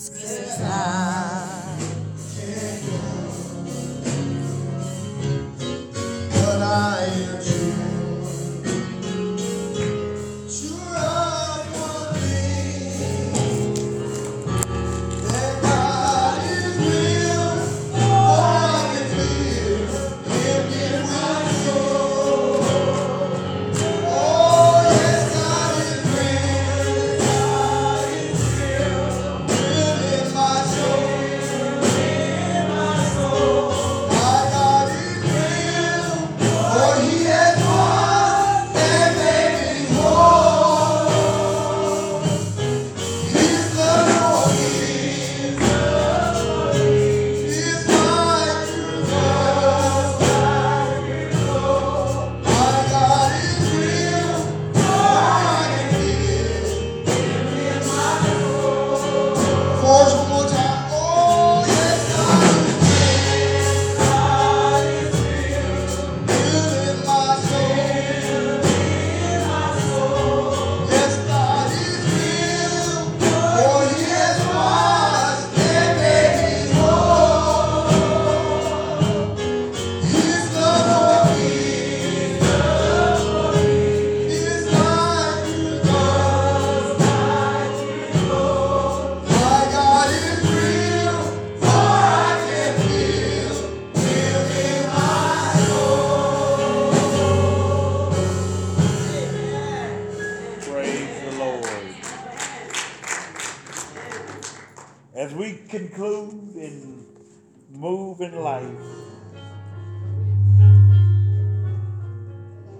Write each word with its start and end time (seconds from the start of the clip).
'Cause 0.00 1.09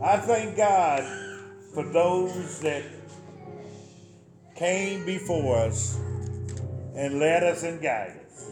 I 0.03 0.17
thank 0.17 0.57
God 0.57 1.05
for 1.75 1.85
those 1.85 2.61
that 2.61 2.83
came 4.57 5.05
before 5.05 5.59
us 5.59 5.99
and 6.97 7.19
led 7.19 7.43
us 7.43 7.65
and 7.65 7.83
guided 7.83 8.17
us. 8.25 8.51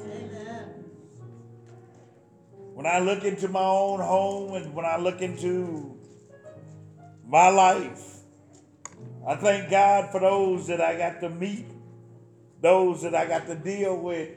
When 2.74 2.84
I 2.84 2.98
look 2.98 3.24
into 3.24 3.48
my 3.48 3.64
own 3.64 3.98
home 3.98 4.56
and 4.56 4.74
when 4.74 4.84
I 4.84 4.98
look 4.98 5.22
into 5.22 5.97
my 7.26 7.48
life, 7.48 8.19
I 9.26 9.34
thank 9.37 9.70
God 9.70 10.12
for 10.12 10.20
those 10.20 10.66
that 10.66 10.82
I 10.82 10.98
got 10.98 11.20
to 11.22 11.31
meet, 11.31 11.64
those 12.60 13.00
that 13.00 13.14
I 13.14 13.25
got 13.25 13.47
to 13.47 13.54
deal 13.54 13.97
with, 13.97 14.37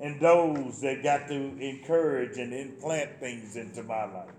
and 0.00 0.20
those 0.20 0.80
that 0.80 1.04
got 1.04 1.28
to 1.28 1.34
encourage 1.34 2.38
and 2.38 2.52
implant 2.52 3.20
things 3.20 3.54
into 3.54 3.84
my 3.84 4.04
life. 4.04 4.30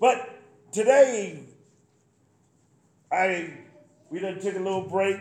But 0.00 0.30
today, 0.72 1.40
I 3.12 3.52
we 4.08 4.18
done 4.18 4.40
took 4.40 4.56
a 4.56 4.58
little 4.58 4.88
break, 4.88 5.18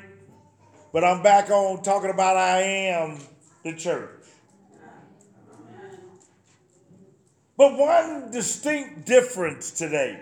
but 0.94 1.04
I'm 1.04 1.22
back 1.22 1.50
on 1.50 1.84
talking 1.84 2.10
about 2.10 2.38
I 2.38 2.62
am 2.62 3.20
the 3.64 3.74
church. 3.74 4.10
But 7.58 7.78
one 7.78 8.32
distinct 8.32 9.06
difference 9.06 9.72
today 9.72 10.22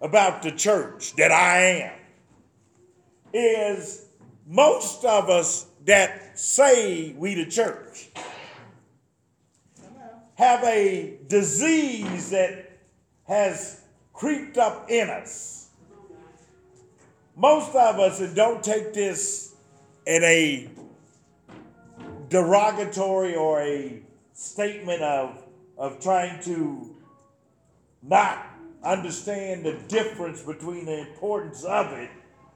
about 0.00 0.42
the 0.42 0.52
church 0.52 1.16
that 1.16 1.32
I 1.32 1.58
am 1.58 1.98
is 3.32 4.06
most 4.46 5.04
of 5.04 5.28
us 5.28 5.66
that 5.84 6.38
say 6.38 7.12
we 7.18 7.34
the 7.34 7.46
church 7.46 8.08
have 10.36 10.62
a 10.62 11.18
disease 11.26 12.30
that 12.30 12.67
has 13.28 13.82
creeped 14.12 14.58
up 14.58 14.90
in 14.90 15.08
us. 15.08 15.68
Most 17.36 17.68
of 17.68 18.00
us, 18.00 18.20
don't 18.34 18.64
take 18.64 18.92
this 18.92 19.54
in 20.06 20.24
a 20.24 20.68
derogatory 22.28 23.36
or 23.36 23.60
a 23.60 24.02
statement 24.32 25.02
of, 25.02 25.44
of 25.76 26.00
trying 26.00 26.42
to 26.42 26.96
not 28.02 28.44
understand 28.82 29.64
the 29.64 29.74
difference 29.88 30.42
between 30.42 30.86
the 30.86 31.00
importance 31.00 31.64
of 31.64 31.92
it, 31.92 32.10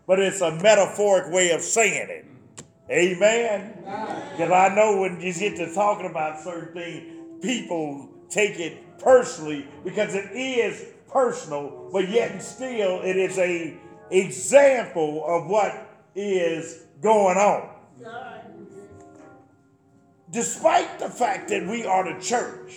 but 0.06 0.18
it's 0.18 0.40
a 0.40 0.50
metaphoric 0.56 1.32
way 1.32 1.50
of 1.50 1.60
saying 1.60 2.08
it. 2.08 2.26
Amen. 2.90 3.72
Because 4.32 4.50
I 4.50 4.74
know 4.74 5.00
when 5.00 5.20
you 5.20 5.32
get 5.32 5.56
to 5.56 5.72
talking 5.72 6.06
about 6.06 6.40
certain 6.40 6.74
things, 6.74 7.42
people 7.42 8.08
take 8.28 8.58
it 8.58 8.91
personally 9.02 9.66
because 9.84 10.14
it 10.14 10.30
is 10.32 10.86
personal, 11.10 11.88
but 11.92 12.08
yet 12.08 12.32
and 12.32 12.42
still 12.42 13.00
it 13.02 13.16
is 13.16 13.38
a 13.38 13.76
example 14.10 15.24
of 15.26 15.48
what 15.48 15.88
is 16.14 16.84
going 17.00 17.36
on. 17.36 17.68
Despite 20.30 20.98
the 20.98 21.10
fact 21.10 21.48
that 21.50 21.66
we 21.66 21.84
are 21.84 22.14
the 22.14 22.20
church, 22.22 22.72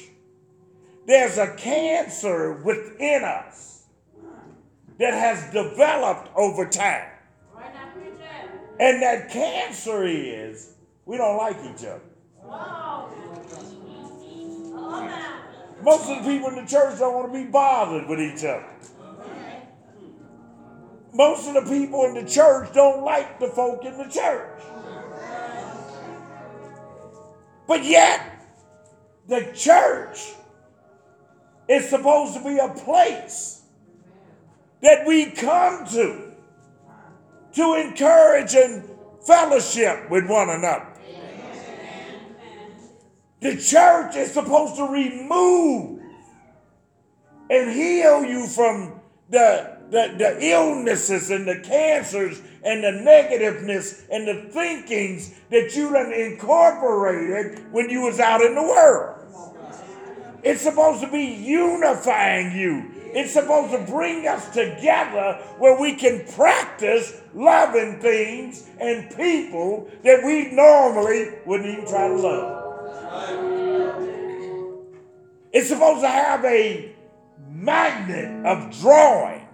there's 1.07 1.37
a 1.37 1.55
cancer 1.55 2.61
within 2.63 3.23
us 3.23 3.83
that 4.99 5.13
has 5.13 5.51
developed 5.53 6.29
over 6.35 6.67
time. 6.67 7.09
And 8.79 9.01
that 9.01 9.29
cancer 9.29 10.03
is 10.05 10.73
we 11.05 11.17
don't 11.17 11.37
like 11.37 11.57
each 11.63 11.85
other. 11.85 12.01
Most 15.85 16.09
of 16.09 16.23
the 16.23 16.31
people 16.31 16.49
in 16.49 16.55
the 16.55 16.65
church 16.65 16.97
don't 16.97 17.13
want 17.13 17.31
to 17.31 17.43
be 17.43 17.45
bothered 17.45 18.09
with 18.09 18.19
each 18.19 18.43
other. 18.43 18.65
Most 21.13 21.47
of 21.47 21.53
the 21.53 21.61
people 21.61 22.05
in 22.05 22.15
the 22.15 22.27
church 22.27 22.73
don't 22.73 23.03
like 23.03 23.39
the 23.39 23.49
folk 23.49 23.85
in 23.85 23.95
the 23.95 24.05
church. 24.05 24.63
But 27.67 27.85
yet, 27.85 28.19
the 29.27 29.51
church 29.53 30.33
is 31.69 31.87
supposed 31.87 32.33
to 32.33 32.43
be 32.43 32.57
a 32.57 32.69
place 32.69 33.61
that 34.81 35.05
we 35.05 35.27
come 35.27 35.85
to 35.89 36.31
to 37.53 37.73
encourage 37.75 38.55
and 38.55 38.89
fellowship 39.25 40.09
with 40.09 40.27
one 40.27 40.49
another. 40.49 40.94
The 43.41 43.57
church 43.57 44.15
is 44.15 44.31
supposed 44.31 44.75
to 44.77 44.83
remove 44.83 46.01
and 47.49 47.71
heal 47.71 48.23
you 48.23 48.47
from 48.47 48.99
the, 49.29 49.77
the, 49.91 50.15
the 50.17 50.37
illnesses 50.41 51.29
and 51.29 51.47
the 51.47 51.59
cancers 51.59 52.41
and 52.63 52.83
the 52.83 52.91
negativeness 52.91 54.05
and 54.09 54.27
the 54.27 54.49
thinkings 54.51 55.35
that 55.51 55.75
you 55.75 55.91
done 55.91 56.11
incorporated 56.11 57.71
when 57.71 57.89
you 57.89 58.01
was 58.01 58.19
out 58.19 58.41
in 58.41 58.55
the 58.55 58.63
world. 58.63 59.21
It's 60.43 60.61
supposed 60.61 61.01
to 61.01 61.11
be 61.11 61.23
unifying 61.23 62.57
you. 62.57 62.91
It's 63.13 63.33
supposed 63.33 63.71
to 63.71 63.91
bring 63.91 64.27
us 64.27 64.49
together 64.49 65.39
where 65.57 65.79
we 65.79 65.95
can 65.95 66.25
practice 66.33 67.21
loving 67.33 67.99
things 67.99 68.67
and 68.79 69.09
people 69.15 69.89
that 70.03 70.23
we 70.23 70.51
normally 70.51 71.29
wouldn't 71.45 71.69
even 71.69 71.87
try 71.87 72.07
to 72.07 72.15
love. 72.15 72.64
It's 75.53 75.69
supposed 75.69 76.01
to 76.01 76.09
have 76.09 76.43
a 76.43 76.93
magnet 77.49 78.45
of 78.45 78.77
drawing, 78.79 79.47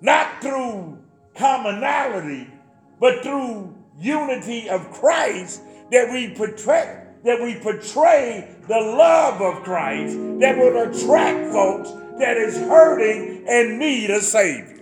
not 0.00 0.40
through 0.40 0.98
commonality, 1.36 2.50
but 2.98 3.22
through 3.22 3.74
unity 3.98 4.68
of 4.68 4.90
Christ 4.90 5.62
that 5.90 6.10
we 6.12 6.34
portray 6.34 6.96
that 7.22 7.40
we 7.42 7.54
portray 7.56 8.48
the 8.66 8.80
love 8.80 9.42
of 9.42 9.62
Christ 9.62 10.16
that 10.40 10.56
will 10.56 10.76
attract 10.82 11.52
folks 11.52 11.90
that 12.18 12.36
is 12.36 12.56
hurting 12.56 13.44
and 13.46 13.78
need 13.78 14.10
a 14.10 14.20
savior. 14.20 14.78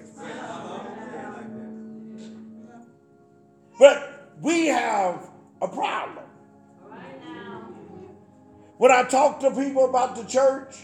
But 3.78 4.34
we 4.40 4.66
have 4.66 5.28
a 5.60 5.68
problem. 5.68 6.27
When 8.78 8.92
I 8.92 9.02
talk 9.02 9.40
to 9.40 9.50
people 9.50 9.88
about 9.88 10.14
the 10.14 10.24
church 10.24 10.76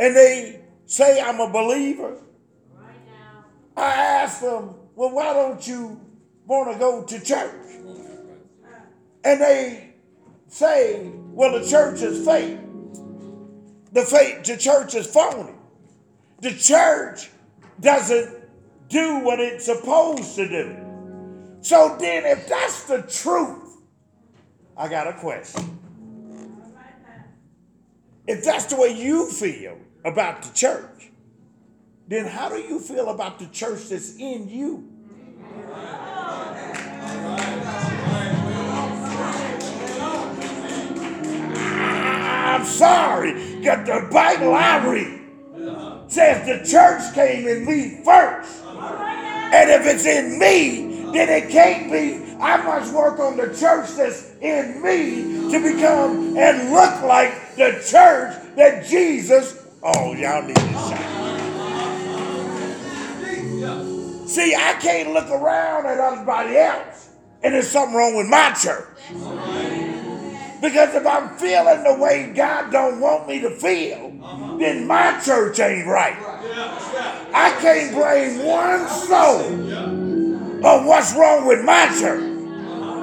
and 0.00 0.16
they 0.16 0.62
say 0.86 1.20
I'm 1.20 1.38
a 1.38 1.50
believer, 1.50 2.16
I 3.76 3.92
ask 3.92 4.40
them, 4.40 4.74
well, 4.96 5.10
why 5.10 5.34
don't 5.34 5.64
you 5.68 6.00
want 6.46 6.72
to 6.72 6.78
go 6.78 7.04
to 7.04 7.20
church? 7.24 7.54
And 9.22 9.40
they 9.40 9.94
say, 10.46 11.10
well, 11.14 11.60
the 11.60 11.68
church 11.68 12.00
is 12.00 12.24
fake. 12.24 12.58
The 13.92 14.02
fake, 14.02 14.44
the 14.44 14.56
church 14.56 14.94
is 14.94 15.06
phony. 15.06 15.52
The 16.40 16.52
church 16.52 17.30
doesn't 17.80 18.34
do 18.88 19.18
what 19.18 19.40
it's 19.40 19.66
supposed 19.66 20.36
to 20.36 20.48
do. 20.48 20.76
So 21.60 21.96
then, 22.00 22.24
if 22.24 22.48
that's 22.48 22.84
the 22.84 23.02
truth, 23.02 23.76
I 24.74 24.88
got 24.88 25.06
a 25.06 25.12
question. 25.12 25.77
If 28.28 28.44
that's 28.44 28.66
the 28.66 28.76
way 28.76 28.90
you 28.90 29.30
feel 29.30 29.78
about 30.04 30.42
the 30.42 30.52
church, 30.52 31.08
then 32.08 32.26
how 32.26 32.50
do 32.50 32.56
you 32.56 32.78
feel 32.78 33.08
about 33.08 33.38
the 33.38 33.46
church 33.46 33.88
that's 33.88 34.16
in 34.16 34.50
you? 34.50 34.86
I'm 42.50 42.66
sorry, 42.66 43.32
that 43.62 43.86
the 43.86 44.08
Bible 44.12 44.52
I 44.52 44.86
read 44.86 45.20
says 46.08 46.46
the 46.46 46.70
church 46.70 47.14
came 47.14 47.48
in 47.48 47.64
me 47.64 48.02
first. 48.04 48.62
And 48.66 49.70
if 49.70 49.86
it's 49.86 50.04
in 50.04 50.38
me, 50.38 51.12
then 51.12 51.30
it 51.30 51.48
can't 51.48 51.90
be. 51.90 52.27
I 52.40 52.62
must 52.62 52.94
work 52.94 53.18
on 53.18 53.36
the 53.36 53.46
church 53.46 53.90
that's 53.96 54.32
in 54.40 54.80
me 54.80 55.50
to 55.50 55.60
become 55.60 56.36
and 56.36 56.72
look 56.72 57.02
like 57.02 57.56
the 57.56 57.82
church 57.90 58.36
that 58.56 58.86
Jesus. 58.86 59.66
Oh, 59.82 60.14
y'all 60.14 60.42
need 60.42 60.54
to 60.54 60.62
shout. 60.62 61.18
See, 64.28 64.54
I 64.54 64.74
can't 64.80 65.12
look 65.12 65.28
around 65.30 65.86
at 65.86 65.98
everybody 65.98 66.56
else 66.56 67.08
and 67.42 67.54
there's 67.54 67.68
something 67.68 67.96
wrong 67.96 68.16
with 68.16 68.28
my 68.28 68.52
church. 68.52 68.86
Because 70.60 70.94
if 70.94 71.06
I'm 71.06 71.36
feeling 71.38 71.82
the 71.84 71.96
way 72.00 72.32
God 72.34 72.70
don't 72.70 73.00
want 73.00 73.28
me 73.28 73.40
to 73.40 73.50
feel, 73.50 74.10
then 74.58 74.86
my 74.86 75.20
church 75.24 75.58
ain't 75.60 75.86
right. 75.86 76.16
I 77.32 77.56
can't 77.60 77.94
blame 77.94 78.44
one 78.44 78.88
soul 78.88 80.07
of 80.64 80.84
what's 80.86 81.14
wrong 81.14 81.46
with 81.46 81.64
my 81.64 81.86
church. 82.00 82.24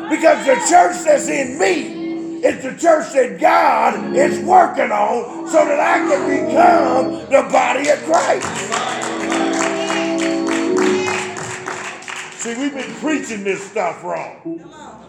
Because 0.10 0.46
the 0.46 0.56
church 0.69 1.04
that's 1.06 1.28
in 1.28 1.57
me 1.57 2.44
is 2.44 2.62
the 2.62 2.75
church 2.78 3.13
that 3.13 3.40
God 3.40 4.16
is 4.16 4.40
working 4.40 4.92
on 4.92 5.48
so 5.48 5.66
that 5.66 5.80
I 5.80 5.98
can 6.00 6.48
become 6.48 7.12
the 7.31 7.48
body 7.52 7.90
of 7.90 8.00
Christ. 8.04 8.46
See, 12.42 12.56
we've 12.56 12.74
been 12.74 12.94
preaching 12.96 13.44
this 13.44 13.63
stuff 13.72 14.04
wrong. 14.04 14.62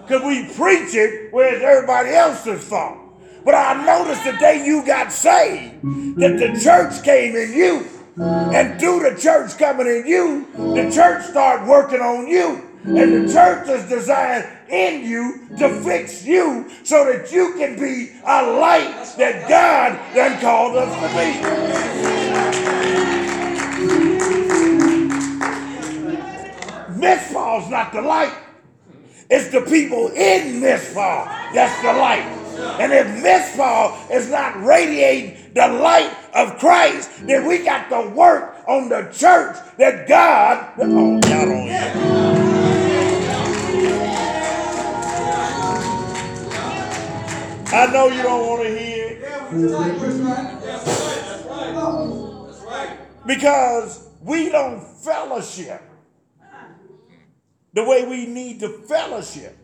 Because 0.03 0.23
we 0.23 0.47
preach 0.55 0.95
it 0.95 1.33
whereas 1.33 1.63
everybody 1.63 2.11
else's 2.11 2.65
fault. 2.65 2.99
But 3.45 3.55
I 3.55 3.85
noticed 3.85 4.25
the 4.25 4.33
day 4.33 4.65
you 4.65 4.87
got 4.87 5.13
saved 5.13 5.83
that 6.19 6.39
the 6.39 6.59
church 6.63 7.03
came 7.03 7.37
in 7.37 7.53
you. 7.53 7.87
And 8.19 8.81
through 8.81 9.11
the 9.11 9.21
church 9.21 9.59
coming 9.59 9.87
in 9.87 10.07
you, 10.07 10.47
the 10.55 10.91
church 10.91 11.25
start 11.27 11.67
working 11.67 12.01
on 12.01 12.27
you. 12.27 12.63
And 12.85 13.29
the 13.29 13.33
church 13.33 13.69
is 13.69 13.89
designed 13.89 14.47
in 14.69 15.05
you 15.05 15.49
to 15.59 15.69
fix 15.83 16.25
you 16.25 16.71
so 16.83 17.05
that 17.05 17.31
you 17.31 17.55
can 17.59 17.79
be 17.79 18.13
a 18.25 18.43
light 18.43 19.15
that 19.19 19.49
God 19.49 19.99
then 20.15 20.41
called 20.41 20.77
us 20.77 20.95
to 20.95 21.09
be. 21.19 21.33
Mizpah's 26.99 27.69
not 27.69 27.93
the 27.93 28.01
light. 28.01 28.33
It's 29.29 29.51
the 29.51 29.61
people 29.63 30.09
in 30.09 30.61
Mizpah 30.61 31.53
that's 31.53 31.83
the 31.83 31.93
light. 31.93 32.25
And 32.81 32.93
if 32.93 33.07
Mizpah 33.23 34.09
is 34.11 34.31
not 34.31 34.63
radiating 34.63 35.53
the 35.53 35.69
light 35.69 36.15
of 36.37 36.59
Christ, 36.59 37.27
then 37.27 37.47
we 37.47 37.65
got 37.65 37.89
to 37.89 38.11
work 38.11 38.57
on 38.69 38.91
the 38.91 39.11
church 39.13 39.57
that 39.79 40.07
God. 40.07 40.75
Oh, 40.79 41.15
y'all 41.15 41.21
don't 41.23 41.63
hear. 41.63 41.93
I 47.69 47.87
know 47.93 48.09
you 48.09 48.23
don't 48.23 48.47
want 48.47 48.63
to 48.63 48.79
hear 48.79 49.07
it. 49.09 49.23
Because 53.27 54.09
we 54.23 54.51
don't 54.51 54.81
fellowship 54.81 55.83
the 57.73 57.85
way 57.85 58.07
we 58.07 58.27
need 58.27 58.61
to 58.61 58.69
fellowship. 58.69 59.57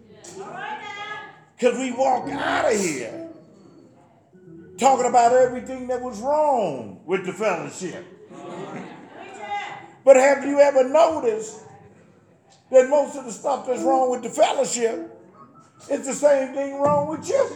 Because 1.56 1.78
we 1.78 1.92
walk 1.92 2.28
out 2.30 2.72
of 2.72 2.80
here 2.80 3.31
talking 4.82 5.06
about 5.06 5.32
everything 5.32 5.86
that 5.86 6.00
was 6.00 6.20
wrong 6.20 7.00
with 7.06 7.24
the 7.24 7.32
fellowship. 7.32 8.04
But 10.04 10.16
have 10.16 10.44
you 10.44 10.58
ever 10.58 10.88
noticed 10.88 11.60
that 12.70 12.90
most 12.90 13.16
of 13.16 13.24
the 13.24 13.32
stuff 13.32 13.66
that's 13.66 13.82
wrong 13.82 14.10
with 14.10 14.22
the 14.22 14.28
fellowship 14.28 15.16
is 15.88 16.04
the 16.06 16.12
same 16.12 16.52
thing 16.54 16.80
wrong 16.80 17.08
with 17.08 17.28
you? 17.28 17.48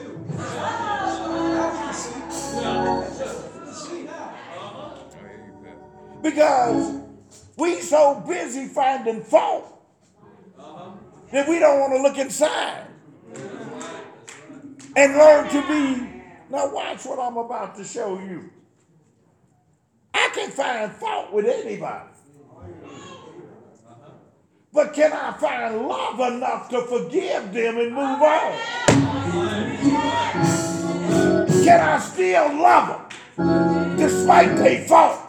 Because 6.22 7.00
we 7.56 7.80
so 7.80 8.22
busy 8.26 8.68
finding 8.68 9.22
fault 9.22 9.72
that 11.32 11.48
we 11.48 11.58
don't 11.58 11.80
want 11.80 11.92
to 11.92 12.02
look 12.02 12.18
inside 12.18 12.86
and 14.96 15.16
learn 15.16 15.48
to 15.50 15.62
be. 15.68 16.15
Now, 16.48 16.72
watch 16.72 17.04
what 17.04 17.18
I'm 17.18 17.36
about 17.36 17.76
to 17.76 17.84
show 17.84 18.18
you. 18.18 18.50
I 20.14 20.30
can 20.32 20.50
find 20.50 20.92
fault 20.92 21.32
with 21.32 21.46
anybody. 21.46 22.08
But 24.72 24.92
can 24.92 25.12
I 25.12 25.32
find 25.32 25.88
love 25.88 26.20
enough 26.20 26.68
to 26.70 26.82
forgive 26.82 27.52
them 27.52 27.78
and 27.78 27.94
move 27.94 28.22
on? 28.22 28.58
Can 31.64 31.80
I 31.80 31.98
still 31.98 32.54
love 32.60 33.10
them 33.36 33.96
despite 33.96 34.56
their 34.56 34.86
fault? 34.86 35.20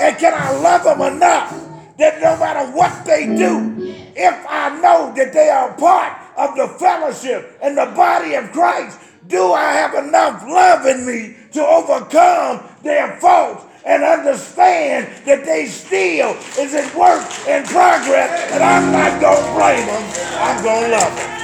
And 0.00 0.16
can 0.16 0.32
I 0.34 0.58
love 0.58 0.84
them 0.84 1.00
enough 1.14 1.50
that 1.98 2.20
no 2.22 2.38
matter 2.38 2.70
what 2.72 3.04
they 3.04 3.26
do, 3.26 3.76
if 4.16 4.46
I 4.48 4.80
know 4.80 5.12
that 5.14 5.32
they 5.32 5.50
are 5.50 5.74
part 5.76 6.16
of 6.36 6.56
the 6.56 6.66
fellowship 6.78 7.58
and 7.62 7.76
the 7.76 7.92
body 7.94 8.34
of 8.34 8.50
Christ, 8.52 8.98
do 9.30 9.52
I 9.52 9.72
have 9.72 9.94
enough 9.94 10.42
love 10.42 10.84
in 10.86 11.06
me 11.06 11.36
to 11.52 11.64
overcome 11.64 12.62
their 12.82 13.16
faults 13.20 13.64
and 13.86 14.02
understand 14.02 15.24
that 15.24 15.44
they 15.44 15.66
still 15.66 16.36
is 16.58 16.74
in 16.74 16.98
work 16.98 17.24
in 17.48 17.64
progress 17.64 18.52
and 18.52 18.62
I'm 18.62 18.92
not 18.92 19.20
going 19.20 19.42
to 19.42 19.52
blame 19.54 19.86
them, 19.86 20.02
I'm 20.36 20.62
going 20.62 20.84
to 20.84 20.96
love 20.96 21.16
them. 21.16 21.40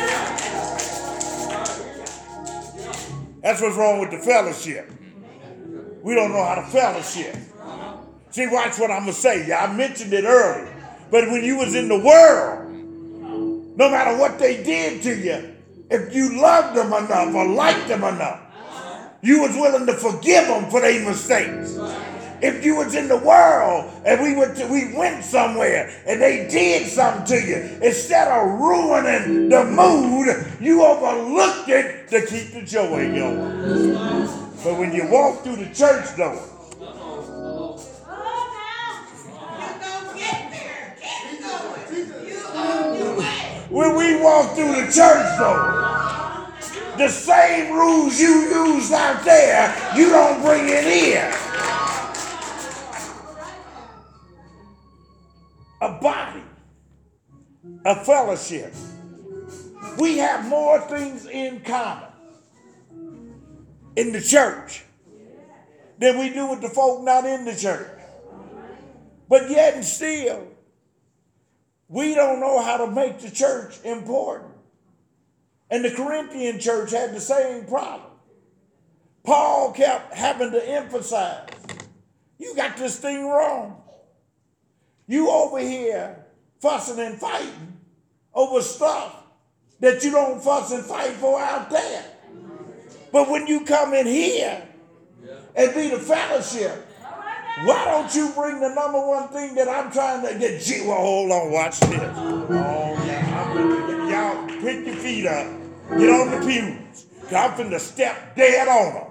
That's 3.42 3.62
what's 3.62 3.76
wrong 3.76 4.00
with 4.00 4.10
the 4.10 4.18
fellowship. 4.18 4.90
We 6.02 6.14
don't 6.14 6.32
know 6.32 6.44
how 6.44 6.56
to 6.56 6.66
fellowship. 6.66 7.36
See, 8.30 8.46
watch 8.48 8.78
what 8.78 8.90
I'm 8.90 9.04
going 9.04 9.14
to 9.14 9.20
say. 9.20 9.46
Yeah, 9.46 9.64
I 9.64 9.72
mentioned 9.72 10.12
it 10.12 10.24
earlier. 10.24 10.72
But 11.10 11.28
when 11.30 11.44
you 11.44 11.56
was 11.56 11.74
in 11.74 11.88
the 11.88 11.98
world, 11.98 12.70
no 13.76 13.88
matter 13.90 14.18
what 14.18 14.38
they 14.38 14.62
did 14.62 15.02
to 15.02 15.16
you, 15.16 15.55
if 15.90 16.14
you 16.14 16.40
loved 16.40 16.76
them 16.76 16.88
enough 16.88 17.34
or 17.34 17.48
liked 17.48 17.88
them 17.88 18.04
enough, 18.04 18.40
you 19.22 19.40
was 19.42 19.54
willing 19.56 19.86
to 19.86 19.94
forgive 19.94 20.46
them 20.46 20.70
for 20.70 20.80
their 20.80 21.04
mistakes. 21.04 21.78
If 22.42 22.64
you 22.64 22.76
was 22.76 22.94
in 22.94 23.08
the 23.08 23.16
world 23.16 23.90
and 24.04 24.20
we 24.20 24.36
went 24.36 24.56
to, 24.58 24.66
we 24.66 24.94
went 24.94 25.24
somewhere 25.24 25.90
and 26.06 26.20
they 26.20 26.46
did 26.48 26.86
something 26.86 27.24
to 27.26 27.46
you, 27.46 27.56
instead 27.82 28.28
of 28.28 28.60
ruining 28.60 29.48
the 29.48 29.64
mood, 29.64 30.46
you 30.60 30.84
overlooked 30.84 31.68
it 31.68 32.08
to 32.08 32.26
keep 32.26 32.52
the 32.52 32.62
joy 32.62 33.08
going. 33.10 33.94
But 34.62 34.78
when 34.78 34.92
you 34.92 35.08
walk 35.10 35.42
through 35.42 35.56
the 35.56 35.74
church 35.74 36.16
door, 36.16 36.55
when 43.76 43.94
we 43.94 44.16
walk 44.22 44.54
through 44.54 44.72
the 44.72 44.90
church 44.90 45.38
door, 45.38 46.50
the 46.96 47.10
same 47.10 47.74
rules 47.74 48.18
you 48.18 48.30
use 48.48 48.90
out 48.90 49.22
there, 49.22 49.92
you 49.94 50.08
don't 50.08 50.40
bring 50.40 50.64
it 50.66 50.86
in. 50.86 51.34
A 55.82 55.92
body, 56.00 56.42
a 57.84 58.02
fellowship. 58.02 58.72
We 59.98 60.16
have 60.16 60.48
more 60.48 60.80
things 60.88 61.26
in 61.26 61.60
common 61.60 62.08
in 63.94 64.10
the 64.12 64.22
church 64.22 64.84
than 65.98 66.18
we 66.18 66.30
do 66.30 66.46
with 66.46 66.62
the 66.62 66.70
folk 66.70 67.04
not 67.04 67.26
in 67.26 67.44
the 67.44 67.54
church. 67.54 67.90
But 69.28 69.50
yet 69.50 69.74
and 69.74 69.84
still, 69.84 70.55
we 71.88 72.14
don't 72.14 72.40
know 72.40 72.62
how 72.62 72.78
to 72.78 72.90
make 72.90 73.20
the 73.20 73.30
church 73.30 73.76
important. 73.84 74.52
And 75.70 75.84
the 75.84 75.90
Corinthian 75.90 76.58
church 76.58 76.92
had 76.92 77.14
the 77.14 77.20
same 77.20 77.64
problem. 77.66 78.10
Paul 79.24 79.72
kept 79.72 80.14
having 80.14 80.52
to 80.52 80.68
emphasize 80.68 81.48
you 82.38 82.54
got 82.54 82.76
this 82.76 82.98
thing 82.98 83.26
wrong. 83.26 83.82
You 85.06 85.30
over 85.30 85.58
here 85.58 86.24
fussing 86.60 86.98
and 86.98 87.18
fighting 87.18 87.78
over 88.34 88.60
stuff 88.60 89.22
that 89.80 90.02
you 90.04 90.10
don't 90.10 90.42
fuss 90.42 90.72
and 90.72 90.84
fight 90.84 91.12
for 91.12 91.40
out 91.40 91.70
there. 91.70 92.04
But 93.12 93.30
when 93.30 93.46
you 93.46 93.64
come 93.64 93.94
in 93.94 94.06
here 94.06 94.66
and 95.54 95.74
be 95.74 95.88
the 95.88 95.98
fellowship, 95.98 96.85
why 97.64 97.84
don't 97.86 98.14
you 98.14 98.30
bring 98.34 98.60
the 98.60 98.68
number 98.68 99.00
one 99.00 99.28
thing 99.28 99.54
that 99.54 99.68
I'm 99.68 99.90
trying 99.90 100.26
to 100.26 100.38
get? 100.38 100.60
Gee, 100.60 100.86
well, 100.86 100.98
hold 100.98 101.30
on, 101.30 101.50
watch 101.50 101.80
this. 101.80 102.12
Oh, 102.14 103.02
yeah, 103.06 104.10
y'all 104.10 104.46
pick 104.60 104.86
your 104.86 104.96
feet 104.96 105.26
up, 105.26 105.46
get 105.96 106.10
on 106.10 106.30
the 106.30 106.46
pews. 106.46 107.06
I'm 107.34 107.52
finna 107.52 107.80
step 107.80 108.36
dead 108.36 108.68
on 108.68 108.94
them. 108.94 109.06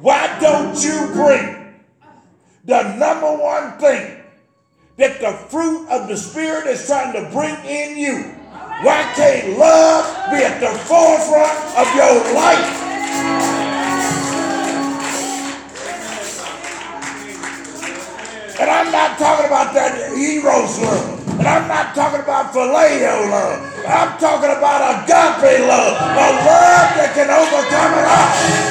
Why 0.00 0.38
don't 0.40 0.82
you 0.82 1.08
bring 1.12 1.74
the 2.64 2.96
number 2.96 3.36
one 3.42 3.78
thing 3.78 4.22
that 4.98 5.20
the 5.20 5.32
fruit 5.48 5.88
of 5.88 6.08
the 6.08 6.16
Spirit 6.16 6.66
is 6.68 6.86
trying 6.86 7.12
to 7.14 7.28
bring 7.32 7.56
in 7.64 7.98
you? 7.98 8.22
Why 8.82 9.02
can't 9.14 9.58
love 9.58 10.30
be 10.30 10.38
at 10.38 10.60
the 10.60 10.78
forefront 10.86 11.58
of 11.78 11.94
your 11.96 12.34
life? 12.34 12.91
And 18.62 18.70
I'm 18.70 18.92
not 18.92 19.18
talking 19.18 19.46
about 19.46 19.74
that 19.74 20.12
eros 20.14 20.78
love. 20.78 21.28
And 21.40 21.48
I'm 21.48 21.66
not 21.66 21.96
talking 21.96 22.20
about 22.20 22.52
phileo 22.54 23.28
love. 23.28 23.58
I'm 23.84 24.16
talking 24.20 24.50
about 24.56 25.02
agape 25.02 25.66
love. 25.66 25.98
A 25.98 26.30
love 26.46 26.94
that 26.94 27.10
can 27.12 27.26
overcome 27.26 27.98
it 27.98 28.06
all. 28.06 28.62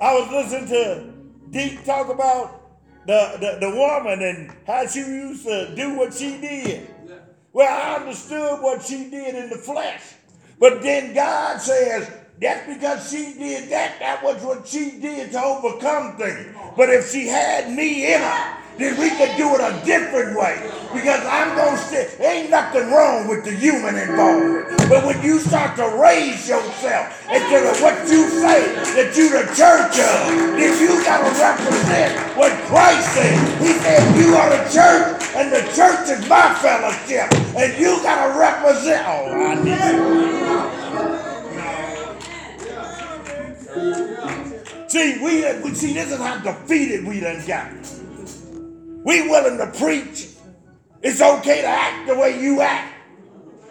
I 0.00 0.14
was 0.14 0.30
listening 0.30 0.68
to 0.68 1.10
Deep 1.50 1.84
talk 1.84 2.08
about 2.08 2.62
the, 3.08 3.36
the, 3.40 3.58
the 3.66 3.74
woman 3.74 4.22
and 4.22 4.56
how 4.64 4.86
she 4.86 5.00
used 5.00 5.44
to 5.44 5.74
do 5.74 5.96
what 5.96 6.14
she 6.14 6.40
did. 6.40 6.88
Well, 7.52 7.68
I 7.68 7.96
understood 7.96 8.62
what 8.62 8.80
she 8.80 9.10
did 9.10 9.34
in 9.34 9.50
the 9.50 9.56
flesh. 9.56 10.14
But 10.60 10.82
then 10.82 11.14
God 11.14 11.60
says, 11.60 12.08
that's 12.44 12.68
because 12.68 13.10
she 13.10 13.32
did 13.32 13.70
that. 13.70 13.98
That 14.00 14.22
was 14.22 14.42
what 14.44 14.68
she 14.68 15.00
did 15.00 15.32
to 15.32 15.42
overcome 15.42 16.18
things. 16.18 16.54
But 16.76 16.90
if 16.90 17.10
she 17.10 17.26
had 17.26 17.72
me 17.72 18.12
in 18.12 18.20
her, 18.20 18.56
then 18.76 19.00
we 19.00 19.08
could 19.16 19.32
do 19.40 19.54
it 19.56 19.62
a 19.64 19.72
different 19.86 20.36
way. 20.36 20.60
Because 20.92 21.24
I'm 21.24 21.56
going 21.56 21.72
to 21.72 21.80
say, 21.80 22.10
ain't 22.20 22.50
nothing 22.50 22.90
wrong 22.92 23.28
with 23.28 23.44
the 23.44 23.52
human 23.52 23.96
involvement. 23.96 24.76
But 24.90 25.06
when 25.06 25.24
you 25.24 25.38
start 25.38 25.76
to 25.76 25.88
raise 25.96 26.44
yourself 26.46 27.16
into 27.32 27.56
the, 27.64 27.72
what 27.80 27.96
you 28.12 28.28
say 28.28 28.76
that 28.92 29.16
you 29.16 29.32
the 29.32 29.48
church 29.56 29.96
of, 29.96 30.20
then 30.60 30.74
you 30.76 31.00
got 31.00 31.24
to 31.24 31.32
represent 31.40 32.12
what 32.36 32.52
Christ 32.68 33.08
said. 33.14 33.40
He 33.62 33.72
said, 33.80 34.04
you 34.20 34.36
are 34.36 34.50
the 34.52 34.64
church, 34.68 35.16
and 35.32 35.48
the 35.48 35.64
church 35.72 36.12
is 36.12 36.28
my 36.28 36.52
fellowship. 36.60 37.32
And 37.56 37.72
you 37.80 38.02
got 38.02 38.20
to 38.20 38.38
represent. 38.38 39.06
Oh, 39.08 39.32
I 39.32 39.54
need 39.64 40.43
See, 43.74 45.18
we, 45.20 45.42
we 45.62 45.74
see 45.74 45.92
this 45.94 46.12
is 46.12 46.18
how 46.18 46.38
defeated 46.38 47.04
we 47.04 47.18
done 47.18 47.44
got. 47.44 47.72
We 49.04 49.28
willing 49.28 49.58
to 49.58 49.66
preach. 49.76 50.28
It's 51.02 51.20
okay 51.20 51.62
to 51.62 51.66
act 51.66 52.06
the 52.06 52.14
way 52.14 52.40
you 52.40 52.60
act. 52.60 52.94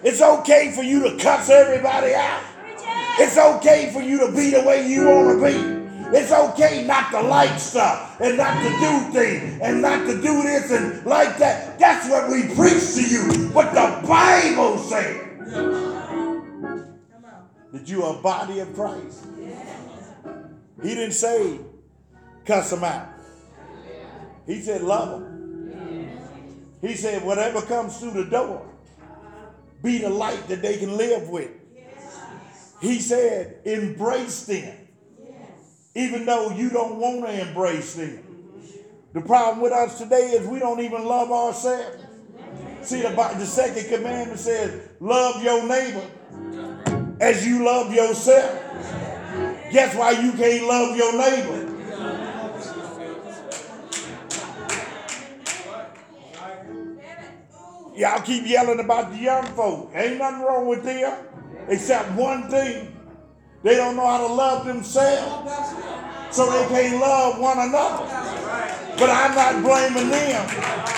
It's 0.03 0.21
okay 0.21 0.73
for 0.75 0.83
you 0.83 1.09
to 1.09 1.17
cuss 1.23 1.49
everybody 1.49 2.13
out. 2.13 2.43
It's 3.17 3.37
okay 3.37 3.91
for 3.93 4.01
you 4.01 4.27
to 4.27 4.35
be 4.35 4.49
the 4.49 4.63
way 4.63 4.85
you 4.85 5.05
want 5.05 5.39
to 5.39 5.45
be. 5.45 6.17
It's 6.17 6.31
okay 6.31 6.85
not 6.85 7.09
to 7.11 7.21
like 7.21 7.57
stuff 7.57 8.19
and 8.19 8.35
not 8.35 8.61
to 8.61 8.69
do 8.79 9.13
things 9.17 9.61
and 9.61 9.81
not 9.81 10.05
to 10.05 10.21
do 10.21 10.43
this 10.43 10.69
and 10.69 11.05
like 11.05 11.37
that. 11.37 11.79
That's 11.79 12.09
what 12.09 12.29
we 12.29 12.53
preach 12.53 12.95
to 12.95 13.03
you. 13.03 13.49
But 13.53 13.73
the 13.73 14.05
Bible 14.05 14.77
says 14.79 15.53
that 17.71 17.87
you 17.87 18.03
are 18.03 18.19
a 18.19 18.21
body 18.21 18.59
of 18.59 18.75
Christ. 18.75 19.27
He 20.83 20.89
didn't 20.89 21.13
say 21.13 21.59
cuss 22.45 22.69
them 22.69 22.83
out. 22.83 23.07
He 24.45 24.61
said 24.61 24.81
love 24.81 25.21
them. 25.21 25.29
He 26.81 26.95
said 26.95 27.23
whatever 27.23 27.61
comes 27.61 27.97
through 27.97 28.11
the 28.11 28.25
door, 28.25 28.69
be 29.81 29.99
the 29.99 30.09
light 30.09 30.47
that 30.49 30.61
they 30.61 30.77
can 30.77 30.97
live 30.97 31.29
with. 31.29 31.49
He 32.81 32.99
said 32.99 33.61
embrace 33.63 34.45
them. 34.45 34.77
Even 35.95 36.25
though 36.25 36.49
you 36.51 36.69
don't 36.69 36.97
want 36.97 37.25
to 37.25 37.47
embrace 37.47 37.95
them. 37.95 38.19
The 39.13 39.21
problem 39.21 39.61
with 39.61 39.71
us 39.71 39.99
today 39.99 40.31
is 40.31 40.47
we 40.47 40.59
don't 40.59 40.81
even 40.81 41.05
love 41.05 41.31
ourselves. 41.31 42.03
See, 42.81 43.01
the, 43.01 43.09
the 43.09 43.45
second 43.45 43.87
commandment 43.87 44.39
says, 44.39 44.89
love 44.99 45.41
your 45.41 45.65
neighbor 45.65 46.05
as 47.21 47.45
you 47.47 47.63
love 47.63 47.93
yourself. 47.93 48.59
Guess 49.73 49.95
why 49.95 50.11
you 50.11 50.31
can't 50.33 50.67
love 50.67 50.95
your 50.95 51.17
neighbor? 51.17 51.67
Y'all 57.95 58.21
keep 58.21 58.45
yelling 58.45 58.79
about 58.79 59.09
the 59.11 59.17
young 59.17 59.43
folk. 59.55 59.89
Ain't 59.95 60.19
nothing 60.19 60.41
wrong 60.41 60.67
with 60.67 60.83
them, 60.83 61.25
except 61.67 62.11
one 62.11 62.51
thing. 62.51 62.95
They 63.63 63.75
don't 63.75 63.95
know 63.95 64.05
how 64.05 64.27
to 64.27 64.31
love 64.31 64.67
themselves, 64.67 65.51
so 66.29 66.51
they 66.51 66.67
can't 66.67 67.01
love 67.01 67.39
one 67.39 67.57
another. 67.57 68.05
But 68.99 69.09
I'm 69.09 69.33
not 69.33 69.63
blaming 69.63 70.11
them 70.11 70.47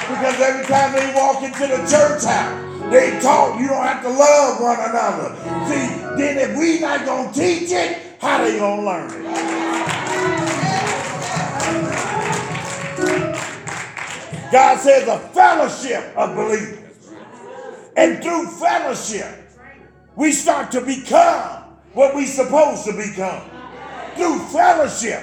because 0.09 0.41
every 0.41 0.65
time 0.65 0.91
they 0.91 1.13
walk 1.15 1.41
into 1.41 1.61
the 1.61 1.77
church 1.87 2.25
house, 2.25 2.91
they 2.91 3.17
taught 3.21 3.57
you 3.57 3.69
don't 3.69 3.81
have 3.81 4.03
to 4.03 4.09
love 4.09 4.59
one 4.59 4.79
another. 4.81 5.33
See, 5.65 6.17
then 6.17 6.37
if 6.49 6.57
we 6.57 6.81
not 6.81 7.05
gonna 7.05 7.31
teach 7.31 7.71
it, 7.71 8.04
how 8.25 8.43
they 8.43 8.57
gonna 8.57 8.81
learn 8.81 9.11
it? 9.11 9.23
God 14.51 14.79
says 14.79 15.07
a 15.07 15.19
fellowship 15.29 16.11
of 16.17 16.35
believers. 16.35 17.13
And 17.95 18.23
through 18.23 18.47
fellowship, 18.47 19.27
we 20.15 20.31
start 20.31 20.71
to 20.71 20.81
become 20.81 21.63
what 21.93 22.15
we 22.15 22.25
supposed 22.25 22.85
to 22.85 22.93
become. 22.93 23.43
Through 24.15 24.39
fellowship, 24.47 25.21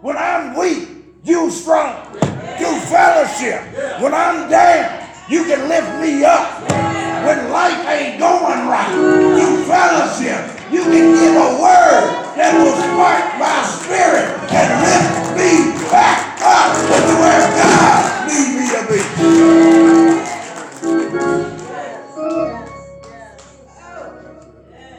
when 0.00 0.16
I'm 0.16 0.56
weak, 0.56 0.88
you 1.24 1.50
strong. 1.50 2.12
Through 2.12 2.78
fellowship, 2.86 3.60
when 4.00 4.14
I'm 4.14 4.48
down, 4.48 5.08
you 5.28 5.44
can 5.44 5.68
lift 5.68 6.00
me 6.00 6.24
up. 6.24 6.62
When 7.26 7.50
life 7.50 7.88
ain't 7.88 8.20
going 8.20 8.68
right, 8.68 8.92
through 8.92 9.64
fellowship, 9.64 10.55
you 10.70 10.82
can 10.82 11.14
give 11.14 11.36
a 11.36 11.62
word 11.62 12.34
that 12.34 12.52
will 12.58 12.74
spark 12.74 13.38
my 13.38 13.62
spirit 13.62 14.26
and 14.50 14.68
lift 14.82 15.38
me 15.38 15.70
back 15.90 16.40
up 16.42 16.74
to 16.74 17.14
where 17.22 17.46
God 17.56 18.26
needs 18.26 18.52
me 18.58 18.66
to 18.74 18.82
be. 18.90 19.00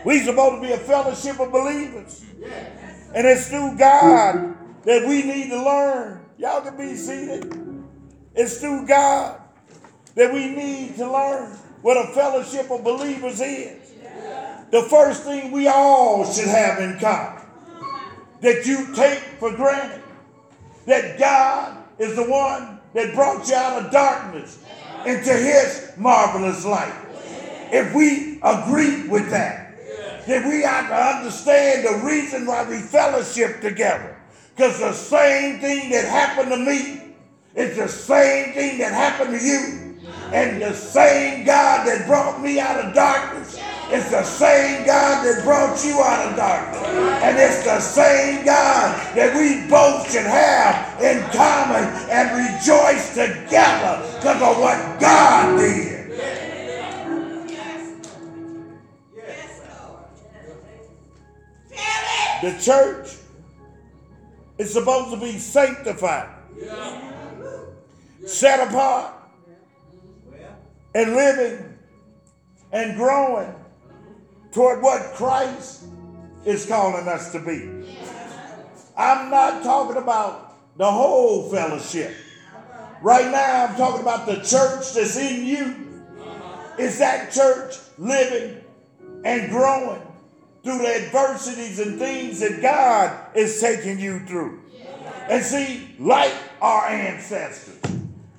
We're 0.05 0.23
supposed 0.23 0.61
to 0.61 0.67
be 0.67 0.73
a 0.73 0.77
fellowship 0.77 1.39
of 1.39 1.51
believers. 1.51 2.23
And 3.13 3.27
it's 3.27 3.49
through 3.49 3.77
God 3.77 4.55
that 4.85 5.05
we 5.07 5.23
need 5.23 5.49
to 5.49 5.61
learn. 5.61 6.25
Y'all 6.37 6.61
can 6.61 6.77
be 6.77 6.95
seated. 6.95 7.53
It's 8.35 8.59
through 8.59 8.85
God 8.87 9.41
that 10.15 10.33
we 10.33 10.47
need 10.47 10.95
to 10.95 11.11
learn 11.11 11.51
what 11.81 11.97
a 11.97 12.13
fellowship 12.13 12.71
of 12.71 12.83
believers 12.83 13.41
is. 13.41 13.86
The 14.69 14.83
first 14.83 15.23
thing 15.23 15.51
we 15.51 15.67
all 15.67 16.25
should 16.25 16.47
have 16.47 16.79
in 16.79 16.99
common 16.99 17.43
that 18.41 18.65
you 18.65 18.93
take 18.93 19.19
for 19.39 19.55
granted 19.55 20.03
that 20.85 21.17
God 21.17 21.83
is 21.99 22.15
the 22.15 22.29
one 22.29 22.79
that 22.93 23.13
brought 23.13 23.47
you 23.47 23.55
out 23.55 23.85
of 23.85 23.91
darkness 23.91 24.63
into 25.05 25.33
his 25.33 25.91
marvelous 25.97 26.65
light. 26.65 26.93
If 27.71 27.93
we 27.93 28.39
agree 28.43 29.07
with 29.07 29.29
that, 29.29 30.25
then 30.25 30.47
we 30.49 30.61
have 30.63 30.87
to 30.89 30.95
understand 30.95 31.85
the 31.85 32.05
reason 32.05 32.45
why 32.45 32.69
we 32.69 32.77
fellowship 32.79 33.61
together. 33.61 34.17
Because 34.55 34.79
the 34.79 34.93
same 34.93 35.59
thing 35.59 35.89
that 35.91 36.05
happened 36.05 36.49
to 36.49 36.57
me 36.57 37.13
is 37.55 37.77
the 37.77 37.87
same 37.87 38.53
thing 38.53 38.77
that 38.79 38.93
happened 38.93 39.39
to 39.39 39.45
you. 39.45 39.83
And 40.33 40.61
the 40.61 40.73
same 40.73 41.45
God 41.45 41.87
that 41.87 42.05
brought 42.05 42.41
me 42.41 42.59
out 42.59 42.83
of 42.83 42.93
darkness 42.93 43.46
is 43.91 44.11
the 44.11 44.23
same 44.23 44.85
God 44.85 45.23
that 45.23 45.43
brought 45.43 45.83
you 45.83 46.01
out 46.01 46.27
of 46.27 46.35
darkness. 46.35 46.83
And 47.23 47.37
it's 47.37 47.63
the 47.63 47.79
same 47.79 48.45
God 48.45 49.15
that 49.15 49.33
we 49.33 49.69
both 49.69 50.11
should 50.11 50.25
have 50.25 51.01
in 51.01 51.23
common 51.31 51.85
and 52.09 52.35
rejoice 52.35 53.13
together 53.13 54.03
because 54.17 54.41
of 54.41 54.61
what 54.61 54.99
God 54.99 55.57
did. 55.57 55.97
The 62.41 62.51
church 62.61 63.15
is 64.57 64.71
supposed 64.71 65.11
to 65.11 65.19
be 65.19 65.39
sanctified, 65.39 66.29
set 68.25 68.67
apart, 68.67 69.13
and 70.93 71.15
living 71.15 71.77
and 72.71 72.95
growing 72.95 73.53
toward 74.51 74.81
what 74.81 75.13
Christ 75.13 75.85
is 76.45 76.65
calling 76.65 77.07
us 77.07 77.31
to 77.31 77.39
be. 77.39 77.85
I'm 78.97 79.29
not 79.29 79.63
talking 79.63 79.97
about 79.97 80.77
the 80.77 80.89
whole 80.89 81.49
fellowship. 81.49 82.15
Right 83.01 83.29
now, 83.31 83.67
I'm 83.67 83.75
talking 83.75 84.01
about 84.01 84.25
the 84.25 84.37
church 84.37 84.93
that's 84.93 85.17
in 85.17 85.45
you. 85.45 86.03
Is 86.79 86.99
that 86.99 87.31
church 87.31 87.75
living 87.97 88.63
and 89.23 89.49
growing 89.49 90.01
through 90.63 90.79
the 90.79 91.05
adversities 91.05 91.79
and 91.79 91.99
things 91.99 92.39
that 92.39 92.61
God 92.61 93.35
is 93.35 93.59
taking 93.61 93.99
you 93.99 94.19
through? 94.25 94.61
And 95.29 95.43
see, 95.43 95.95
like 95.99 96.33
our 96.61 96.85
ancestors, 96.87 97.79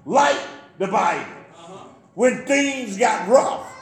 like 0.05 0.38
the 0.79 0.88
Bible, 0.88 1.33
when 2.15 2.45
things 2.47 2.97
got 2.97 3.29
rough 3.29 3.78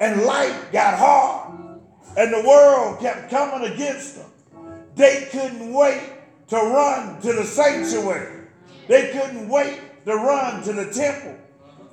and 0.00 0.22
life 0.22 0.72
got 0.72 0.98
hard 0.98 1.80
and 2.16 2.32
the 2.32 2.48
world 2.48 3.00
kept 3.00 3.30
coming 3.30 3.72
against 3.72 4.16
them, 4.16 4.30
they 4.94 5.28
couldn't 5.30 5.72
wait 5.72 6.02
to 6.48 6.56
run 6.56 7.20
to 7.20 7.32
the 7.32 7.44
sanctuary. 7.44 8.46
They 8.88 9.10
couldn't 9.10 9.48
wait 9.48 9.80
to 10.06 10.14
run 10.14 10.62
to 10.62 10.72
the 10.72 10.92
temple. 10.92 11.36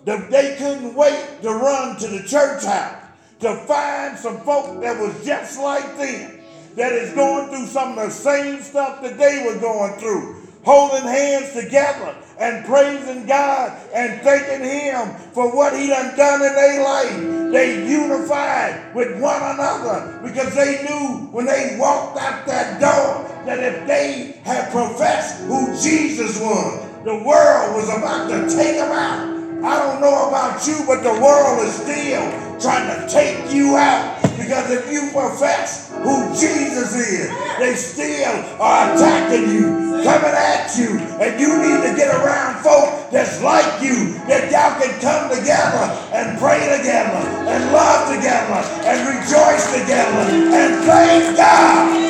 They 0.05 0.55
couldn't 0.57 0.95
wait 0.95 1.41
to 1.41 1.49
run 1.49 1.97
to 1.97 2.07
the 2.07 2.23
church 2.27 2.63
house 2.63 3.03
to 3.39 3.55
find 3.65 4.17
some 4.17 4.39
folk 4.41 4.81
that 4.81 4.99
was 4.99 5.25
just 5.25 5.59
like 5.59 5.97
them, 5.97 6.39
that 6.75 6.93
is 6.93 7.13
going 7.13 7.49
through 7.49 7.67
some 7.67 7.97
of 7.97 8.05
the 8.05 8.09
same 8.09 8.61
stuff 8.61 9.01
that 9.01 9.17
they 9.17 9.45
were 9.45 9.59
going 9.59 9.99
through, 9.99 10.41
holding 10.63 11.03
hands 11.03 11.51
together 11.53 12.15
and 12.39 12.65
praising 12.65 13.25
God 13.25 13.77
and 13.93 14.21
thanking 14.21 14.67
Him 14.67 15.13
for 15.33 15.53
what 15.53 15.77
He 15.77 15.87
done 15.87 16.15
done 16.15 16.41
in 16.41 16.53
their 16.53 16.83
life. 16.83 17.42
They 17.53 17.87
unified 17.87 18.95
with 18.95 19.21
one 19.21 19.39
another 19.39 20.19
because 20.23 20.55
they 20.55 20.83
knew 20.89 21.27
when 21.31 21.45
they 21.45 21.77
walked 21.79 22.17
out 22.17 22.47
that 22.47 22.81
door 22.81 23.29
that 23.45 23.59
if 23.59 23.85
they 23.85 24.39
had 24.43 24.71
professed 24.71 25.43
who 25.43 25.67
Jesus 25.79 26.41
was, 26.41 26.83
the 27.03 27.13
world 27.13 27.75
was 27.75 27.89
about 27.95 28.27
to 28.31 28.49
take 28.57 28.77
them 28.77 28.91
out. 28.91 29.29
I 29.63 29.77
don't 29.85 30.01
know 30.01 30.29
about 30.29 30.65
you, 30.65 30.83
but 30.87 31.03
the 31.03 31.13
world 31.21 31.63
is 31.63 31.75
still 31.75 32.52
trying 32.59 32.87
to 32.89 33.07
take 33.07 33.53
you 33.53 33.75
out. 33.75 34.21
Because 34.37 34.71
if 34.71 34.91
you 34.91 35.09
profess 35.11 35.93
who 36.03 36.27
Jesus 36.33 36.95
is, 36.95 37.29
they 37.59 37.75
still 37.75 38.33
are 38.59 38.93
attacking 38.93 39.49
you, 39.49 39.63
coming 40.03 40.35
at 40.35 40.75
you, 40.75 40.99
and 41.21 41.39
you 41.39 41.47
need 41.61 41.79
to 41.87 41.95
get 41.95 42.13
around 42.13 42.61
folk 42.61 43.09
that's 43.11 43.41
like 43.41 43.81
you, 43.81 44.13
that 44.27 44.51
y'all 44.51 44.75
can 44.81 44.91
come 44.99 45.29
together 45.29 45.85
and 46.11 46.37
pray 46.39 46.59
together, 46.75 47.23
and 47.47 47.71
love 47.71 48.09
together, 48.13 48.59
and 48.83 48.97
rejoice 49.07 49.71
together, 49.71 50.25
and 50.51 50.83
thank 50.83 51.37
God. 51.37 52.03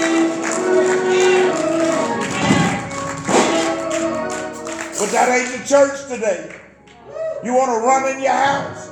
But 4.98 5.12
that 5.12 5.28
ain't 5.30 5.62
the 5.62 5.68
church 5.68 6.08
today. 6.08 6.56
You 7.44 7.54
want 7.54 7.72
to 7.72 7.86
run 7.86 8.16
in 8.16 8.24
your 8.24 8.32
house, 8.32 8.90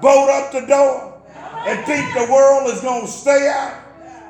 bolt 0.00 0.30
up 0.30 0.52
the 0.52 0.66
door, 0.66 1.20
and 1.66 1.84
think 1.86 2.12
the 2.14 2.30
world 2.32 2.70
is 2.72 2.80
going 2.80 3.02
to 3.02 3.10
stay 3.10 3.48
out. 3.48 3.74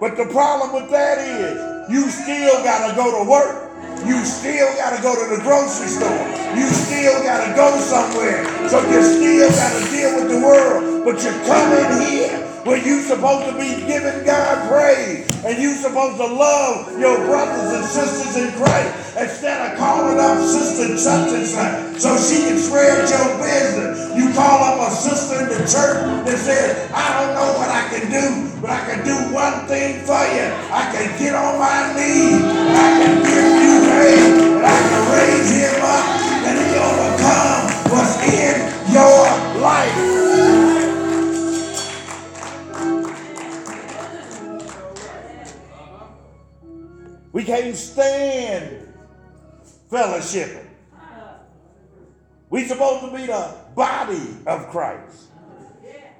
But 0.00 0.16
the 0.16 0.26
problem 0.26 0.72
with 0.72 0.90
that 0.90 1.18
is 1.18 1.90
you 1.90 2.08
still 2.10 2.62
got 2.64 2.88
to 2.88 2.96
go 2.96 3.22
to 3.22 3.28
work. 3.28 3.64
You 4.06 4.24
still 4.24 4.72
got 4.76 4.96
to 4.96 5.02
go 5.02 5.12
to 5.12 5.36
the 5.36 5.42
grocery 5.42 5.88
store. 5.88 6.22
You 6.56 6.66
still 6.70 7.22
got 7.22 7.46
to 7.46 7.54
go 7.56 7.76
somewhere. 7.80 8.46
So 8.68 8.80
you 8.90 9.02
still 9.02 9.50
got 9.50 9.72
to 9.82 9.90
deal 9.90 10.14
with 10.16 10.30
the 10.30 10.40
world. 10.40 11.04
But 11.04 11.22
you 11.24 11.30
come 11.46 11.72
in 11.72 12.08
here 12.08 12.47
where 12.68 12.84
you 12.84 13.00
supposed 13.00 13.48
to 13.48 13.56
be 13.56 13.80
giving 13.88 14.28
God 14.28 14.68
praise 14.68 15.24
and 15.40 15.56
you 15.56 15.72
supposed 15.72 16.20
to 16.20 16.28
love 16.28 17.00
your 17.00 17.16
brothers 17.24 17.72
and 17.72 17.84
sisters 17.88 18.36
in 18.36 18.52
Christ 18.60 19.16
instead 19.16 19.72
of 19.72 19.78
calling 19.78 20.20
up 20.20 20.36
sister 20.44 20.98
such 20.98 21.32
and 21.32 21.46
such 21.48 21.96
so 21.96 22.12
she 22.20 22.44
can 22.44 22.58
spread 22.60 23.08
your 23.08 23.40
business. 23.40 24.12
You 24.12 24.34
call 24.36 24.60
up 24.60 24.84
a 24.86 24.92
sister 24.92 25.40
in 25.40 25.48
the 25.48 25.64
church 25.64 26.28
that 26.28 26.36
says, 26.36 26.92
I 26.92 27.08
don't 27.16 27.32
know 27.40 27.56
what 27.56 27.72
I 27.72 27.88
can 27.88 28.04
do, 28.12 28.60
but 28.60 28.68
I 28.68 28.84
can 28.84 29.00
do 29.00 29.16
one 29.32 29.64
thing 29.64 30.04
for 30.04 30.20
you. 30.36 30.52
I 30.68 30.92
can 30.92 31.08
get 31.16 31.34
on 31.34 31.56
my 31.56 31.96
knees. 31.96 32.44
I 32.44 32.88
can 33.00 33.14
give 33.24 33.48
you 33.64 33.74
praise, 33.88 34.44
and 34.44 34.66
I 34.68 34.76
can 34.76 35.02
raise 35.16 35.50
him 35.56 35.80
up 35.88 36.04
and 36.44 36.56
he 36.60 36.68
overcome 36.76 37.64
what's 37.96 38.20
in 38.28 38.92
your 38.92 39.24
life. 39.64 40.07
We 47.38 47.44
can't 47.44 47.76
stand 47.76 48.92
fellowshipping. 49.88 50.66
We're 52.50 52.66
supposed 52.66 53.04
to 53.04 53.16
be 53.16 53.26
the 53.26 53.54
body 53.76 54.38
of 54.44 54.66
Christ. 54.70 55.28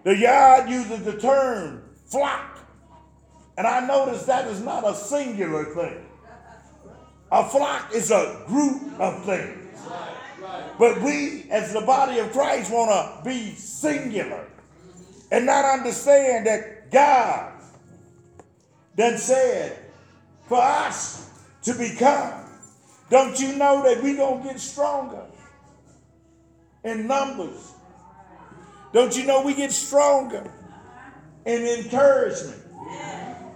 The 0.05 0.17
yard 0.17 0.71
uses 0.71 1.03
the 1.03 1.19
term 1.19 1.83
flock. 2.07 2.61
And 3.57 3.67
I 3.67 3.85
notice 3.85 4.27
that 4.27 4.47
is 4.47 4.61
not 4.61 4.89
a 4.89 4.95
singular 4.95 5.65
thing. 5.65 6.07
A 7.33 7.49
flock 7.49 7.93
is 7.93 8.13
a 8.13 8.45
group 8.47 9.01
of 9.01 9.25
things. 9.25 9.77
But 10.79 11.03
we, 11.03 11.49
as 11.51 11.73
the 11.73 11.81
body 11.81 12.21
of 12.21 12.31
Christ, 12.31 12.71
want 12.71 12.93
to 12.93 13.29
be 13.29 13.57
singular 13.57 14.47
and 15.33 15.47
not 15.47 15.65
understand 15.65 16.47
that 16.47 16.93
God 16.93 17.55
then 18.95 19.19
said 19.19 19.78
for 20.49 20.61
us 20.61 21.31
to 21.63 21.75
become. 21.75 22.45
Don't 23.11 23.39
you 23.39 23.57
know 23.57 23.83
that 23.83 24.03
we're 24.03 24.17
going 24.17 24.43
to 24.43 24.49
get 24.49 24.61
stronger 24.61 25.25
in 26.85 27.07
numbers? 27.07 27.73
Don't 28.93 29.17
you 29.17 29.25
know 29.25 29.43
we 29.43 29.55
get 29.55 29.73
stronger 29.73 30.51
in 31.45 31.67
encouragement? 31.67 32.63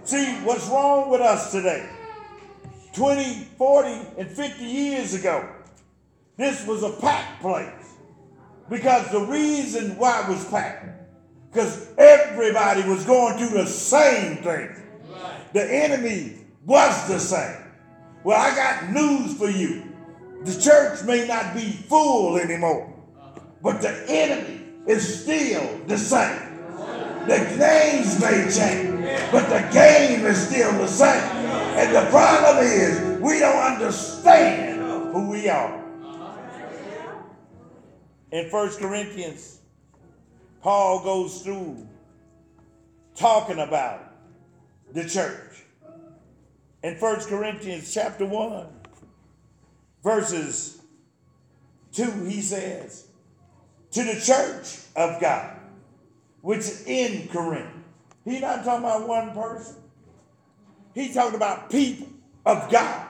See, 0.03 0.25
what's 0.43 0.67
wrong 0.67 1.09
with 1.09 1.21
us 1.21 1.51
today? 1.51 1.87
20, 2.93 3.47
40, 3.57 3.89
and 4.17 4.29
50 4.29 4.63
years 4.63 5.13
ago, 5.13 5.49
this 6.37 6.65
was 6.67 6.83
a 6.83 6.91
packed 6.91 7.41
place. 7.41 7.69
Because 8.69 9.09
the 9.11 9.21
reason 9.21 9.97
why 9.97 10.23
it 10.23 10.29
was 10.29 10.45
packed, 10.45 10.87
because 11.51 11.89
everybody 11.97 12.87
was 12.87 13.03
going 13.05 13.37
through 13.37 13.57
the 13.57 13.65
same 13.65 14.37
thing. 14.37 14.75
The 15.53 15.63
enemy 15.63 16.42
was 16.65 17.07
the 17.07 17.19
same. 17.19 17.63
Well, 18.23 18.39
I 18.39 18.55
got 18.55 18.89
news 18.91 19.37
for 19.37 19.49
you. 19.49 19.83
The 20.43 20.59
church 20.59 21.03
may 21.03 21.27
not 21.27 21.53
be 21.53 21.71
full 21.71 22.37
anymore, 22.37 22.93
but 23.61 23.81
the 23.81 24.05
enemy 24.09 24.61
is 24.87 25.21
still 25.21 25.79
the 25.87 25.97
same. 25.97 26.39
The 27.27 27.37
names 27.57 28.19
may 28.19 28.49
change, 28.51 29.31
but 29.31 29.47
the 29.47 29.69
game 29.73 30.25
is 30.25 30.47
still 30.47 30.71
the 30.73 30.87
same. 30.87 31.23
And 31.77 31.95
the 31.95 32.09
problem 32.11 32.57
is, 32.65 33.21
we 33.21 33.39
don't 33.39 33.73
understand 33.73 35.13
who 35.13 35.29
we 35.29 35.47
are. 35.47 35.81
In 38.31 38.49
First 38.49 38.79
Corinthians, 38.79 39.61
Paul 40.61 41.03
goes 41.03 41.41
through 41.41 41.87
talking 43.15 43.59
about 43.59 44.13
the 44.91 45.07
church. 45.07 45.62
In 46.83 46.97
First 46.97 47.29
Corinthians 47.29 47.93
chapter 47.93 48.25
1, 48.25 48.67
verses 50.03 50.81
2, 51.93 52.25
he 52.25 52.41
says, 52.41 53.07
To 53.91 54.03
the 54.03 54.19
church 54.19 54.79
of 54.97 55.21
God, 55.21 55.55
which 56.41 56.59
is 56.59 56.85
in 56.85 57.29
Corinth. 57.29 57.69
He's 58.25 58.41
not 58.41 58.65
talking 58.65 58.83
about 58.83 59.07
one 59.07 59.31
person. 59.31 59.77
He's 60.93 61.13
talking 61.13 61.35
about 61.35 61.69
people 61.69 62.07
of 62.45 62.69
God. 62.69 63.07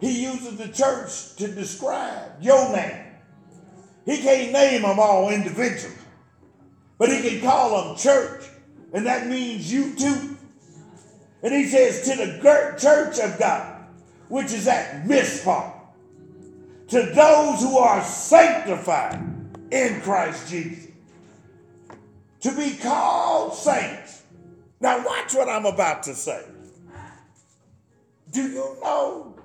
He 0.00 0.22
uses 0.22 0.56
the 0.56 0.68
church 0.68 1.36
to 1.36 1.48
describe 1.48 2.42
your 2.42 2.74
name. 2.74 3.04
He 4.06 4.22
can't 4.22 4.52
name 4.52 4.82
them 4.82 4.98
all 4.98 5.28
individually, 5.28 5.94
but 6.96 7.10
he 7.10 7.20
can 7.28 7.42
call 7.42 7.88
them 7.88 7.96
church, 7.98 8.44
and 8.94 9.04
that 9.04 9.26
means 9.26 9.70
you 9.70 9.94
too. 9.94 10.38
And 11.42 11.54
he 11.54 11.66
says, 11.66 12.02
to 12.02 12.16
the 12.16 12.76
church 12.78 13.18
of 13.18 13.38
God, 13.38 13.86
which 14.28 14.52
is 14.52 14.68
at 14.68 15.06
Mizpah, 15.06 15.72
to 16.88 17.02
those 17.02 17.60
who 17.60 17.78
are 17.78 18.02
sanctified 18.02 19.22
in 19.70 20.00
Christ 20.02 20.50
Jesus, 20.50 20.88
to 22.40 22.52
be 22.56 22.76
called 22.76 23.54
saints. 23.54 24.22
Now, 24.80 25.04
watch 25.04 25.34
what 25.34 25.48
I'm 25.48 25.66
about 25.66 26.02
to 26.04 26.14
say. 26.14 26.44
Do 28.32 28.42
you 28.42 28.76
know 28.82 29.36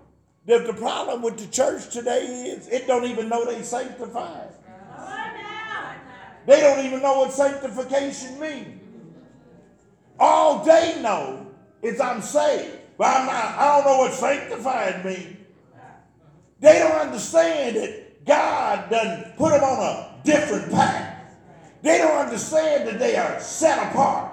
that 0.46 0.68
the 0.68 0.74
problem 0.74 1.22
with 1.22 1.38
the 1.38 1.48
church 1.48 1.90
today 1.92 2.26
is 2.26 2.68
it 2.68 2.88
don't 2.88 3.06
even 3.06 3.30
know 3.30 3.46
they 3.46 3.62
sanctified? 3.64 4.50
They 6.46 6.62
don't 6.62 6.86
even 6.86 7.02
know 7.02 7.20
what 7.20 7.32
sanctification 7.32 8.40
means. 8.40 8.82
All 10.20 10.64
they 10.64 11.02
know 11.02 11.45
is 11.86 12.02
I'm 12.02 12.22
saved, 12.22 12.78
but 12.98 13.08
I'm 13.08 13.26
not, 13.28 13.58
I 13.58 13.76
don't 13.76 13.86
know 13.86 13.98
what 14.00 14.14
sanctified 14.14 15.06
means. 15.06 15.38
They 16.60 16.80
don't 16.80 17.00
understand 17.00 17.76
that 17.76 18.26
God 18.26 18.90
doesn't 18.90 19.38
put 19.38 19.52
them 19.52 19.64
on 19.64 19.84
a 19.84 20.22
different 20.24 20.72
path. 20.72 21.24
They 21.82 22.00
don't 22.00 22.18
understand 22.18 22.88
that 22.88 22.98
they 22.98 23.16
are 23.16 23.40
set 23.40 23.92
apart. 23.92 24.32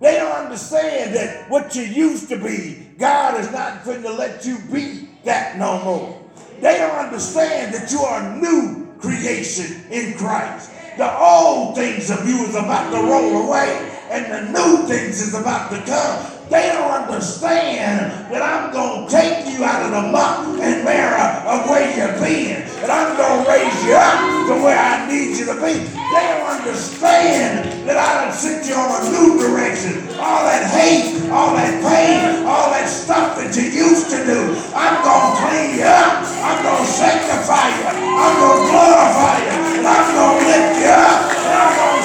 They 0.00 0.16
don't 0.16 0.44
understand 0.44 1.14
that 1.14 1.48
what 1.48 1.74
you 1.74 1.82
used 1.82 2.28
to 2.28 2.36
be, 2.36 2.90
God 2.98 3.40
is 3.40 3.50
not 3.50 3.84
going 3.84 4.02
to 4.02 4.12
let 4.12 4.44
you 4.44 4.58
be 4.70 5.08
that 5.24 5.56
no 5.56 5.82
more. 5.82 6.22
They 6.60 6.76
don't 6.78 6.98
understand 6.98 7.74
that 7.74 7.90
you 7.90 8.00
are 8.00 8.22
a 8.22 8.36
new 8.36 8.94
creation 8.98 9.90
in 9.90 10.18
Christ. 10.18 10.70
The 10.98 11.18
old 11.18 11.76
things 11.76 12.10
of 12.10 12.28
you 12.28 12.44
is 12.44 12.54
about 12.54 12.90
to 12.90 12.98
roll 12.98 13.46
away, 13.46 13.92
and 14.10 14.52
the 14.52 14.52
new 14.52 14.86
things 14.86 15.20
is 15.20 15.34
about 15.34 15.70
to 15.70 15.78
come. 15.82 16.35
They 16.46 16.70
don't 16.70 17.10
understand 17.10 18.30
that 18.30 18.38
I'm 18.38 18.70
going 18.70 19.06
to 19.06 19.10
take 19.10 19.50
you 19.50 19.66
out 19.66 19.82
of 19.82 19.90
the 19.90 20.04
muck 20.14 20.46
and 20.62 20.86
mirror 20.86 21.26
of 21.42 21.66
where 21.66 21.90
you've 21.90 22.22
been. 22.22 22.62
And 22.86 22.86
I'm 22.86 23.18
going 23.18 23.42
to 23.42 23.50
raise 23.50 23.74
you 23.82 23.98
up 23.98 24.46
to 24.46 24.54
where 24.62 24.78
I 24.78 25.10
need 25.10 25.34
you 25.34 25.50
to 25.50 25.58
be. 25.58 25.82
They 25.90 26.24
don't 26.30 26.46
understand 26.46 27.66
that 27.82 27.98
I 27.98 28.22
done 28.22 28.34
sent 28.34 28.62
you 28.62 28.78
on 28.78 28.94
a 28.94 29.02
new 29.10 29.42
direction. 29.42 30.06
All 30.22 30.46
that 30.46 30.70
hate, 30.70 31.18
all 31.34 31.50
that 31.58 31.82
pain, 31.82 32.46
all 32.46 32.70
that 32.70 32.86
stuff 32.86 33.34
that 33.42 33.50
you 33.58 33.66
used 33.66 34.06
to 34.14 34.22
do. 34.22 34.54
I'm 34.70 35.02
going 35.02 35.26
to 35.26 35.34
clean 35.50 35.82
you 35.82 35.90
up. 35.90 36.22
I'm 36.46 36.62
going 36.62 36.78
to 36.78 36.86
sanctify 36.86 37.74
you. 37.74 37.90
I'm 37.90 38.34
going 38.38 38.54
to 38.54 38.66
glorify 38.70 39.34
you. 39.50 39.82
And 39.82 39.86
I'm 39.86 40.06
going 40.14 40.38
to 40.38 40.46
lift 40.46 40.78
you 40.78 40.94
up. 40.94 41.95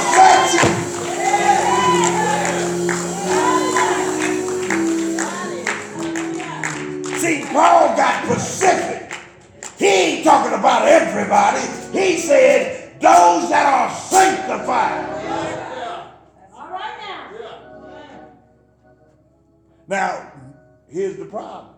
Paul 7.54 7.96
got 7.96 8.26
specific. 8.26 9.18
He 9.78 9.88
ain't 9.88 10.24
talking 10.24 10.54
about 10.58 10.88
everybody. 10.88 11.62
He 11.98 12.18
said, 12.18 13.00
those 13.02 13.50
that 13.50 13.66
are 13.66 13.90
sanctified. 13.96 15.10
All 16.54 16.70
right 16.70 16.98
now. 17.00 17.32
Now, 19.88 20.32
here's 20.88 21.18
the 21.18 21.26
problem. 21.26 21.74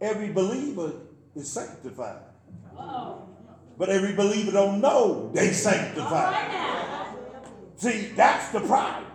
Every 0.00 0.32
believer 0.32 0.92
is 1.34 1.50
sanctified. 1.50 2.22
But 3.76 3.88
every 3.88 4.14
believer 4.14 4.52
don't 4.52 4.80
know 4.80 5.32
they 5.34 5.52
sanctified. 5.52 6.36
See, 7.76 8.12
that's 8.14 8.52
the 8.52 8.60
problem. 8.60 9.10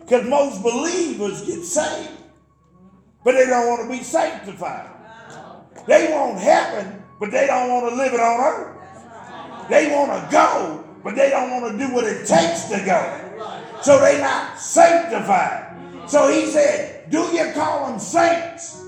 Because 0.00 0.26
most 0.26 0.62
believers 0.62 1.44
get 1.44 1.62
saved, 1.64 2.10
but 3.24 3.32
they 3.32 3.46
don't 3.46 3.66
want 3.66 3.90
to 3.90 3.96
be 3.96 4.04
sanctified. 4.04 4.90
They 5.86 6.12
want 6.12 6.38
heaven, 6.38 7.02
but 7.18 7.30
they 7.30 7.46
don't 7.46 7.68
want 7.68 7.90
to 7.90 7.96
live 7.96 8.12
it 8.12 8.20
on 8.20 8.40
earth. 8.40 9.68
They 9.68 9.90
want 9.90 10.12
to 10.12 10.30
go, 10.30 10.84
but 11.02 11.16
they 11.16 11.30
don't 11.30 11.50
want 11.50 11.72
to 11.72 11.78
do 11.86 11.92
what 11.92 12.04
it 12.04 12.26
takes 12.26 12.64
to 12.64 12.82
go. 12.84 13.80
So 13.82 13.98
they're 13.98 14.20
not 14.20 14.58
sanctified. 14.58 15.74
So 16.06 16.30
he 16.30 16.46
said, 16.46 17.10
do 17.10 17.22
you 17.34 17.52
call 17.52 17.88
them 17.90 17.98
saints? 17.98 18.82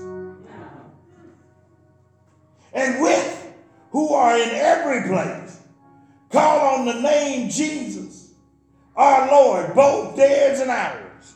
And 2.73 3.01
with 3.01 3.53
who 3.91 4.13
are 4.13 4.37
in 4.37 4.49
every 4.49 5.07
place, 5.07 5.61
call 6.31 6.79
on 6.79 6.85
the 6.85 7.01
name 7.01 7.49
Jesus, 7.49 8.33
our 8.95 9.29
Lord, 9.31 9.73
both 9.73 10.15
theirs 10.15 10.59
and 10.59 10.69
ours. 10.69 11.35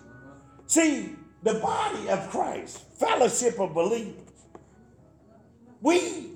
See, 0.67 1.15
the 1.43 1.55
body 1.55 2.09
of 2.09 2.29
Christ, 2.29 2.83
fellowship 3.01 3.59
of 3.59 3.73
believers, 3.73 4.13
we 5.81 6.29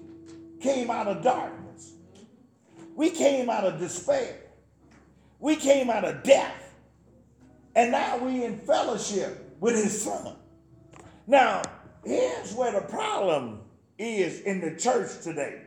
came 0.59 0.89
out 0.89 1.07
of 1.07 1.23
darkness. 1.23 1.93
We 2.95 3.11
came 3.11 3.49
out 3.49 3.65
of 3.65 3.79
despair. 3.79 4.37
We 5.39 5.55
came 5.57 5.89
out 5.89 6.03
of 6.03 6.23
death. 6.23 6.73
And 7.75 7.91
now 7.91 8.17
we 8.17 8.43
in 8.43 8.57
fellowship 8.57 9.55
with 9.59 9.75
his 9.75 10.01
son. 10.01 10.35
Now, 11.27 11.61
here's 12.03 12.53
where 12.53 12.71
the 12.71 12.87
problem 12.87 13.61
is 13.97 14.41
in 14.41 14.61
the 14.61 14.75
church 14.79 15.21
today. 15.21 15.61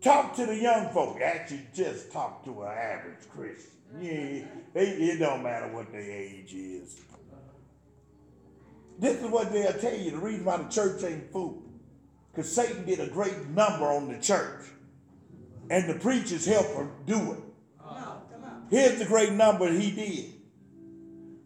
Talk 0.00 0.36
to 0.36 0.46
the 0.46 0.56
young 0.56 0.90
folk. 0.90 1.20
Actually, 1.20 1.66
just 1.74 2.12
talk 2.12 2.44
to 2.44 2.62
an 2.62 2.68
average 2.68 3.28
Christian. 3.30 3.70
Yeah, 4.00 4.44
they, 4.74 4.88
it 4.90 5.18
don't 5.18 5.42
matter 5.42 5.68
what 5.68 5.90
their 5.90 6.02
age 6.02 6.52
is. 6.52 7.00
This 8.98 9.22
is 9.22 9.26
what 9.28 9.52
they'll 9.52 9.72
tell 9.72 9.96
you. 9.96 10.12
The 10.12 10.18
reason 10.18 10.44
why 10.44 10.56
the 10.58 10.68
church 10.68 11.02
ain't 11.02 11.30
full. 11.32 11.62
Because 12.32 12.50
Satan 12.50 12.84
did 12.84 13.00
a 13.00 13.08
great 13.08 13.48
number 13.48 13.86
on 13.86 14.08
the 14.08 14.18
church. 14.18 14.66
And 15.70 15.88
the 15.88 15.94
preachers 15.94 16.44
help 16.46 16.66
him 16.74 16.90
do 17.06 17.32
it. 17.32 17.38
Here's 18.70 18.98
the 18.98 19.04
great 19.04 19.32
number 19.32 19.70
he 19.70 19.90
did. 19.90 20.32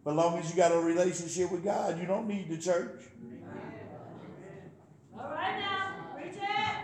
But 0.03 0.15
long 0.15 0.39
as 0.39 0.49
you 0.49 0.55
got 0.55 0.71
a 0.71 0.79
relationship 0.79 1.51
with 1.51 1.63
God, 1.63 1.99
you 1.99 2.07
don't 2.07 2.27
need 2.27 2.49
the 2.49 2.57
church. 2.57 3.01
All 5.13 5.29
right 5.29 5.59
now. 5.59 5.95
Preach 6.15 6.35
it. 6.35 6.75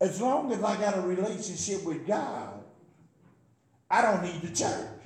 As 0.00 0.20
long 0.20 0.52
as 0.52 0.62
I 0.62 0.80
got 0.80 0.96
a 0.96 1.00
relationship 1.02 1.84
with 1.84 2.06
God, 2.06 2.64
I 3.90 4.00
don't 4.00 4.22
need 4.22 4.40
the 4.42 4.54
church. 4.54 5.01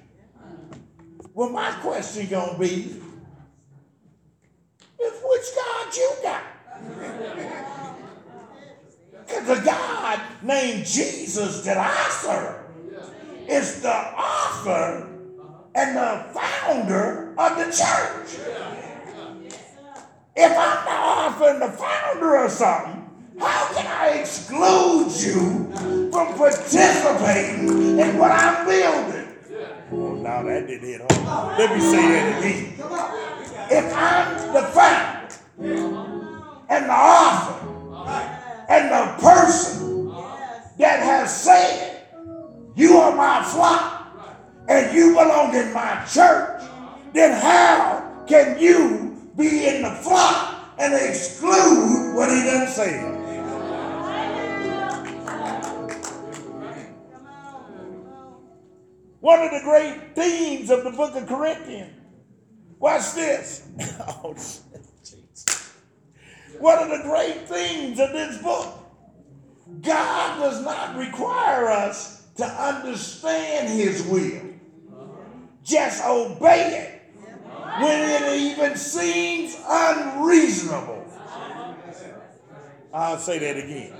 Well, 1.36 1.50
my 1.50 1.70
question 1.82 2.26
gonna 2.28 2.58
be, 2.58 2.96
is 4.98 5.12
which 5.22 5.54
God 5.54 5.94
you 5.94 6.12
got? 6.22 6.42
Because 9.26 9.58
the 9.58 9.64
God 9.66 10.20
named 10.40 10.86
Jesus 10.86 11.62
that 11.64 11.76
I 11.76 12.08
serve 12.10 12.56
is 13.48 13.82
the 13.82 13.92
author 13.92 15.08
and 15.74 15.96
the 15.96 16.26
founder 16.32 17.34
of 17.36 17.58
the 17.58 17.64
church. 17.64 18.38
If 20.36 20.52
I'm 20.56 20.84
the 20.86 20.92
author 20.92 21.48
and 21.50 21.60
the 21.60 21.72
founder 21.76 22.36
of 22.36 22.50
something, 22.52 23.10
how 23.40 23.74
can 23.74 23.86
I 23.86 24.20
exclude 24.20 25.10
you 25.20 26.10
from 26.12 26.34
participating 26.38 27.98
in 27.98 28.16
what 28.16 28.30
I'm 28.30 28.64
building? 28.64 29.15
Oh, 29.92 30.14
now 30.14 30.42
that 30.42 30.66
didn't 30.66 30.88
hit 30.88 31.00
home. 31.00 31.26
Let 31.58 31.74
me 31.74 31.80
say 31.80 32.02
that 32.08 32.38
again. 32.38 32.72
If 33.70 33.94
I'm 33.94 34.52
the 34.52 34.62
founder 34.74 35.36
and 36.68 36.86
the 36.86 36.92
author 36.92 37.66
and 38.68 38.90
the 38.90 39.22
person 39.22 40.08
that 40.78 41.00
has 41.00 41.42
said, 41.42 42.08
You 42.74 42.96
are 42.96 43.14
my 43.14 43.44
flock 43.44 44.08
and 44.68 44.96
you 44.96 45.10
belong 45.10 45.54
in 45.54 45.72
my 45.72 46.04
church, 46.12 46.62
then 47.12 47.40
how 47.40 48.24
can 48.26 48.58
you 48.58 49.16
be 49.36 49.68
in 49.68 49.82
the 49.82 49.90
flock 50.02 50.74
and 50.78 50.94
exclude 50.94 52.14
what 52.14 52.28
he 52.28 52.42
done 52.42 52.66
said? 52.66 53.15
One 59.20 59.40
of 59.42 59.50
the 59.50 59.60
great 59.64 60.14
themes 60.14 60.70
of 60.70 60.84
the 60.84 60.90
book 60.90 61.14
of 61.16 61.26
Corinthians. 61.26 61.92
Watch 62.78 63.14
this. 63.14 63.68
oh. 64.00 64.34
One 66.58 66.78
of 66.78 66.88
the 66.88 67.02
great 67.02 67.48
themes 67.48 67.98
of 67.98 68.12
this 68.12 68.38
book. 68.42 68.74
God 69.82 70.40
does 70.40 70.64
not 70.64 70.96
require 70.96 71.68
us 71.68 72.26
to 72.36 72.44
understand 72.44 73.68
his 73.68 74.02
will. 74.06 74.42
Just 75.62 76.04
obey 76.04 76.78
it 76.78 76.96
when 77.82 78.22
it 78.22 78.40
even 78.40 78.76
seems 78.76 79.56
unreasonable. 79.66 81.04
I'll 82.92 83.18
say 83.18 83.38
that 83.38 83.56
again. 83.56 83.92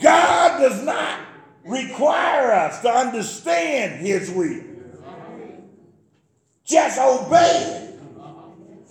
God 0.00 0.60
does 0.60 0.82
not 0.84 1.20
require 1.64 2.52
us 2.52 2.80
to 2.82 2.90
understand 2.90 4.04
his 4.04 4.30
will. 4.30 4.62
Just 6.64 6.98
obey 6.98 7.82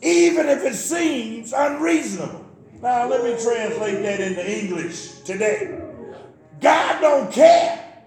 even 0.01 0.49
if 0.49 0.63
it 0.63 0.75
seems 0.75 1.53
unreasonable. 1.53 2.45
Now 2.81 3.07
let 3.07 3.23
me 3.23 3.41
translate 3.41 4.01
that 4.01 4.19
into 4.19 4.59
English 4.59 5.19
today. 5.21 5.79
God 6.59 7.01
don't 7.01 7.31
care 7.31 8.03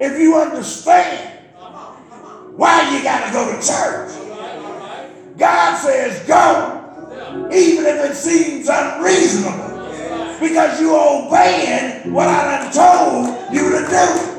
if 0.00 0.18
you 0.18 0.36
understand 0.36 1.38
why 2.56 2.94
you 2.94 3.02
got 3.02 3.26
to 3.26 3.32
go 3.32 3.46
to 3.50 3.66
church. 3.66 5.38
God 5.38 5.76
says 5.78 6.26
go, 6.26 7.48
even 7.52 7.86
if 7.86 8.10
it 8.10 8.14
seems 8.14 8.68
unreasonable, 8.70 9.71
because 10.42 10.80
you 10.80 10.94
obeying 10.96 12.12
what 12.12 12.26
I 12.26 12.58
done 12.58 12.72
told 12.72 13.54
you 13.54 13.70
to 13.70 13.86
do. 13.86 14.32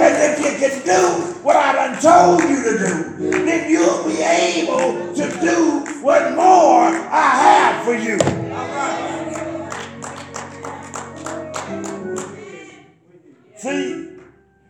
And 0.00 0.14
if 0.16 0.38
you 0.40 0.58
can 0.58 0.84
do 0.84 1.42
what 1.42 1.56
I 1.56 1.72
done 1.74 2.00
told 2.00 2.42
you 2.48 2.62
to 2.62 2.78
do, 2.78 3.44
then 3.44 3.70
you'll 3.70 4.04
be 4.04 4.22
able 4.22 5.14
to 5.14 5.40
do 5.40 5.84
what 6.02 6.34
more 6.34 6.88
I 6.88 7.28
have 7.44 7.84
for 7.84 7.94
you. 7.94 8.18
See, 13.56 14.08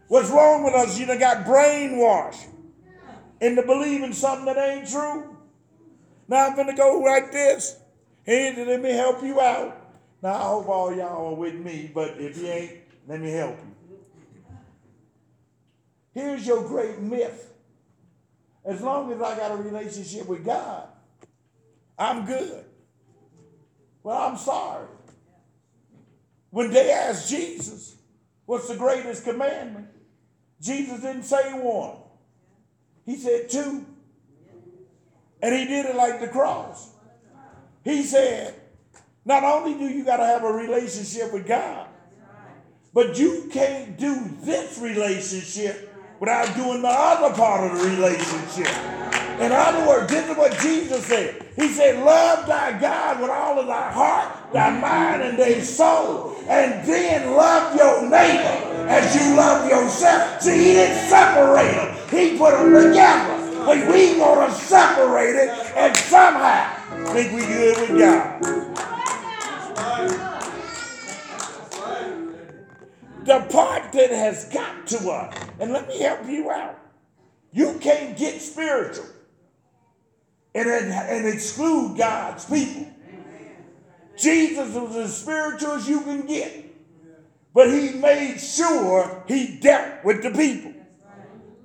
what's 0.09 0.31
wrong 0.31 0.65
with 0.65 0.75
us? 0.75 0.99
You 0.99 1.07
done 1.07 1.21
got 1.21 1.47
brainwashed 1.47 2.49
into 3.41 3.63
believing 3.63 4.13
something 4.13 4.47
that 4.47 4.59
ain't 4.59 4.91
true. 4.91 5.37
Now 6.27 6.49
I'm 6.49 6.57
gonna 6.57 6.77
go 6.77 6.99
like 6.99 7.31
this. 7.31 7.77
Hey, 8.25 8.53
let 8.67 8.83
me 8.83 8.91
help 8.91 9.23
you 9.23 9.41
out. 9.41 9.82
Now 10.23 10.35
I 10.35 10.43
hope 10.43 10.69
all 10.69 10.95
y'all 10.95 11.33
are 11.33 11.35
with 11.35 11.55
me, 11.55 11.91
but 11.93 12.11
if 12.19 12.39
you 12.39 12.47
ain't, 12.47 12.79
let 13.09 13.21
me 13.21 13.31
help 13.31 13.59
you. 13.59 13.73
Here's 16.15 16.47
your 16.47 16.63
great 16.63 17.01
myth. 17.01 17.53
As 18.65 18.81
long 18.81 19.13
as 19.13 19.21
I 19.21 19.37
got 19.37 19.51
a 19.51 19.57
relationship 19.57 20.29
with 20.29 20.45
God, 20.45 20.87
I'm 21.99 22.25
good. 22.25 22.65
Well, 24.05 24.17
I'm 24.17 24.37
sorry. 24.37 24.87
When 26.51 26.71
they 26.71 26.93
asked 26.93 27.29
Jesus, 27.29 27.97
what's 28.47 28.69
the 28.69 28.77
greatest 28.77 29.25
commandment? 29.25 29.89
Jesus 30.61 31.01
didn't 31.01 31.25
say 31.25 31.53
one. 31.59 31.97
He 33.05 33.17
said 33.17 33.51
two. 33.51 33.87
And 35.43 35.55
he 35.55 35.65
did 35.65 35.87
it 35.87 35.97
like 35.97 36.21
the 36.21 36.29
cross. 36.29 36.93
He 37.83 38.05
said, 38.05 38.55
not 39.25 39.45
only 39.45 39.75
do 39.75 39.89
you 39.89 40.05
got 40.05 40.17
to 40.17 40.25
have 40.25 40.45
a 40.45 40.53
relationship 40.53 41.33
with 41.33 41.47
God, 41.47 41.87
but 42.95 43.19
you 43.19 43.49
can't 43.53 43.99
do 43.99 44.29
this 44.41 44.79
relationship 44.79 45.95
without 46.21 46.55
doing 46.55 46.83
the 46.83 46.89
other 46.89 47.35
part 47.35 47.71
of 47.71 47.79
the 47.79 47.89
relationship. 47.89 48.69
In 49.41 49.51
other 49.51 49.89
words, 49.89 50.13
this 50.13 50.29
is 50.29 50.37
what 50.37 50.57
Jesus 50.59 51.07
said. 51.07 51.47
He 51.57 51.69
said, 51.69 52.05
Love 52.05 52.47
thy 52.47 52.79
God 52.79 53.21
with 53.21 53.31
all 53.31 53.59
of 53.59 53.67
thy 53.67 53.91
heart, 53.91 54.53
thy 54.53 54.79
mind, 54.79 55.23
and 55.23 55.39
thy 55.39 55.61
soul. 55.61 56.37
And 56.49 56.87
then 56.87 57.35
love 57.35 57.75
your 57.75 58.03
neighbor 58.03 58.89
as 58.89 59.15
you 59.17 59.35
love 59.37 59.69
yourself. 59.69 60.43
See, 60.43 60.59
he 60.59 60.73
didn't 60.75 61.09
separate 61.09 61.73
them, 61.73 62.09
he 62.11 62.37
put 62.37 62.53
them 62.53 62.73
together. 62.73 63.39
But 63.65 63.79
we 63.89 64.19
want 64.19 64.51
to 64.51 64.59
separate 64.59 65.37
it 65.37 65.51
and 65.77 65.97
somehow 65.97 66.83
think 67.13 67.33
we 67.33 67.41
good 67.41 67.91
with 67.91 67.99
God. 67.99 68.92
The 73.25 73.47
part 73.51 73.93
that 73.93 74.11
has 74.11 74.47
got 74.47 74.87
to 74.89 75.11
us, 75.11 75.35
and 75.61 75.73
let 75.73 75.87
me 75.89 76.01
help 76.01 76.27
you 76.27 76.51
out. 76.51 76.79
You 77.53 77.79
can't 77.81 78.17
get 78.17 78.41
spiritual 78.41 79.07
and, 80.55 80.69
and 80.69 81.27
exclude 81.27 81.97
God's 81.97 82.45
people. 82.45 82.89
Jesus 84.17 84.75
was 84.75 84.97
as 84.97 85.17
spiritual 85.17 85.73
as 85.73 85.89
you 85.89 86.01
can 86.01 86.27
get, 86.27 86.53
but 87.55 87.69
he 87.69 87.91
made 87.91 88.39
sure 88.39 89.25
he 89.27 89.57
dealt 89.59 90.05
with 90.05 90.23
the 90.23 90.31
people. 90.31 90.73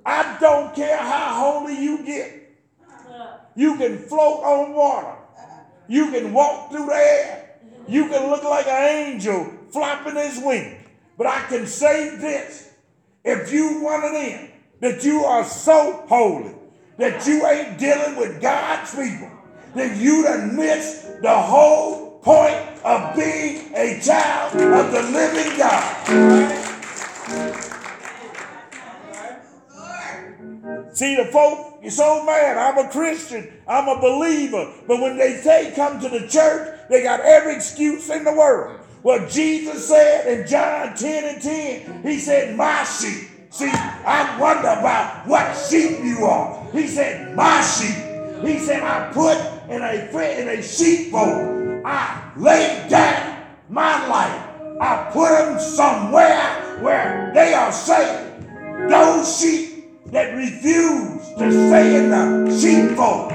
I 0.04 0.38
don't 0.40 0.74
care 0.74 0.96
how 0.96 1.60
holy 1.60 1.78
you 1.78 2.04
get. 2.04 2.34
You 3.54 3.76
can 3.76 3.98
float 3.98 4.44
on 4.44 4.72
water. 4.72 5.16
You 5.88 6.10
can 6.10 6.32
walk 6.32 6.70
through 6.70 6.86
the 6.86 6.94
air. 6.94 7.37
You 7.88 8.08
can 8.08 8.28
look 8.28 8.44
like 8.44 8.66
an 8.66 9.06
angel 9.06 9.50
flapping 9.72 10.16
his 10.16 10.38
wings. 10.44 10.86
But 11.16 11.26
I 11.26 11.40
can 11.48 11.66
say 11.66 12.16
this 12.16 12.74
if 13.24 13.50
you 13.50 13.82
want 13.82 14.04
it 14.04 14.14
in, 14.14 14.50
that 14.80 15.02
you 15.04 15.24
are 15.24 15.44
so 15.44 16.04
holy 16.06 16.54
that 16.98 17.26
you 17.26 17.46
ain't 17.46 17.78
dealing 17.78 18.16
with 18.16 18.40
God's 18.42 18.94
people, 18.94 19.30
then 19.74 20.00
you 20.00 20.22
done 20.22 20.54
missed 20.56 21.22
the 21.22 21.34
whole 21.34 22.18
point 22.20 22.56
of 22.84 23.16
being 23.16 23.72
a 23.74 24.00
child 24.00 24.52
of 24.54 24.92
the 24.92 25.02
living 25.02 25.58
God. 25.58 26.54
See, 30.92 31.14
the 31.14 31.26
folk, 31.26 31.78
you're 31.80 31.90
so 31.90 32.24
mad. 32.24 32.58
I'm 32.58 32.86
a 32.86 32.90
Christian. 32.90 33.52
I'm 33.68 33.88
a 33.88 34.00
believer. 34.00 34.72
But 34.86 35.00
when 35.00 35.16
they 35.16 35.36
say 35.36 35.72
come 35.76 36.00
to 36.00 36.08
the 36.08 36.26
church, 36.26 36.77
they 36.88 37.02
got 37.02 37.20
every 37.20 37.54
excuse 37.54 38.08
in 38.10 38.24
the 38.24 38.32
world. 38.32 38.80
What 39.02 39.30
Jesus 39.30 39.88
said 39.88 40.26
in 40.26 40.46
John 40.46 40.94
10 40.96 41.34
and 41.34 41.42
10, 41.42 42.02
he 42.02 42.18
said, 42.18 42.56
My 42.56 42.84
sheep. 42.84 43.28
See, 43.50 43.70
I 43.70 44.38
wonder 44.38 44.68
about 44.68 45.26
what 45.26 45.54
sheep 45.54 46.00
you 46.02 46.24
are. 46.24 46.70
He 46.72 46.86
said, 46.86 47.34
My 47.36 47.62
sheep. 47.62 48.44
He 48.44 48.58
said, 48.58 48.82
I 48.82 49.12
put 49.12 49.38
in 49.70 49.82
a 49.82 50.40
in 50.40 50.48
a 50.48 50.62
sheepfold. 50.62 51.82
I 51.84 52.32
laid 52.36 52.88
down 52.88 53.44
my 53.68 54.06
life. 54.08 54.44
I 54.80 55.10
put 55.12 55.30
them 55.30 55.60
somewhere 55.60 56.78
where 56.82 57.32
they 57.34 57.54
are 57.54 57.72
safe. 57.72 58.26
Those 58.88 59.40
sheep 59.40 60.06
that 60.06 60.34
refuse 60.34 61.28
to 61.38 61.50
stay 61.50 61.96
in 61.96 62.10
the 62.10 62.58
sheepfold, 62.60 63.32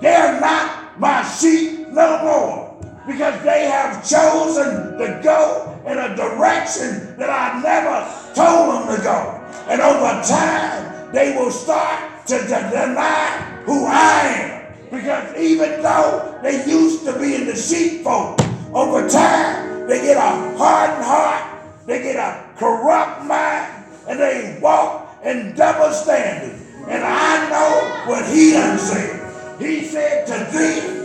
they're 0.00 0.40
not 0.40 0.98
my 0.98 1.22
sheep 1.22 1.88
no 1.88 2.22
more 2.22 2.65
because 3.06 3.40
they 3.44 3.66
have 3.66 4.06
chosen 4.08 4.98
to 4.98 5.20
go 5.22 5.80
in 5.86 5.96
a 5.96 6.16
direction 6.16 7.16
that 7.16 7.30
I 7.30 7.62
never 7.62 8.02
told 8.34 8.88
them 8.88 8.96
to 8.96 9.02
go. 9.02 9.40
And 9.68 9.80
over 9.80 10.22
time, 10.26 11.12
they 11.12 11.36
will 11.36 11.52
start 11.52 12.26
to, 12.26 12.38
deny 12.38 13.62
who 13.64 13.86
I 13.86 14.20
am. 14.26 14.90
Because 14.90 15.36
even 15.36 15.82
though 15.82 16.38
they 16.42 16.66
used 16.66 17.04
to 17.04 17.18
be 17.18 17.36
in 17.36 17.46
the 17.46 17.54
sheepfold, 17.54 18.40
over 18.74 19.08
time, 19.08 19.86
they 19.86 20.02
get 20.02 20.16
a 20.16 20.58
hardened 20.58 21.04
heart, 21.04 21.62
they 21.86 22.02
get 22.02 22.16
a 22.16 22.44
corrupt 22.58 23.24
mind, 23.24 23.84
and 24.08 24.18
they 24.18 24.58
walk 24.60 25.16
in 25.24 25.54
double 25.54 25.92
standard. 25.92 26.60
And 26.88 27.04
I 27.04 27.50
know 27.50 28.10
what 28.10 28.26
he 28.26 28.52
done 28.52 28.78
said. 28.78 29.60
He 29.60 29.84
said 29.84 30.26
to 30.26 30.56
thee, 30.56 30.95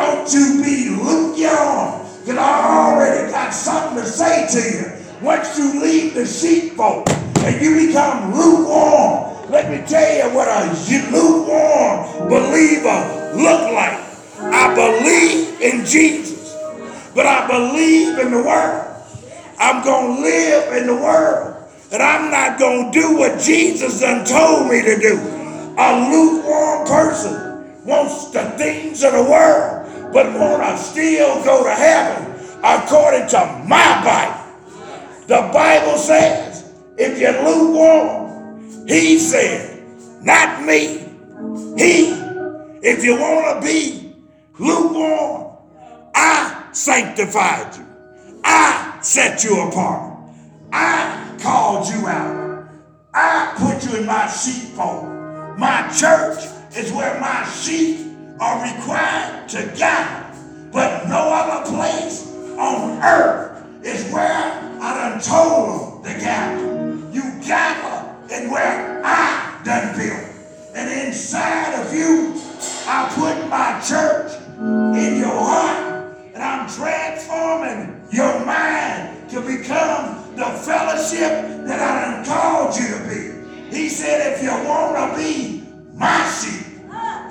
don't 0.00 0.32
you 0.32 0.62
be 0.64 0.88
lukewarm, 0.88 2.06
because 2.20 2.38
I 2.38 2.92
already 2.92 3.30
got 3.30 3.52
something 3.52 4.02
to 4.02 4.08
say 4.08 4.46
to 4.48 4.60
you. 4.76 4.86
Once 5.20 5.58
you 5.58 5.80
leave 5.80 6.14
the 6.14 6.24
sheepfold 6.24 7.08
and 7.40 7.60
you 7.60 7.86
become 7.86 8.32
lukewarm, 8.34 9.50
let 9.50 9.70
me 9.70 9.86
tell 9.86 10.16
you 10.16 10.34
what 10.34 10.48
a 10.48 10.72
lukewarm 11.12 12.28
believer 12.28 13.32
look 13.36 13.72
like. 13.72 14.00
I 14.40 14.74
believe 14.74 15.60
in 15.60 15.84
Jesus, 15.84 16.56
but 17.14 17.26
I 17.26 17.46
believe 17.46 18.18
in 18.18 18.30
the 18.30 18.42
world. 18.42 18.86
I'm 19.58 19.84
going 19.84 20.16
to 20.16 20.22
live 20.22 20.72
in 20.78 20.86
the 20.86 20.94
world, 20.94 21.68
and 21.92 22.02
I'm 22.02 22.30
not 22.30 22.58
going 22.58 22.90
to 22.90 22.98
do 22.98 23.18
what 23.18 23.38
Jesus 23.38 24.00
done 24.00 24.24
told 24.24 24.70
me 24.70 24.80
to 24.80 24.98
do. 24.98 25.18
A 25.76 26.08
lukewarm 26.10 26.86
person 26.86 27.84
wants 27.84 28.30
the 28.30 28.42
things 28.56 29.02
of 29.02 29.12
the 29.12 29.22
world 29.22 29.79
but 30.12 30.26
want 30.38 30.62
to 30.62 30.76
still 30.76 31.42
go 31.44 31.64
to 31.64 31.70
heaven 31.70 32.30
according 32.62 33.28
to 33.28 33.64
my 33.66 34.02
Bible. 34.04 35.26
The 35.26 35.50
Bible 35.52 35.96
says, 35.96 36.72
if 36.98 37.18
you're 37.18 37.42
lukewarm, 37.44 38.86
he 38.86 39.18
said, 39.18 39.82
not 40.22 40.64
me, 40.64 41.08
he. 41.78 42.10
If 42.82 43.04
you 43.04 43.16
want 43.16 43.62
to 43.62 43.66
be 43.66 44.16
lukewarm, 44.58 45.56
I 46.14 46.68
sanctified 46.72 47.76
you. 47.76 47.86
I 48.42 48.98
set 49.02 49.44
you 49.44 49.68
apart. 49.68 50.18
I 50.72 51.36
called 51.40 51.86
you 51.88 52.06
out. 52.06 52.68
I 53.12 53.54
put 53.56 53.84
you 53.88 54.00
in 54.00 54.06
my 54.06 54.26
sheepfold. 54.28 55.04
My 55.58 55.88
church 55.96 56.44
is 56.76 56.92
where 56.92 57.20
my 57.20 57.44
sheep 57.44 58.09
are 58.40 58.64
required 58.64 59.48
to 59.50 59.72
gather. 59.76 60.34
But 60.72 61.06
no 61.08 61.30
other 61.32 61.70
place 61.70 62.26
on 62.58 63.02
earth 63.02 63.84
is 63.84 64.10
where 64.12 64.32
I 64.80 65.10
done 65.10 65.20
told 65.20 66.04
them 66.04 66.14
to 66.14 66.20
gather. 66.20 67.12
You 67.12 67.22
gather 67.46 68.34
in 68.34 68.50
where 68.50 69.02
I 69.04 69.60
done 69.64 69.96
built. 69.96 70.26
And 70.74 71.06
inside 71.06 71.74
of 71.84 71.92
you, 71.92 72.40
I 72.86 73.12
put 73.14 73.48
my 73.50 73.80
church 73.86 74.32
in 74.96 75.18
your 75.18 75.28
heart. 75.28 76.16
And 76.32 76.42
I'm 76.42 76.68
transforming 76.70 78.00
your 78.10 78.46
mind 78.46 79.28
to 79.30 79.40
become 79.40 80.34
the 80.36 80.46
fellowship 80.46 81.66
that 81.66 81.80
I 81.80 82.10
done 82.10 82.24
called 82.24 82.74
you 82.76 82.88
to 82.88 83.08
be. 83.08 83.76
He 83.76 83.88
said, 83.88 84.32
if 84.32 84.42
you 84.42 84.50
want 84.66 84.96
to 84.96 85.18
be 85.18 85.64
my 85.94 86.26
sheep, 86.30 86.69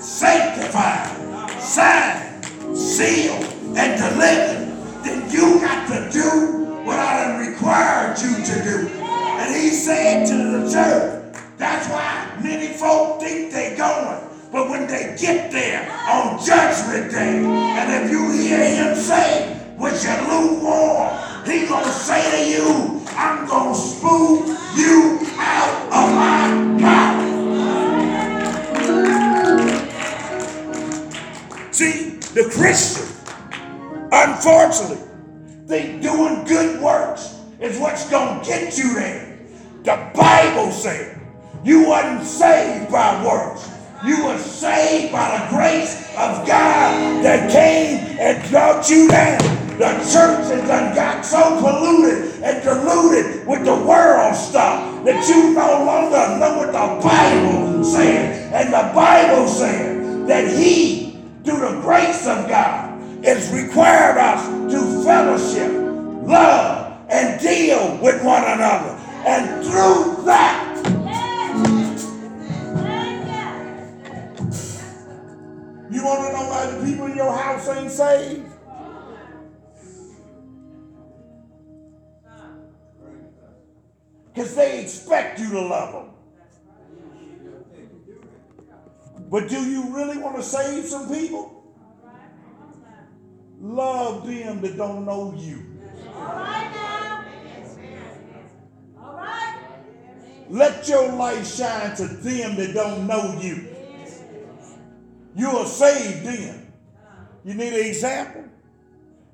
sanctified, 0.02 1.62
signed, 1.62 2.46
sealed, 2.76 3.44
and 3.76 4.00
delivered, 4.00 5.04
then 5.04 5.30
you 5.30 5.60
got 5.62 5.88
to 5.88 6.10
do 6.12 6.66
what 6.86 7.00
I 7.00 7.24
done 7.24 7.52
required 7.52 8.18
you 8.20 8.36
to 8.36 8.64
do. 8.64 8.88
And 9.04 9.56
he 9.56 9.70
said 9.70 10.28
to 10.28 10.36
the 10.36 10.72
church, 10.72 11.36
that's 11.58 11.88
why 11.90 12.40
many 12.42 12.74
folk 12.74 13.20
think 13.20 13.52
they 13.52 13.76
going. 13.76 14.22
But 14.52 14.70
when 14.70 14.88
they 14.88 15.16
get 15.20 15.52
there 15.52 15.92
on 16.10 16.44
judgment 16.44 17.12
day, 17.12 17.44
and 17.44 18.06
if 18.06 18.12
you 18.12 18.32
hear 18.32 18.58
him 18.58 18.96
say, 18.96 19.56
was 19.78 20.04
you 20.04 20.12
lukewarm? 20.28 21.16
He 21.46 21.68
gonna 21.68 21.92
say 21.92 22.22
to 22.32 22.50
you, 22.50 23.06
I'm 23.16 23.48
gonna 23.48 23.76
spew 23.76 24.58
you 24.76 25.20
out 25.38 25.86
of 25.92 26.16
my 26.16 26.80
mouth. 26.82 27.29
The 32.34 32.50
Christian, 32.50 33.08
unfortunately, 34.12 35.04
think 35.68 36.02
doing 36.02 36.44
good 36.46 36.82
works 36.82 37.40
is 37.60 37.80
what's 37.80 38.10
gonna 38.10 38.44
get 38.44 38.78
you 38.78 38.94
there. 38.94 39.38
The 39.84 40.12
Bible 40.14 40.72
said 40.72 41.20
you 41.64 41.88
wasn't 41.88 42.24
saved 42.24 42.92
by 42.92 43.26
works. 43.26 43.70
You 44.06 44.26
were 44.26 44.38
saved 44.38 45.12
by 45.12 45.38
the 45.38 45.56
grace 45.56 46.08
of 46.12 46.48
God 46.48 47.24
that 47.24 47.52
came 47.52 48.18
and 48.20 48.50
brought 48.50 48.90
you 48.90 49.10
down. 49.10 49.40
The 49.78 49.92
church 50.12 50.48
has 50.52 50.68
done 50.68 50.94
got 50.96 51.26
so 51.26 51.60
polluted 51.62 52.44
and 52.44 52.64
diluted 52.64 53.48
with 53.48 53.66
the 53.66 53.76
world 53.76 54.36
stuff 54.36 55.06
that 55.06 55.28
you 55.28 55.54
no 55.54 55.86
longer 55.86 56.40
know 56.40 56.58
what 56.58 56.68
the 56.68 57.08
Bible 57.08 57.84
said. 57.84 58.54
And 58.54 58.74
the 58.74 58.94
Bible 58.94 59.48
said 59.48 60.28
that 60.28 60.48
He, 60.48 61.09
through 61.50 61.60
the 61.62 61.82
grace 61.82 62.28
of 62.28 62.48
God, 62.48 63.02
it's 63.26 63.52
required 63.52 64.18
us 64.18 64.46
to 64.72 65.04
fellowship, 65.04 65.72
love, 66.28 66.96
and 67.10 67.42
deal 67.42 67.98
with 68.04 68.24
one 68.24 68.44
another. 68.44 68.96
And 69.26 69.66
through 69.66 70.26
that, 70.26 70.68
You 75.92 76.06
want 76.06 76.20
to 76.20 76.38
know 76.38 76.50
why 76.50 76.68
the 76.68 76.86
people 76.86 77.08
in 77.08 77.16
your 77.16 77.36
house 77.36 77.68
ain't 77.68 77.92
saved? 77.92 78.46
Because 84.28 84.56
they 84.56 84.84
expect 84.84 85.40
you 85.40 85.50
to 85.50 85.62
love 85.62 85.94
them. 85.94 86.19
But 89.30 89.48
do 89.48 89.60
you 89.60 89.96
really 89.96 90.18
want 90.18 90.38
to 90.38 90.44
save 90.44 90.86
some 90.86 91.08
people? 91.08 91.64
Love 93.62 94.26
them 94.26 94.62
that 94.62 94.78
don't 94.78 95.06
know 95.06 95.34
you. 95.38 95.66
All 96.16 96.34
right. 96.34 96.80
Let 100.50 100.88
your 100.88 101.12
light 101.12 101.46
shine 101.46 101.96
to 101.98 102.08
them 102.08 102.56
that 102.56 102.74
don't 102.74 103.06
know 103.06 103.40
you. 103.40 103.68
You 105.36 105.50
are 105.50 105.66
saved 105.68 106.26
then. 106.26 106.72
You 107.46 107.54
need 107.54 107.74
an 107.74 107.86
example? 107.86 108.46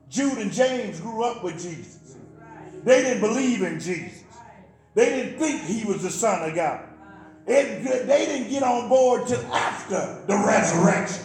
Jude 0.09 0.39
and 0.39 0.51
James 0.51 0.99
grew 0.99 1.23
up 1.23 1.43
with 1.43 1.53
Jesus. 1.53 2.17
They 2.83 3.01
didn't 3.01 3.21
believe 3.21 3.61
in 3.61 3.79
Jesus. 3.79 4.23
They 4.93 5.05
didn't 5.05 5.39
think 5.39 5.61
he 5.63 5.85
was 5.85 6.03
the 6.03 6.11
Son 6.11 6.47
of 6.49 6.55
God. 6.55 6.87
It, 7.47 8.07
they 8.07 8.25
didn't 8.25 8.49
get 8.49 8.63
on 8.63 8.89
board 8.89 9.27
till 9.27 9.41
after 9.53 10.21
the 10.25 10.35
resurrection. 10.35 11.23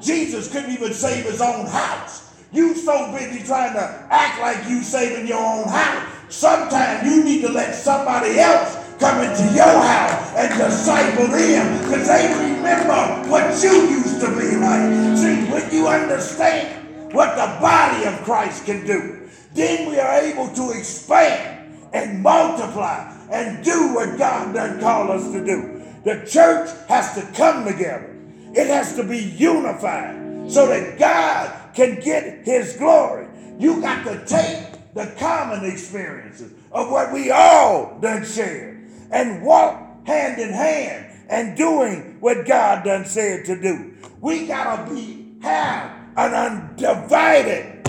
Jesus 0.00 0.52
couldn't 0.52 0.70
even 0.70 0.92
save 0.92 1.24
his 1.24 1.40
own 1.40 1.66
house. 1.66 2.30
You 2.52 2.74
so 2.74 3.10
busy 3.12 3.44
trying 3.44 3.72
to 3.72 4.06
act 4.10 4.40
like 4.40 4.68
you 4.68 4.82
saving 4.82 5.26
your 5.26 5.40
own 5.40 5.66
house. 5.66 6.08
Sometimes 6.28 7.08
you 7.08 7.24
need 7.24 7.40
to 7.42 7.48
let 7.48 7.74
somebody 7.74 8.38
else 8.38 8.76
come 8.98 9.22
into 9.22 9.42
your 9.54 9.64
house 9.64 10.34
and 10.36 10.56
disciple 10.58 11.28
them 11.28 11.82
because 11.82 12.06
they 12.06 12.28
remember 12.28 13.28
what 13.30 13.62
you 13.62 13.88
used 13.88 14.20
to 14.20 14.28
be 14.28 14.56
like. 14.56 15.16
See, 15.16 15.50
when 15.50 15.72
you 15.72 15.88
understand 15.88 17.12
what 17.12 17.36
the 17.36 17.60
body 17.60 18.04
of 18.04 18.14
Christ 18.22 18.66
can 18.66 18.86
do, 18.86 19.28
then 19.54 19.88
we 19.88 19.98
are 19.98 20.20
able 20.20 20.48
to 20.54 20.70
expand 20.78 21.74
and 21.92 22.22
multiply 22.22 23.13
and 23.30 23.64
do 23.64 23.94
what 23.94 24.18
God 24.18 24.54
done 24.54 24.80
called 24.80 25.10
us 25.10 25.30
to 25.32 25.44
do. 25.44 25.82
The 26.04 26.26
church 26.26 26.70
has 26.88 27.14
to 27.14 27.22
come 27.32 27.64
together. 27.64 28.14
It 28.54 28.66
has 28.68 28.94
to 28.96 29.02
be 29.02 29.18
unified 29.18 30.50
so 30.50 30.66
that 30.68 30.98
God 30.98 31.74
can 31.74 32.00
get 32.00 32.44
his 32.44 32.76
glory. 32.76 33.26
You 33.58 33.80
got 33.80 34.04
to 34.04 34.24
take 34.26 34.94
the 34.94 35.12
common 35.18 35.64
experiences 35.64 36.52
of 36.70 36.90
what 36.90 37.12
we 37.12 37.30
all 37.30 37.98
done 38.00 38.24
shared 38.24 38.88
and 39.10 39.42
walk 39.42 40.06
hand 40.06 40.40
in 40.40 40.50
hand 40.50 41.26
and 41.28 41.56
doing 41.56 42.18
what 42.20 42.46
God 42.46 42.84
done 42.84 43.04
said 43.04 43.46
to 43.46 43.60
do. 43.60 43.94
We 44.20 44.46
gotta 44.46 44.92
be 44.92 45.36
have 45.42 45.90
an 46.16 46.34
undivided 46.34 47.88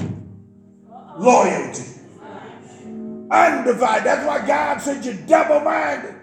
loyalty. 1.17 1.94
Undivided. 3.31 4.05
That's 4.05 4.25
why 4.25 4.45
God 4.45 4.81
said 4.81 5.03
you're 5.03 5.25
double-minded. 5.25 6.15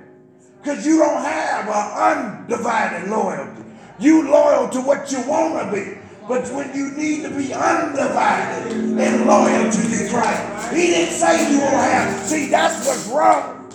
Because 0.61 0.87
you 0.87 0.99
don't 0.99 1.23
have 1.23 1.67
an 1.69 2.47
undivided 2.49 3.11
loyalty. 3.11 3.65
You 3.99 4.31
loyal 4.31 4.69
to 4.71 4.81
what 4.81 5.11
you 5.11 5.21
want 5.29 5.67
to 5.67 5.73
be. 5.75 5.99
But 6.29 6.49
when 6.53 6.75
you 6.75 6.93
need 6.93 7.23
to 7.23 7.31
be 7.31 7.53
undivided 7.53 8.73
and 8.73 9.27
loyal 9.27 9.71
to 9.71 10.09
Christ, 10.09 10.73
He 10.73 10.87
didn't 10.87 11.15
say 11.15 11.53
you 11.53 11.59
won't 11.59 11.75
have. 11.75 12.27
See, 12.27 12.49
that's 12.49 12.87
what's 12.87 13.07
wrong. 13.09 13.69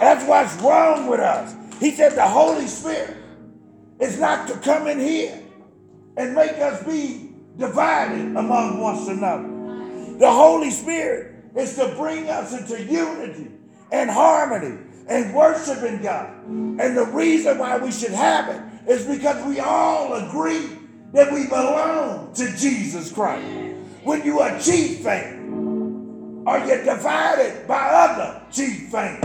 That's 0.00 0.24
what's 0.26 0.54
wrong 0.62 1.06
with 1.06 1.20
us. 1.20 1.54
He 1.78 1.90
said 1.90 2.12
the 2.12 2.26
Holy 2.26 2.66
Spirit 2.66 3.16
is 4.00 4.18
not 4.18 4.48
to 4.48 4.56
come 4.58 4.86
in 4.86 4.98
here 4.98 5.42
and 6.16 6.34
make 6.34 6.52
us 6.52 6.82
be 6.84 7.30
divided 7.58 8.36
among 8.36 8.80
one 8.80 8.96
another. 9.08 10.18
The 10.18 10.30
Holy 10.30 10.70
Spirit 10.70 11.31
is 11.56 11.76
to 11.76 11.88
bring 11.96 12.28
us 12.28 12.58
into 12.58 12.82
unity 12.82 13.50
and 13.90 14.10
harmony 14.10 14.78
and 15.08 15.34
worshiping 15.34 16.02
God. 16.02 16.30
And 16.46 16.96
the 16.96 17.06
reason 17.12 17.58
why 17.58 17.78
we 17.78 17.92
should 17.92 18.12
have 18.12 18.48
it 18.48 18.90
is 18.90 19.06
because 19.06 19.44
we 19.46 19.60
all 19.60 20.14
agree 20.14 20.68
that 21.12 21.32
we 21.32 21.46
belong 21.46 22.32
to 22.34 22.56
Jesus 22.56 23.12
Christ. 23.12 23.44
When 24.02 24.24
you 24.24 24.40
are 24.40 24.58
Chief 24.58 25.00
fan, 25.00 26.42
are 26.46 26.66
you 26.66 26.82
divided 26.82 27.68
by 27.68 27.80
other 27.80 28.42
Chief 28.50 28.88
fans? 28.88 29.24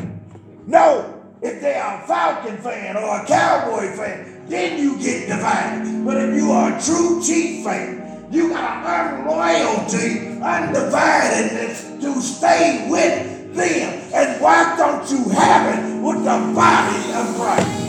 No. 0.67 1.13
If 1.41 1.61
they 1.61 1.75
are 1.75 2.03
a 2.03 2.07
Falcon 2.07 2.57
fan 2.57 2.97
or 2.97 3.21
a 3.21 3.25
Cowboy 3.25 3.95
fan, 3.95 4.45
then 4.47 4.79
you 4.79 4.97
get 4.99 5.27
divided. 5.27 6.03
But 6.03 6.17
if 6.17 6.35
you 6.35 6.51
are 6.51 6.77
a 6.77 6.81
true 6.81 7.21
Chief 7.23 7.63
fan, 7.63 8.06
you 8.29 8.49
gotta 8.49 8.89
an 8.89 9.21
unloyalty, 9.21 10.39
undividedness 10.41 12.01
to 12.01 12.21
stay 12.21 12.87
with 12.89 13.55
them. 13.55 14.11
And 14.13 14.41
why 14.41 14.75
don't 14.77 15.09
you 15.09 15.29
have 15.29 15.77
it 15.77 16.01
with 16.01 16.17
the 16.23 16.53
body 16.55 17.13
of 17.13 17.35
Christ? 17.35 17.83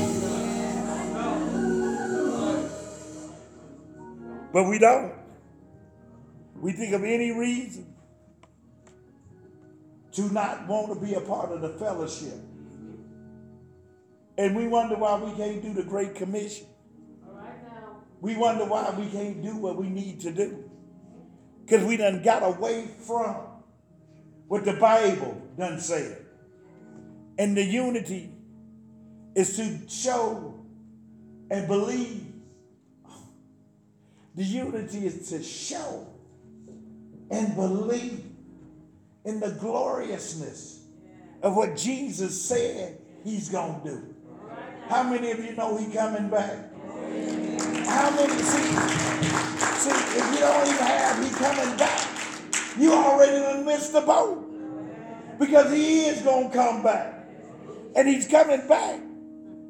But 4.52 4.64
we 4.64 4.78
don't. 4.78 5.12
We 6.60 6.72
think 6.72 6.92
of 6.94 7.04
any 7.04 7.30
reason 7.30 7.94
to 10.12 10.32
not 10.32 10.66
want 10.66 10.92
to 10.92 11.06
be 11.06 11.14
a 11.14 11.20
part 11.20 11.52
of 11.52 11.60
the 11.60 11.70
fellowship. 11.70 12.40
And 14.36 14.56
we 14.56 14.66
wonder 14.68 14.96
why 14.96 15.20
we 15.20 15.32
can't 15.36 15.62
do 15.62 15.74
the 15.74 15.82
Great 15.82 16.14
Commission. 16.14 16.66
We 18.20 18.36
wonder 18.36 18.64
why 18.64 18.90
we 18.98 19.06
can't 19.06 19.42
do 19.42 19.56
what 19.56 19.76
we 19.76 19.88
need 19.88 20.20
to 20.22 20.32
do. 20.32 20.70
Because 21.64 21.84
we 21.84 21.96
done 21.96 22.22
got 22.22 22.42
away 22.42 22.88
from 23.06 23.36
what 24.48 24.64
the 24.64 24.72
Bible 24.74 25.40
done 25.56 25.78
said. 25.78 26.24
And 27.38 27.56
the 27.56 27.64
unity 27.64 28.30
is 29.34 29.56
to 29.56 29.88
show 29.88 30.54
and 31.50 31.68
believe. 31.68 32.24
The 34.34 34.44
unity 34.44 35.06
is 35.06 35.28
to 35.30 35.42
show 35.42 36.08
and 37.30 37.54
believe 37.54 38.24
in 39.24 39.40
the 39.40 39.50
gloriousness 39.50 40.84
of 41.42 41.54
what 41.54 41.76
Jesus 41.76 42.40
said 42.42 42.98
he's 43.24 43.48
going 43.48 43.80
to 43.82 43.90
do. 43.90 44.14
How 44.88 45.02
many 45.02 45.30
of 45.30 45.44
you 45.44 45.54
know 45.54 45.76
he 45.76 45.92
coming 45.92 46.30
back? 46.30 46.67
How 47.86 48.10
many 48.10 48.42
see? 48.42 48.74
See, 49.78 49.90
if 49.90 50.32
you 50.32 50.40
don't 50.40 50.66
even 50.66 50.86
have 50.86 51.24
he 51.24 51.30
coming 51.34 51.76
back, 51.76 52.08
you 52.78 52.92
already 52.92 53.38
done 53.38 53.64
missed 53.64 53.92
the 53.92 54.00
boat. 54.00 54.44
Because 55.38 55.72
he 55.72 56.06
is 56.06 56.22
gonna 56.22 56.50
come 56.50 56.82
back. 56.82 57.28
And 57.94 58.08
he's 58.08 58.26
coming 58.26 58.66
back 58.66 59.00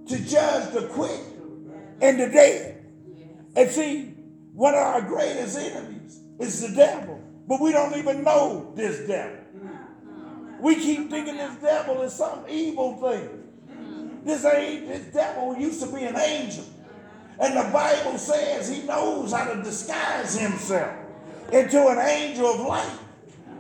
to 0.09 0.19
judge 0.25 0.73
the 0.73 0.87
quick 0.89 1.21
and 2.01 2.21
the 2.21 2.29
dead. 2.29 2.85
And 3.57 3.71
see, 3.71 4.14
one 4.53 4.75
of 4.75 4.81
our 4.81 5.03
greatest 5.03 5.59
enemies 5.59 6.21
is 6.39 6.61
the 6.69 6.75
devil. 6.75 7.23
But 7.47 7.61
we 7.61 7.73
don't 7.73 7.97
even 7.97 8.25
know 8.25 8.73
this 8.77 9.07
devil. 9.07 9.39
We 10.61 10.75
keep 10.75 11.11
thinking 11.11 11.37
this 11.37 11.57
devil 11.57 12.03
is 12.03 12.12
some 12.12 12.45
evil 12.49 12.97
thing. 12.97 13.45
This 14.25 14.45
ain't 14.45 14.89
this 14.89 15.14
devil 15.14 15.57
used 15.57 15.81
to 15.83 15.87
be 15.87 16.05
an 16.05 16.19
angel. 16.19 16.64
And 17.41 17.57
the 17.57 17.70
Bible 17.72 18.18
says 18.18 18.68
he 18.68 18.82
knows 18.82 19.32
how 19.32 19.53
to 19.53 19.62
disguise 19.62 20.36
himself 20.36 20.93
into 21.53 21.86
an 21.86 21.99
angel 21.99 22.47
of 22.47 22.61
light. 22.61 22.99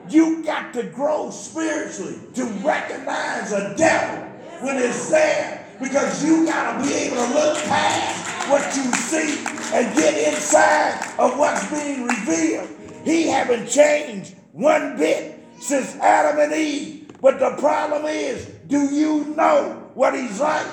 You 0.08 0.42
got 0.42 0.72
to 0.74 0.84
grow 0.84 1.30
spiritually 1.30 2.18
to 2.34 2.44
recognize 2.64 3.52
a 3.52 3.76
devil 3.76 4.24
when 4.62 4.78
it's 4.78 5.10
there 5.10 5.64
because 5.80 6.24
you 6.24 6.46
got 6.46 6.82
to 6.82 6.88
be 6.88 6.94
able 6.94 7.16
to 7.16 7.34
look 7.34 7.56
past 7.64 8.50
what 8.50 8.64
you 8.74 8.90
see 8.92 9.44
and 9.74 9.94
get 9.94 10.32
inside 10.32 11.14
of 11.18 11.38
what's 11.38 11.70
being 11.70 12.04
revealed. 12.04 12.68
He 13.04 13.28
haven't 13.28 13.68
changed 13.68 14.34
one 14.52 14.96
bit 14.96 15.38
since 15.60 15.94
Adam 15.96 16.40
and 16.40 16.52
Eve. 16.52 17.10
But 17.20 17.38
the 17.38 17.54
problem 17.58 18.06
is, 18.06 18.46
do 18.66 18.92
you 18.94 19.24
know 19.36 19.90
what 19.94 20.14
he's 20.14 20.40
like? 20.40 20.66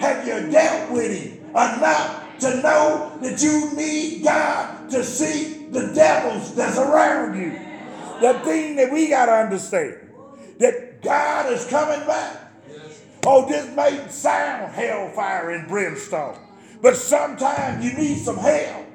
Have 0.00 0.26
you 0.26 0.50
dealt 0.50 0.90
with 0.90 1.10
him 1.10 1.48
enough 1.50 2.25
to 2.40 2.62
know 2.62 3.18
that 3.22 3.42
you 3.42 3.74
need 3.74 4.24
God 4.24 4.90
to 4.90 5.02
see 5.02 5.66
the 5.70 5.92
devils 5.94 6.54
that's 6.54 6.78
around 6.78 7.38
you. 7.40 7.52
The 8.20 8.40
thing 8.44 8.76
that 8.76 8.92
we 8.92 9.08
got 9.08 9.26
to 9.26 9.32
understand 9.32 9.96
that 10.58 11.02
God 11.02 11.52
is 11.52 11.66
coming 11.66 12.06
back. 12.06 12.52
Oh, 13.26 13.48
this 13.48 13.74
may 13.74 14.06
sound 14.08 14.72
hellfire 14.72 15.50
and 15.50 15.68
brimstone, 15.68 16.38
but 16.80 16.96
sometimes 16.96 17.84
you 17.84 17.92
need 17.94 18.18
some 18.18 18.36
hell. 18.36 18.86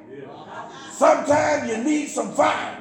Sometimes 0.92 1.70
you 1.70 1.78
need 1.84 2.06
some 2.08 2.32
fire. 2.32 2.78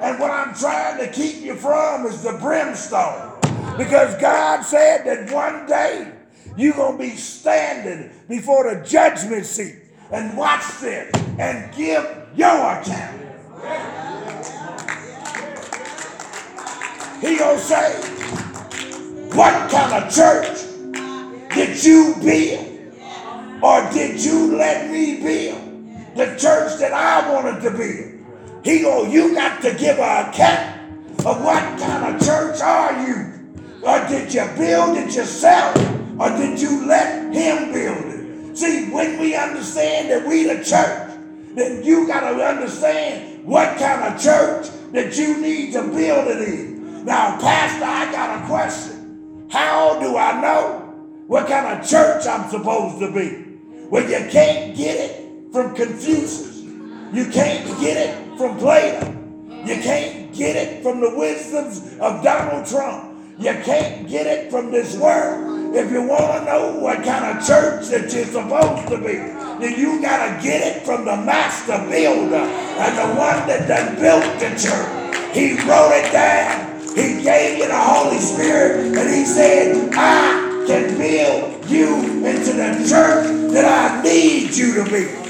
And 0.00 0.20
what 0.20 0.30
I'm 0.30 0.54
trying 0.54 0.98
to 0.98 1.12
keep 1.12 1.42
you 1.42 1.56
from 1.56 2.06
is 2.06 2.22
the 2.22 2.32
brimstone. 2.34 3.32
Because 3.76 4.20
God 4.20 4.62
said 4.62 5.04
that 5.04 5.32
one 5.32 5.66
day 5.66 6.12
you're 6.58 6.74
going 6.74 6.98
to 6.98 7.02
be 7.02 7.16
standing 7.16 8.10
before 8.28 8.74
the 8.74 8.84
judgment 8.84 9.46
seat 9.46 9.76
and 10.10 10.36
watch 10.36 10.80
this 10.80 11.14
and 11.38 11.72
give 11.76 12.04
your 12.34 12.48
account. 12.48 13.22
He 17.20 17.36
going 17.36 17.58
to 17.58 17.62
say, 17.62 17.92
what 19.36 19.70
kind 19.70 20.04
of 20.04 20.12
church 20.12 20.58
did 21.54 21.84
you 21.84 22.14
build? 22.20 22.64
Or 23.62 23.88
did 23.92 24.20
you 24.20 24.56
let 24.56 24.90
me 24.90 25.20
build? 25.22 26.16
The 26.16 26.36
church 26.38 26.78
that 26.80 26.92
I 26.92 27.32
wanted 27.32 27.60
to 27.62 27.70
build. 27.70 28.64
He 28.64 28.80
go, 28.80 29.04
you 29.04 29.32
got 29.34 29.62
to 29.62 29.74
give 29.74 29.98
an 29.98 30.28
account 30.28 30.80
of 31.24 31.42
what 31.44 31.62
kind 31.78 32.16
of 32.16 32.26
church 32.26 32.60
are 32.60 33.06
you? 33.06 33.32
Or 33.82 34.08
did 34.08 34.34
you 34.34 34.44
build 34.56 34.96
it 34.98 35.14
yourself? 35.14 35.97
Or 36.18 36.30
did 36.30 36.60
you 36.60 36.86
let 36.86 37.32
him 37.32 37.72
build 37.72 38.04
it? 38.14 38.56
See, 38.56 38.90
when 38.90 39.20
we 39.20 39.36
understand 39.36 40.10
that 40.10 40.26
we 40.26 40.44
the 40.44 40.64
church, 40.64 41.16
then 41.54 41.84
you 41.84 42.06
got 42.06 42.28
to 42.28 42.42
understand 42.42 43.44
what 43.44 43.78
kind 43.78 44.02
of 44.02 44.20
church 44.20 44.68
that 44.92 45.16
you 45.16 45.40
need 45.40 45.72
to 45.74 45.82
build 45.82 46.28
it 46.28 46.48
in. 46.48 47.04
Now, 47.04 47.38
Pastor, 47.40 47.84
I 47.84 48.10
got 48.10 48.42
a 48.42 48.46
question. 48.46 49.46
How 49.50 49.98
do 50.00 50.16
I 50.16 50.40
know 50.40 50.78
what 51.26 51.46
kind 51.46 51.80
of 51.80 51.88
church 51.88 52.26
I'm 52.26 52.50
supposed 52.50 52.98
to 52.98 53.12
be? 53.12 53.58
Well, 53.88 54.02
you 54.02 54.28
can't 54.30 54.76
get 54.76 54.96
it 54.96 55.52
from 55.52 55.74
Confucius. 55.74 56.58
You 57.12 57.30
can't 57.30 57.80
get 57.80 57.96
it 57.96 58.38
from 58.38 58.58
Plato. 58.58 59.10
You 59.64 59.80
can't 59.80 60.34
get 60.34 60.56
it 60.56 60.82
from 60.82 61.00
the 61.00 61.16
wisdoms 61.16 61.96
of 61.98 62.22
Donald 62.22 62.66
Trump. 62.66 63.16
You 63.38 63.52
can't 63.64 64.08
get 64.08 64.26
it 64.26 64.50
from 64.50 64.70
this 64.70 64.96
world. 64.96 65.57
If 65.70 65.92
you 65.92 66.02
want 66.02 66.32
to 66.32 66.44
know 66.46 66.76
what 66.80 67.04
kind 67.04 67.38
of 67.38 67.46
church 67.46 67.88
that 67.88 68.12
you're 68.12 68.24
supposed 68.24 68.88
to 68.88 68.98
be, 68.98 69.16
then 69.60 69.78
you 69.78 70.00
got 70.00 70.24
to 70.26 70.42
get 70.42 70.76
it 70.76 70.86
from 70.86 71.04
the 71.04 71.16
master 71.16 71.78
builder 71.90 72.36
and 72.36 72.98
the 72.98 73.20
one 73.20 73.46
that 73.48 73.68
done 73.68 73.94
built 73.96 74.24
the 74.40 74.48
church. 74.58 75.34
He 75.34 75.52
wrote 75.68 75.92
it 75.92 76.10
down. 76.10 76.80
He 76.96 77.22
gave 77.22 77.58
you 77.58 77.68
the 77.68 77.78
Holy 77.78 78.18
Spirit 78.18 78.96
and 78.96 79.08
he 79.08 79.24
said, 79.24 79.90
I 79.92 80.64
can 80.66 80.96
build 80.96 81.66
you 81.66 81.96
into 82.26 82.52
the 82.52 82.86
church 82.88 83.52
that 83.52 83.64
I 83.64 84.02
need 84.02 84.56
you 84.56 84.74
to 84.74 84.84
be. 84.84 85.28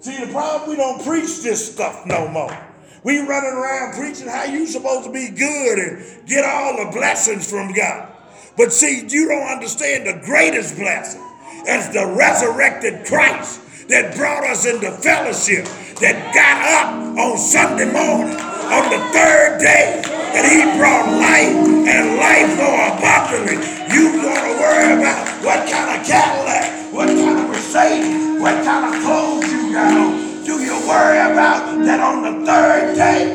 See, 0.00 0.24
the 0.24 0.32
problem, 0.32 0.68
we 0.68 0.76
don't 0.76 1.02
preach 1.02 1.42
this 1.42 1.72
stuff 1.72 2.04
no 2.04 2.28
more. 2.28 2.73
We 3.04 3.18
running 3.18 3.52
around 3.52 3.94
preaching 3.94 4.28
how 4.28 4.44
you 4.44 4.66
supposed 4.66 5.04
to 5.04 5.12
be 5.12 5.28
good 5.28 5.78
and 5.78 6.26
get 6.26 6.42
all 6.42 6.82
the 6.82 6.90
blessings 6.90 7.48
from 7.48 7.74
God. 7.74 8.08
But 8.56 8.72
see, 8.72 9.06
you 9.06 9.28
don't 9.28 9.46
understand 9.46 10.06
the 10.06 10.24
greatest 10.24 10.76
blessing 10.76 11.20
as 11.68 11.92
the 11.92 12.14
resurrected 12.16 13.04
Christ 13.06 13.60
that 13.88 14.16
brought 14.16 14.44
us 14.44 14.64
into 14.64 14.90
fellowship, 14.90 15.66
that 16.00 16.32
got 16.32 16.64
up 16.64 17.18
on 17.18 17.36
Sunday 17.36 17.92
morning 17.92 18.40
on 18.72 18.88
the 18.88 18.98
third 19.12 19.60
day, 19.60 20.00
and 20.32 20.44
he 20.48 20.64
brought 20.78 21.04
life 21.20 21.60
and 21.84 22.16
life 22.16 22.56
more 22.56 22.88
abundantly. 22.88 23.60
You 23.92 24.16
gonna 24.22 24.56
worry 24.56 24.96
about 24.96 25.28
what 25.44 25.68
kind 25.68 26.00
of 26.00 26.06
Cadillac, 26.06 26.92
what 26.94 27.08
kind 27.08 27.38
of 27.38 27.48
Mercedes, 27.48 28.40
what 28.40 28.64
kind 28.64 28.94
of 28.94 29.02
clothes 29.02 29.52
you 29.52 29.72
got 29.74 29.92
on. 29.92 30.23
Do 30.44 30.60
you 30.60 30.76
worry 30.86 31.16
about 31.16 31.82
that 31.86 32.00
on 32.00 32.20
the 32.22 32.44
third 32.44 32.94
day? 32.96 33.32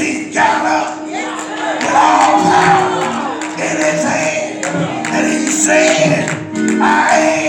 He 0.00 0.32
got 0.32 0.64
up 0.64 1.04
with 1.04 1.92
all 1.92 2.40
power 2.40 3.36
in 3.60 3.76
his 3.84 4.02
hand. 4.02 4.64
And 5.12 5.26
he 5.30 5.46
said, 5.50 6.30
I 6.80 7.16
am 7.20 7.45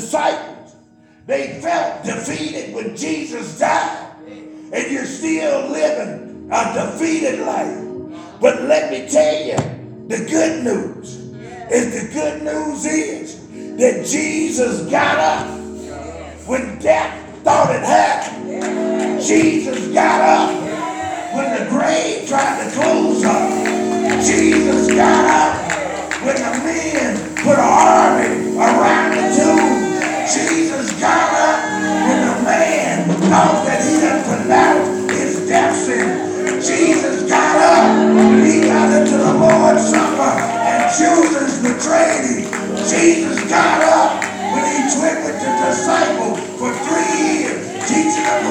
disciples, 0.00 0.76
they 1.26 1.60
felt 1.60 2.04
defeated 2.04 2.74
when 2.74 2.96
Jesus 2.96 3.58
died. 3.58 4.16
And 4.72 4.92
you're 4.92 5.06
still 5.06 5.68
living 5.68 6.48
a 6.52 6.74
defeated 6.74 7.40
life. 7.40 7.84
But 8.40 8.62
let 8.62 8.90
me 8.90 9.08
tell 9.08 9.44
you, 9.44 9.56
the 10.08 10.24
good 10.24 10.64
news 10.64 11.16
is 11.70 12.08
the 12.08 12.14
good 12.14 12.42
news 12.42 12.84
is 12.84 13.76
that 13.76 14.06
Jesus 14.06 14.88
got 14.90 15.18
up 15.18 15.58
when 16.46 16.78
death 16.78 17.17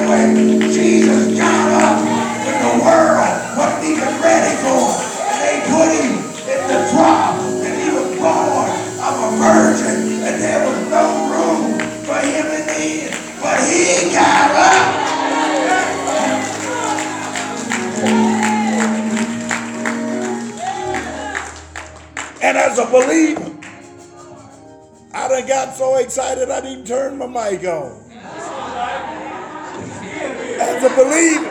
way. 0.08 0.58
Jesus 0.72 1.36
got 1.36 1.68
up 1.84 2.00
with 2.46 2.58
the 2.64 2.72
world 2.84 3.48
wasn't 3.56 3.84
even 3.84 4.12
ready 4.24 4.54
for. 4.64 4.88
And 5.28 5.38
they 5.44 5.56
put 5.68 5.88
him 5.92 6.12
in 6.48 6.60
the 6.68 6.78
trough 6.90 7.36
and 7.64 7.74
he 7.76 7.88
was 7.92 8.08
born 8.16 8.68
of 9.04 9.14
a 9.20 9.30
virgin 9.36 10.24
and 10.24 10.36
there 10.40 10.64
was 10.64 10.80
no 10.88 11.04
room 11.28 11.78
for 12.08 12.18
him 12.24 12.46
in 12.46 12.64
the 12.66 12.80
end. 13.04 13.16
But 13.42 13.60
he 13.68 14.12
got 14.14 14.50
up. 14.56 15.08
And 22.40 22.56
as 22.56 22.78
a 22.78 22.86
believer, 22.86 23.56
I 25.12 25.28
done 25.28 25.46
got 25.46 25.74
so 25.74 25.96
excited 25.96 26.50
I 26.50 26.60
didn't 26.60 26.86
turn 26.86 27.18
my 27.18 27.26
mic 27.26 27.64
on 27.64 28.07
to 30.80 30.88
believe 30.94 31.47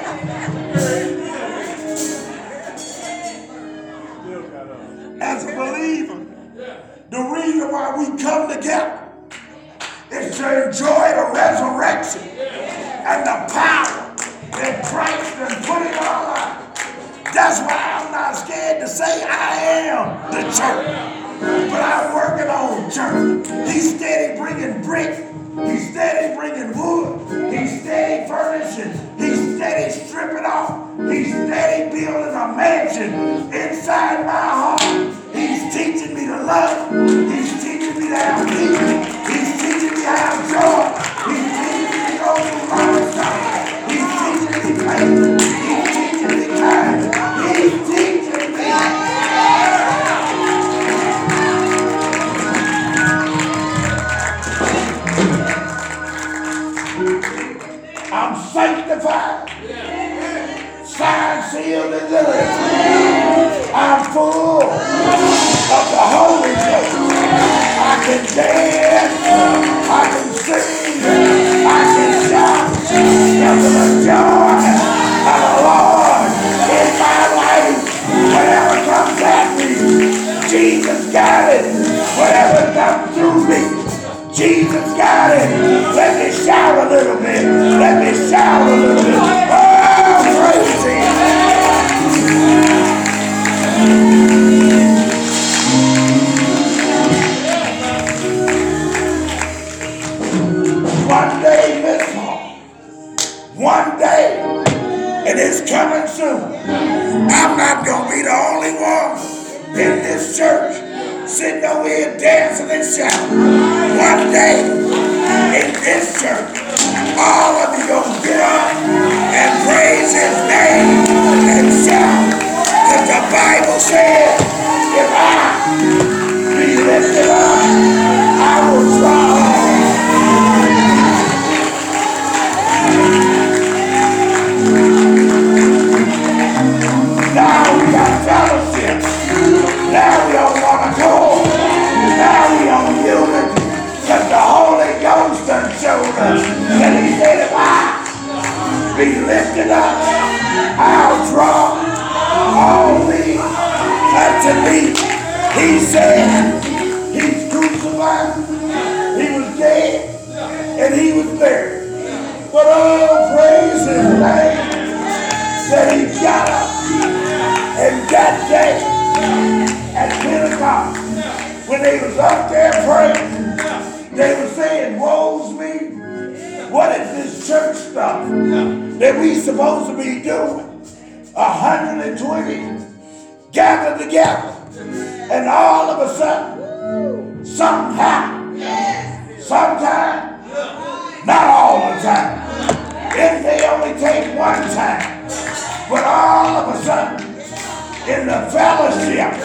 in 198.07 198.25
the 198.25 198.49
fellowship. 198.49 199.35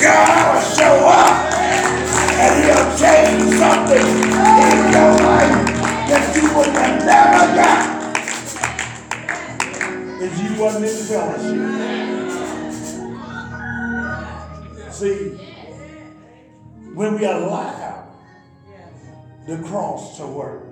God 0.00 0.54
will 0.54 0.62
show 0.74 1.04
up 1.06 1.52
and 2.40 2.64
he'll 2.64 2.90
change 2.96 3.44
something 3.58 4.06
in 4.08 4.76
your 4.90 5.12
life 5.20 5.60
that 6.08 6.24
you 6.34 6.44
would 6.56 6.72
have 6.72 6.96
never 7.04 7.44
got 7.54 7.82
if 10.22 10.32
you 10.42 10.50
wasn't 10.58 10.86
in 10.86 10.96
the 10.96 11.04
fellowship. 11.04 11.60
See, 14.92 15.18
when 16.94 17.18
we 17.18 17.24
allow 17.26 18.08
the 19.46 19.58
cross 19.58 20.16
to 20.16 20.26
work, 20.26 20.62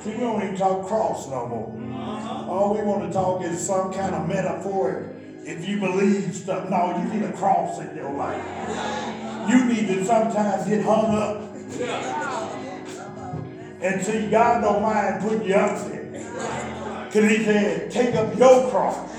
see, 0.00 0.12
we 0.12 0.18
don't 0.18 0.42
even 0.44 0.56
talk 0.56 0.86
cross 0.86 1.28
no 1.28 1.48
more. 1.48 1.72
All 2.48 2.72
we 2.72 2.82
want 2.84 3.02
to 3.02 3.12
talk 3.12 3.42
is 3.42 3.58
some 3.66 3.92
kind 3.92 4.14
of 4.14 4.28
metaphoric 4.28 5.13
if 5.44 5.68
you 5.68 5.78
believe 5.78 6.34
stuff. 6.34 6.68
No, 6.70 6.96
you 6.98 7.04
need 7.12 7.22
a 7.22 7.32
cross 7.32 7.78
in 7.80 7.94
your 7.96 8.12
life. 8.12 8.42
You 9.48 9.64
need 9.66 9.88
to 9.88 10.04
sometimes 10.04 10.66
get 10.66 10.84
hung 10.84 11.14
up. 11.14 11.42
And 13.80 14.02
see, 14.02 14.30
God 14.30 14.62
don't 14.62 14.82
mind 14.82 15.22
putting 15.22 15.46
you 15.46 15.54
up 15.54 15.86
there. 15.88 16.04
Because 17.06 17.30
he 17.30 17.44
said, 17.44 17.90
take 17.90 18.14
up 18.14 18.36
your 18.38 18.70
cross. 18.70 19.10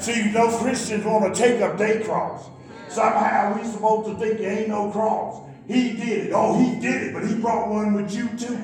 See, 0.00 0.24
you 0.24 0.30
know 0.32 0.56
Christians 0.58 1.04
want 1.04 1.34
to 1.34 1.40
take 1.40 1.60
up 1.60 1.78
their 1.78 2.02
cross. 2.04 2.48
Somehow 2.88 3.58
we 3.58 3.66
supposed 3.66 4.08
to 4.10 4.16
think 4.16 4.38
there 4.38 4.60
ain't 4.60 4.68
no 4.68 4.90
cross. 4.90 5.42
He 5.66 5.92
did 5.92 6.26
it. 6.26 6.32
Oh, 6.34 6.58
he 6.58 6.80
did 6.80 7.02
it, 7.02 7.14
but 7.14 7.26
he 7.26 7.34
brought 7.36 7.68
one 7.68 7.94
with 7.94 8.14
you 8.14 8.28
too. 8.36 8.56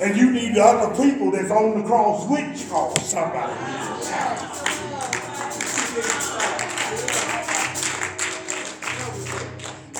And 0.00 0.16
you 0.16 0.30
need 0.30 0.54
the 0.54 0.62
other 0.62 0.94
people 1.02 1.30
that's 1.30 1.50
on 1.50 1.80
the 1.80 1.86
cross 1.86 2.28
with 2.28 2.60
you, 2.60 2.68
cross 2.68 3.10
somebody. 3.10 3.52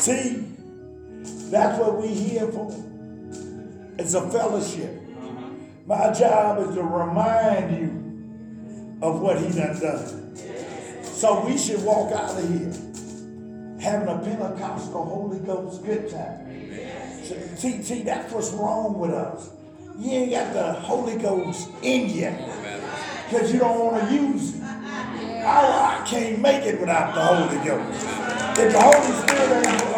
See, 0.03 0.45
that's 1.49 1.79
what 1.79 2.03
we 2.03 2.09
here 2.09 2.49
for. 2.49 2.75
It's 4.01 4.15
a 4.15 4.29
fellowship. 4.33 5.01
My 5.87 6.13
job 6.13 6.59
is 6.69 6.75
to 6.75 6.83
remind 6.83 7.77
you 7.77 8.99
of 9.01 9.21
what 9.21 9.39
he 9.39 9.49
done 9.53 9.79
done. 9.79 10.35
So 11.05 11.47
we 11.47 11.57
should 11.57 11.85
walk 11.85 12.11
out 12.15 12.37
of 12.37 12.49
here 12.49 12.73
having 13.81 14.09
a 14.09 14.19
Pentecostal 14.19 15.05
Holy 15.05 15.39
Ghost 15.39 15.85
good 15.85 16.11
time. 16.11 16.51
See, 17.57 17.81
see, 17.85 18.03
that's 18.03 18.33
what's 18.33 18.51
wrong 18.51 18.99
with 18.99 19.13
us. 19.13 19.51
You 20.01 20.11
ain't 20.11 20.33
got 20.33 20.53
the 20.53 20.73
Holy 20.81 21.17
Ghost 21.17 21.71
in 21.83 22.11
you 22.11 22.35
because 23.31 23.53
you 23.53 23.61
don't 23.61 23.79
want 23.79 24.09
to 24.09 24.13
use 24.13 24.57
it. 24.57 24.63
I, 24.65 26.03
I 26.03 26.09
can't 26.09 26.41
make 26.41 26.65
it 26.65 26.81
without 26.81 27.15
the 27.15 27.21
Holy 27.21 27.65
Ghost. 27.65 28.09
If 28.59 28.73
the 28.73 28.81
Holy 28.81 29.13
Spirit 29.23 29.67
ain't, 29.67 29.92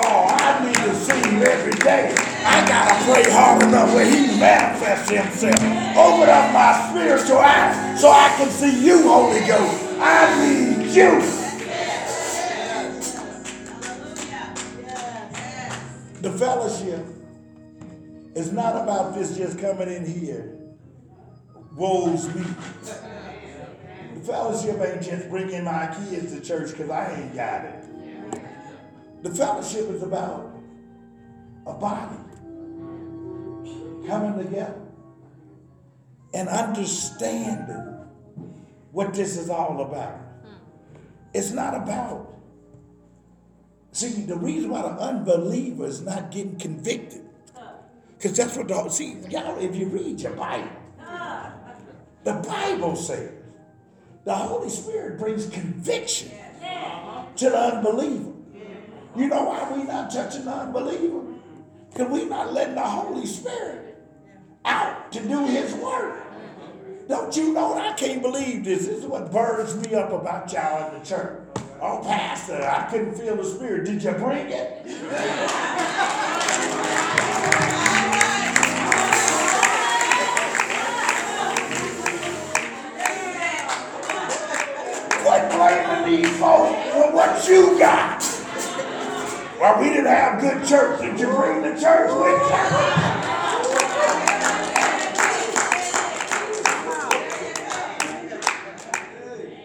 every 0.89 1.73
day. 1.73 2.15
I 2.45 2.67
gotta 2.69 3.05
pray 3.05 3.31
hard 3.33 3.63
enough 3.63 3.93
where 3.95 4.05
he 4.05 4.27
manifests 4.39 5.11
himself. 5.11 5.55
Open 5.97 6.29
up 6.29 6.53
my 6.53 6.91
spiritual 6.91 7.39
eyes 7.39 8.01
so 8.01 8.11
I 8.11 8.35
can 8.37 8.51
see 8.51 8.85
you, 8.85 9.03
Holy 9.03 9.41
Ghost. 9.41 9.85
I 9.99 10.47
need 10.47 10.95
you. 10.95 11.21
The 16.21 16.39
fellowship 16.39 17.05
is 18.35 18.53
not 18.53 18.83
about 18.83 19.15
this 19.15 19.37
just 19.37 19.59
coming 19.59 19.89
in 19.89 20.07
here. 20.07 20.59
Woes 21.77 22.33
me. 22.35 22.45
The 24.15 24.21
fellowship 24.21 24.81
ain't 24.81 25.03
just 25.03 25.29
bringing 25.29 25.65
my 25.65 25.95
kids 26.09 26.33
to 26.33 26.41
church 26.41 26.71
because 26.71 26.91
I 26.91 27.15
ain't 27.15 27.35
got 27.35 27.65
it. 27.65 27.85
The 29.23 29.31
fellowship 29.31 29.91
is 29.91 30.03
about 30.03 30.54
a 31.67 31.73
body 31.73 32.17
coming 34.07 34.45
together 34.45 34.81
and 36.35 36.49
understanding 36.49 37.99
what 38.93 39.15
this 39.15 39.37
is 39.37 39.49
all 39.49 39.81
about. 39.81 40.21
It's 41.33 41.51
not 41.53 41.75
about, 41.75 42.33
see, 43.93 44.25
the 44.25 44.37
reason 44.37 44.71
why 44.71 44.83
the 44.83 44.89
unbeliever 44.89 45.87
is 45.87 46.03
not 46.03 46.31
getting 46.31 46.57
convicted, 46.59 47.23
because 48.17 48.37
that's 48.37 48.57
what 48.57 48.69
the, 48.69 48.89
see, 48.89 49.17
y'all, 49.31 49.59
if 49.59 49.75
you 49.75 49.89
read 49.89 50.21
your 50.21 50.33
Bible, 50.33 50.71
the 52.25 52.35
Bible 52.35 52.97
says 52.97 53.33
the 54.25 54.35
Holy 54.35 54.71
Spirit 54.71 55.19
brings 55.19 55.47
conviction 55.49 56.31
to 57.37 57.51
the 57.51 57.59
unbeliever. 57.59 58.33
You 59.17 59.29
know 59.29 59.45
why 59.45 59.73
we 59.77 59.85
not 59.85 60.11
touching 60.11 60.45
the 60.45 60.53
unbeliever? 60.53 61.34
Because 61.95 62.11
we 62.11 62.25
not 62.25 62.53
letting 62.53 62.75
the 62.75 62.81
Holy 62.81 63.25
Spirit 63.25 63.97
out 64.65 65.13
to 65.13 65.21
do 65.21 65.47
his 65.47 65.73
work. 65.75 66.21
Don't 67.07 67.37
you 67.37 67.53
know? 67.53 67.79
I 67.79 67.93
can't 67.93 68.21
believe 68.21 68.65
this. 68.65 68.87
This 68.87 68.99
is 68.99 69.07
what 69.07 69.31
burns 69.31 69.77
me 69.77 69.95
up 69.95 70.11
about 70.11 70.53
y'all 70.53 70.93
in 70.93 70.99
the 70.99 71.07
church. 71.07 71.41
Oh, 71.81 72.01
Pastor, 72.03 72.69
I 72.69 72.91
couldn't 72.91 73.15
feel 73.15 73.37
the 73.37 73.45
Spirit. 73.45 73.85
Did 73.85 74.03
you 74.03 74.11
bring 74.11 74.49
it? 74.49 74.85
Blaming 85.51 86.23
these 86.23 86.39
folks 86.39 86.91
for 86.91 87.13
what 87.13 87.49
you 87.49 87.79
got. 87.79 88.14
Well, 89.65 89.81
we 89.81 89.89
didn't 89.89 90.05
have 90.09 90.43
good 90.43 90.69
church. 90.69 91.01
Did 91.01 91.19
you 91.19 91.27
bring 91.29 91.63
the 91.63 91.71
church 91.81 92.11
with 92.13 92.39
you? 92.39 92.57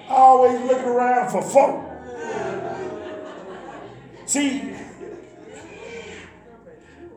Always 0.07 0.61
looking 0.61 0.85
around 0.85 1.29
for 1.29 1.41
folk. 1.41 1.83
See, 4.25 4.73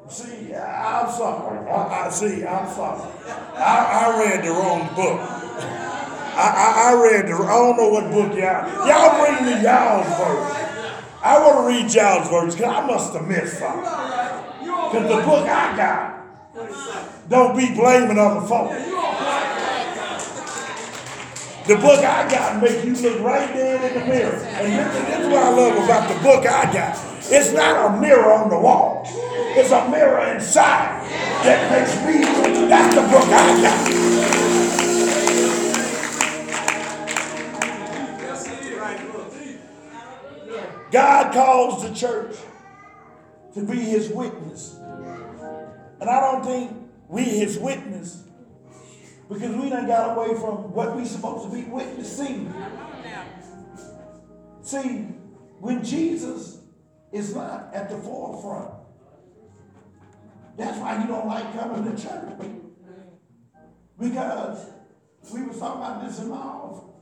see, 0.08 0.52
I'm 0.52 1.08
sorry. 1.08 1.70
I, 1.70 2.06
I 2.06 2.10
see, 2.10 2.44
I'm 2.44 2.68
sorry. 2.74 3.08
I, 3.58 4.10
I 4.10 4.18
read 4.24 4.44
the 4.44 4.50
wrong 4.50 4.88
book. 4.96 5.20
I, 6.34 6.48
I, 6.50 6.90
I 6.90 6.94
read 7.00 7.28
the, 7.28 7.34
I 7.44 7.46
don't 7.46 7.76
know 7.76 7.90
what 7.90 8.10
book 8.10 8.36
y'all, 8.36 8.88
y'all 8.88 9.24
bring 9.24 9.44
me 9.44 9.62
y'all's 9.62 10.08
verse. 10.18 10.61
I 11.22 11.38
want 11.38 11.56
to 11.58 11.68
read 11.68 11.94
y'all's 11.94 12.28
because 12.28 12.60
I 12.60 12.86
must 12.86 13.14
have 13.14 13.28
missed 13.28 13.58
something. 13.58 13.82
Because 13.82 15.08
the 15.08 15.22
book 15.24 15.48
I 15.48 15.76
got 15.76 16.22
don't 17.28 17.56
be 17.56 17.72
blaming 17.74 18.18
other 18.18 18.46
folks. 18.46 18.74
The 21.66 21.76
book 21.76 22.00
I 22.00 22.28
got 22.28 22.60
make 22.60 22.84
you 22.84 22.94
look 22.96 23.20
right 23.20 23.54
there 23.54 23.76
in 23.76 24.00
the 24.00 24.04
mirror. 24.04 24.34
And 24.34 25.22
is 25.22 25.28
what 25.28 25.42
I 25.44 25.50
love 25.50 25.84
about 25.84 26.08
the 26.08 26.20
book 26.22 26.44
I 26.44 26.72
got. 26.72 26.98
It's 27.30 27.52
not 27.52 27.94
a 27.94 28.00
mirror 28.00 28.32
on 28.32 28.50
the 28.50 28.58
wall. 28.58 29.04
It's 29.54 29.70
a 29.70 29.88
mirror 29.88 30.34
inside 30.34 31.08
that 31.44 31.70
makes 31.70 31.94
me. 32.04 32.24
That's 32.68 32.94
the 32.96 33.02
book 33.02 33.28
I 33.28 33.62
got. 33.62 34.41
God 40.92 41.32
calls 41.32 41.88
the 41.88 41.94
church 41.94 42.36
to 43.54 43.64
be 43.64 43.76
his 43.76 44.10
witness. 44.10 44.76
And 46.00 46.10
I 46.10 46.20
don't 46.20 46.44
think 46.44 46.70
we 47.08 47.22
his 47.22 47.58
witness 47.58 48.24
because 49.28 49.56
we 49.56 49.70
done 49.70 49.86
got 49.86 50.16
away 50.16 50.34
from 50.38 50.72
what 50.72 50.94
we 50.94 51.06
supposed 51.06 51.50
to 51.50 51.56
be 51.56 51.62
witnessing. 51.64 52.52
See, 54.60 55.08
when 55.60 55.82
Jesus 55.82 56.60
is 57.10 57.34
not 57.34 57.70
at 57.72 57.88
the 57.88 57.96
forefront, 57.96 58.74
that's 60.58 60.78
why 60.78 61.00
you 61.00 61.08
don't 61.08 61.26
like 61.26 61.52
coming 61.58 61.84
to 61.84 62.02
church. 62.02 62.50
Because 63.98 64.66
we 65.32 65.42
were 65.42 65.54
talking 65.54 65.80
about 65.80 66.04
this 66.06 66.18
in 66.18 66.28
my 66.28 66.36
office. 66.36 66.92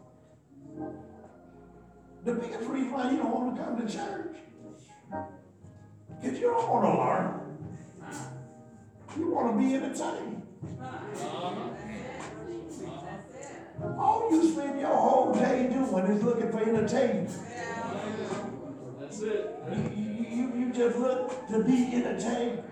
The 2.24 2.34
biggest 2.34 2.68
reason 2.68 2.92
why 2.92 3.10
you 3.10 3.16
don't 3.16 3.32
want 3.32 3.56
to 3.56 3.62
come 3.62 3.76
to 3.80 3.92
church 3.92 4.36
because 6.20 6.38
you 6.38 6.48
don't 6.48 6.68
want 6.68 6.84
to 6.84 6.98
learn. 6.98 7.40
You 9.16 9.30
want 9.30 9.58
to 9.58 9.66
be 9.66 9.74
entertained. 9.74 10.42
All 13.98 14.28
you 14.30 14.52
spend 14.52 14.80
your 14.80 14.94
whole 14.94 15.32
day 15.32 15.68
doing 15.72 16.04
is 16.06 16.22
looking 16.22 16.52
for 16.52 16.60
entertainment. 16.60 17.30
That's 19.00 19.20
it. 19.22 19.58
You, 19.96 20.02
you, 20.12 20.52
you, 20.58 20.72
just 20.74 20.98
look 20.98 21.48
to 21.48 21.64
be 21.64 21.94
entertained. 21.94 22.62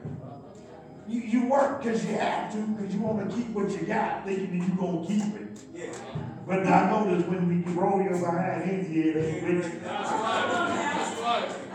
You, 1.09 1.20
you 1.22 1.46
work 1.46 1.82
because 1.82 2.05
you 2.05 2.12
have 2.16 2.53
to, 2.53 2.59
because 2.59 2.94
you 2.94 3.01
want 3.01 3.30
to 3.30 3.34
keep 3.34 3.49
what 3.49 3.70
you 3.70 3.86
got, 3.86 4.26
thinking 4.26 4.59
that 4.59 4.68
you're 4.68 4.76
going 4.76 5.07
to 5.07 5.09
keep 5.09 5.34
it. 5.40 6.28
But 6.49 6.66
I 6.66 6.90
notice 6.90 7.26
when 7.26 7.46
we 7.46 7.57
roll 7.74 8.01
your 8.03 8.18
behind 8.18 8.70
it 8.70 9.16
ain't. 9.16 9.82
That's 9.84 10.11
right. 10.11 10.49
That's 10.74 11.20
right. 11.20 11.68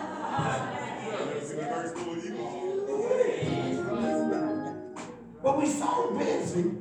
But 5.44 5.58
we 5.60 5.68
so 5.68 6.16
busy 6.18 6.72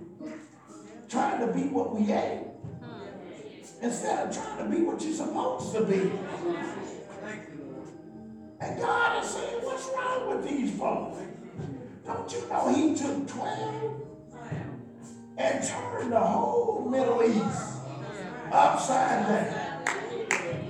trying 1.11 1.47
to 1.47 1.53
be 1.53 1.65
what 1.69 1.95
we 1.95 2.11
ain't. 2.11 2.47
Instead 3.83 4.27
of 4.27 4.35
trying 4.35 4.59
to 4.59 4.65
be 4.75 4.83
what 4.85 5.03
you're 5.03 5.13
supposed 5.13 5.75
to 5.75 5.85
be. 5.85 6.13
And 8.59 8.81
God 8.81 9.23
is 9.23 9.31
saying, 9.31 9.63
what's 9.65 9.91
wrong 9.95 10.29
with 10.31 10.49
these 10.49 10.79
folks? 10.79 11.19
Don't 12.07 12.33
you 12.33 12.49
know 12.49 12.75
he 12.75 12.95
took 12.97 13.29
12 13.29 14.03
and 15.37 15.65
turned 15.69 16.13
the 16.13 16.21
whole 16.21 16.89
Middle 16.89 17.23
East 17.23 17.82
upside 18.53 19.27
down? 19.27 19.85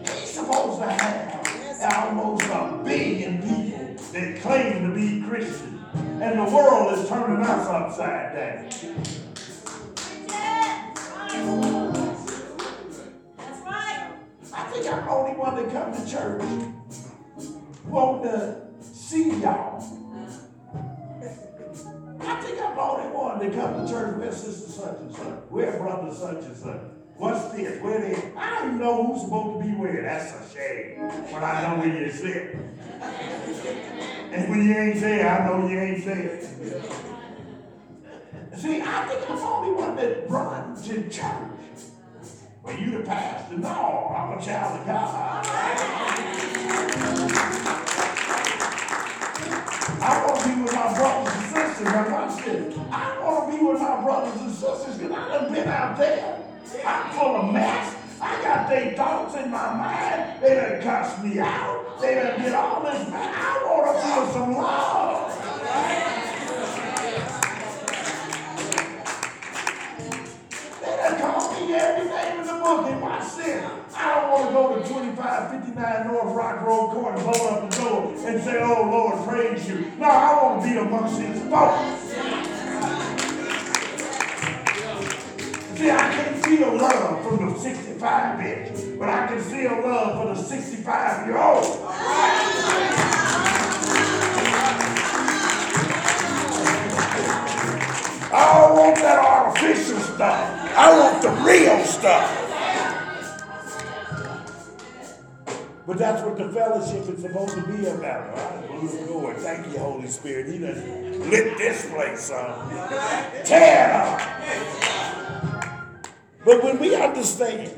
He's 0.06 0.30
supposed 0.30 0.80
to 0.80 0.88
have 0.88 1.94
almost 1.94 2.44
a 2.44 2.80
billion 2.84 3.42
people 3.42 3.94
that 4.12 4.40
claim 4.40 4.88
to 4.88 4.94
be 4.94 5.26
Christian. 5.28 5.84
and 5.94 6.38
the 6.38 6.54
world 6.54 6.98
is 6.98 7.08
turning 7.08 7.44
us 7.44 7.68
upside 7.68 8.34
down. 8.36 8.64
That's 13.36 13.60
right. 13.66 14.12
I 14.54 14.62
think 14.70 14.86
I'm 14.92 15.04
the 15.04 15.10
only 15.10 15.36
one 15.36 15.56
that 15.56 15.72
come 15.72 15.92
to 15.92 16.10
church 16.10 16.42
want 17.86 18.22
to 18.22 18.56
see 18.80 19.40
y'all. 19.40 19.82
I 22.20 22.40
think 22.40 22.60
I'm 22.62 22.74
the 22.76 22.80
only 22.80 23.08
one 23.14 23.38
that 23.40 23.52
come 23.52 23.84
to 23.84 23.92
church 23.92 24.16
with 24.16 24.36
sister 24.36 24.70
such 24.70 24.98
and 25.00 25.14
such, 25.14 25.26
where 25.50 25.78
brother 25.78 26.14
such 26.14 26.44
and 26.44 26.56
such. 26.56 26.80
What's 27.16 27.54
this? 27.54 27.80
Where 27.82 28.00
they? 28.00 28.32
I 28.36 28.60
don't 28.60 28.78
know 28.78 29.06
who's 29.06 29.22
supposed 29.22 29.60
to 29.60 29.66
be 29.66 29.74
where. 29.76 30.02
That's 30.02 30.32
a 30.32 30.54
shame. 30.54 31.08
But 31.30 31.42
I 31.42 31.62
know 31.62 31.80
where 31.80 32.04
you 32.04 32.10
sit. 32.10 32.56
And 34.32 34.50
when 34.50 34.66
you 34.66 34.74
ain't 34.74 35.00
there, 35.00 35.28
I 35.28 35.46
know 35.46 35.68
you 35.68 35.78
ain't 35.78 36.04
there. 36.04 36.40
See, 38.56 38.80
I 38.82 39.04
think 39.06 39.30
I'm 39.30 39.36
the 39.36 39.42
only 39.42 39.72
one 39.74 39.96
that 39.96 40.30
runs 40.30 40.86
to 40.88 41.08
church. 41.08 41.52
Well, 42.62 42.78
you 42.78 42.98
the 42.98 43.04
pastor? 43.04 43.58
No, 43.58 43.68
I'm 43.68 44.38
a 44.38 44.42
child 44.42 44.80
of 44.80 44.86
God. 44.86 45.46
I 50.04 50.26
want 50.26 50.40
to 50.40 50.48
be 50.48 50.62
with 50.62 50.74
my 50.74 50.94
brothers 50.94 51.34
and 51.34 51.44
sisters. 51.44 51.84
Now 51.84 52.10
watch 52.10 52.44
this. 52.44 52.78
I 52.90 53.18
want 53.22 53.50
to 53.50 53.58
be 53.58 53.64
with 53.64 53.80
my 53.80 54.02
brothers 54.02 54.40
and 54.40 54.52
sisters 54.52 54.98
because 54.98 55.12
I 55.12 55.28
done 55.28 55.52
been 55.52 55.68
out 55.68 55.98
there. 55.98 56.51
I'm 56.84 57.10
full 57.12 57.36
of 57.36 57.52
mess. 57.52 57.96
I 58.20 58.42
got 58.42 58.68
their 58.68 58.94
thoughts 58.94 59.34
in 59.36 59.50
my 59.50 59.74
mind. 59.74 60.42
They 60.42 60.54
done 60.54 60.80
cuss 60.82 61.22
me 61.22 61.40
out. 61.40 61.98
They 62.00 62.14
done 62.14 62.40
did 62.40 62.52
all 62.54 62.82
this. 62.82 63.08
I 63.12 63.62
want 63.66 63.96
to 63.96 64.02
feel 64.02 64.32
some 64.32 64.52
love. 64.54 65.38
They 70.80 70.96
done 70.96 71.20
called 71.20 71.68
me 71.68 71.74
every 71.74 72.08
name 72.08 72.40
in 72.40 72.46
the 72.46 72.52
book 72.52 72.86
in 72.86 73.00
my 73.00 73.22
sin. 73.24 73.64
I 73.94 74.20
don't 74.20 74.30
want 74.30 74.48
to 74.48 74.52
go 74.54 74.82
to 74.82 74.88
2559 74.88 76.06
North 76.06 76.34
Rock 76.36 76.62
Road 76.66 76.90
Court 76.92 77.14
and 77.14 77.22
hold 77.22 77.52
up 77.52 77.70
the 77.70 77.76
door 77.76 78.14
and 78.26 78.42
say, 78.42 78.60
oh 78.62 78.88
Lord, 78.88 79.28
praise 79.28 79.68
you. 79.68 79.92
No, 79.98 80.06
I 80.06 80.42
want 80.42 80.62
to 80.62 80.68
be 80.68 80.76
amongst 80.78 81.20
his 81.20 81.40
folks. 81.50 82.12
See, 85.76 85.90
I 85.90 86.31
can 86.42 86.56
feel 86.56 86.76
love 86.76 87.24
from 87.24 87.52
the 87.52 87.58
65 87.58 88.40
inch, 88.40 88.98
but 88.98 89.08
I 89.08 89.26
can 89.26 89.40
feel 89.40 89.70
love 89.82 90.22
for 90.22 90.34
the 90.34 90.48
65 90.48 91.26
year 91.26 91.38
old. 91.38 91.64
I 98.34 98.60
don't 98.60 98.76
want 98.78 98.96
that 98.96 99.18
artificial 99.18 100.00
stuff. 100.00 100.76
I 100.76 100.98
want 100.98 101.22
the 101.22 101.30
real 101.42 101.84
stuff. 101.84 102.38
But 105.86 105.98
that's 105.98 106.22
what 106.22 106.38
the 106.38 106.48
fellowship 106.48 107.08
is 107.08 107.22
supposed 107.22 107.54
to 107.54 107.62
be 107.66 107.86
about. 107.86 108.34
Right? 108.34 109.08
Lord, 109.10 109.36
thank 109.38 109.66
you, 109.70 109.78
Holy 109.78 110.06
Spirit. 110.06 110.46
He 110.46 110.58
done 110.58 111.28
lit 111.28 111.58
this 111.58 111.90
place 111.90 112.30
up. 112.30 112.70
Tear 113.44 113.88
it 113.88 113.94
up. 113.94 114.20
But 116.52 116.64
when 116.64 116.78
we 116.80 116.94
understand, 116.94 117.72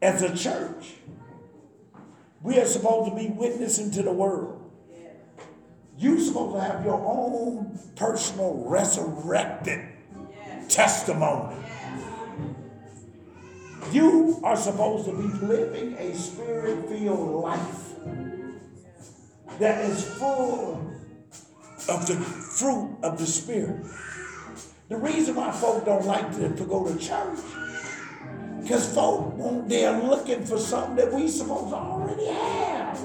as 0.00 0.22
a 0.22 0.36
church, 0.36 0.92
we 2.44 2.60
are 2.60 2.64
supposed 2.64 3.10
to 3.10 3.16
be 3.16 3.26
witnessing 3.26 3.90
to 3.90 4.04
the 4.04 4.12
world. 4.12 4.70
You're 5.98 6.20
supposed 6.20 6.54
to 6.54 6.60
have 6.60 6.84
your 6.84 7.04
own 7.04 7.76
personal 7.96 8.62
resurrected 8.68 9.80
testimony. 10.68 11.56
You 13.90 14.38
are 14.44 14.56
supposed 14.56 15.06
to 15.06 15.12
be 15.12 15.26
living 15.44 15.94
a 15.94 16.14
spirit 16.14 16.88
filled 16.88 17.42
life 17.42 17.94
that 19.58 19.84
is 19.86 20.04
full 20.04 20.88
of 21.88 22.06
the 22.06 22.14
fruit 22.14 22.96
of 23.02 23.18
the 23.18 23.26
Spirit. 23.26 23.84
The 24.88 24.96
reason 24.98 25.34
why 25.36 25.50
folk 25.50 25.86
don't 25.86 26.04
like 26.04 26.30
to, 26.36 26.54
to 26.54 26.64
go 26.64 26.86
to 26.86 26.98
church, 26.98 27.38
because 28.60 28.94
folk, 28.94 29.34
they're 29.66 29.98
looking 30.02 30.44
for 30.44 30.58
something 30.58 30.96
that 30.96 31.10
we 31.10 31.28
supposed 31.28 31.70
to 31.70 31.76
already 31.76 32.26
have. 32.26 32.98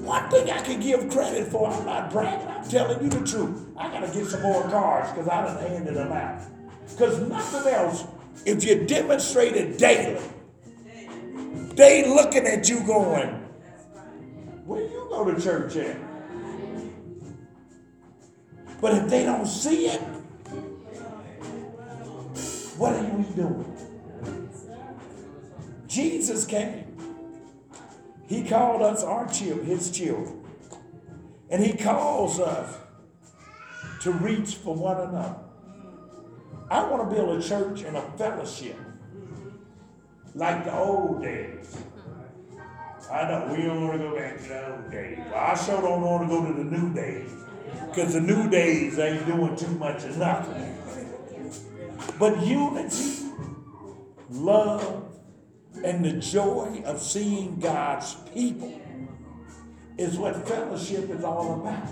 One 0.00 0.28
thing 0.30 0.50
I 0.50 0.60
can 0.62 0.80
give 0.80 1.08
credit 1.10 1.46
for, 1.46 1.70
I'm 1.70 1.86
not 1.86 2.10
bragging, 2.10 2.48
I'm 2.48 2.68
telling 2.68 3.04
you 3.04 3.08
the 3.08 3.24
truth. 3.24 3.68
I 3.76 3.88
gotta 3.88 4.12
get 4.12 4.26
some 4.26 4.42
more 4.42 4.62
cards 4.64 5.10
because 5.10 5.28
I 5.28 5.42
done 5.42 5.58
handed 5.64 5.94
them 5.94 6.10
out. 6.10 6.42
Because 6.90 7.20
nothing 7.20 7.72
else, 7.72 8.04
if 8.44 8.64
you 8.64 8.84
demonstrate 8.84 9.54
it 9.54 9.78
daily, 9.78 10.20
they 11.76 12.08
looking 12.08 12.46
at 12.48 12.68
you 12.68 12.80
going, 12.84 13.28
where 14.66 14.82
you 14.82 15.06
go 15.08 15.32
to 15.32 15.40
church 15.40 15.76
at? 15.76 15.96
But 18.80 18.94
if 18.94 19.08
they 19.08 19.24
don't 19.24 19.46
see 19.46 19.86
it, 19.86 20.02
what 22.82 22.94
are 22.94 23.02
you 23.04 23.24
doing? 23.36 23.76
Jesus 25.86 26.44
came. 26.44 26.96
He 28.26 28.42
called 28.42 28.82
us 28.82 29.04
our 29.04 29.28
children, 29.28 29.66
his 29.66 29.92
children. 29.92 30.42
And 31.48 31.64
he 31.64 31.74
calls 31.74 32.40
us 32.40 32.76
to 34.00 34.10
reach 34.10 34.56
for 34.56 34.74
one 34.74 34.96
another. 34.96 35.36
I 36.68 36.82
want 36.90 37.08
to 37.08 37.14
build 37.14 37.38
a 37.38 37.46
church 37.46 37.82
and 37.82 37.96
a 37.96 38.02
fellowship 38.18 38.76
like 40.34 40.64
the 40.64 40.76
old 40.76 41.22
days. 41.22 41.76
I 43.12 43.28
know 43.28 43.54
we 43.56 43.62
don't 43.62 43.86
want 43.86 44.00
to 44.00 44.08
go 44.08 44.16
back 44.16 44.38
to 44.38 44.48
the 44.48 44.72
old 44.72 44.90
days. 44.90 45.18
Well, 45.18 45.34
I 45.36 45.54
sure 45.54 45.80
don't 45.80 46.02
want 46.02 46.28
to 46.28 46.34
go 46.34 46.46
to 46.46 46.52
the 46.52 46.64
new 46.64 46.92
days. 46.92 47.30
Because 47.88 48.14
the 48.14 48.20
new 48.20 48.50
days 48.50 48.98
ain't 48.98 49.24
doing 49.24 49.54
too 49.54 49.70
much 49.76 50.02
of 50.02 50.16
nothing. 50.16 50.81
But 52.22 52.46
unity, 52.46 53.32
love, 54.30 55.18
and 55.82 56.04
the 56.04 56.12
joy 56.12 56.80
of 56.86 57.02
seeing 57.02 57.58
God's 57.58 58.14
people 58.32 58.80
is 59.98 60.16
what 60.18 60.46
fellowship 60.46 61.10
is 61.10 61.24
all 61.24 61.54
about. 61.54 61.88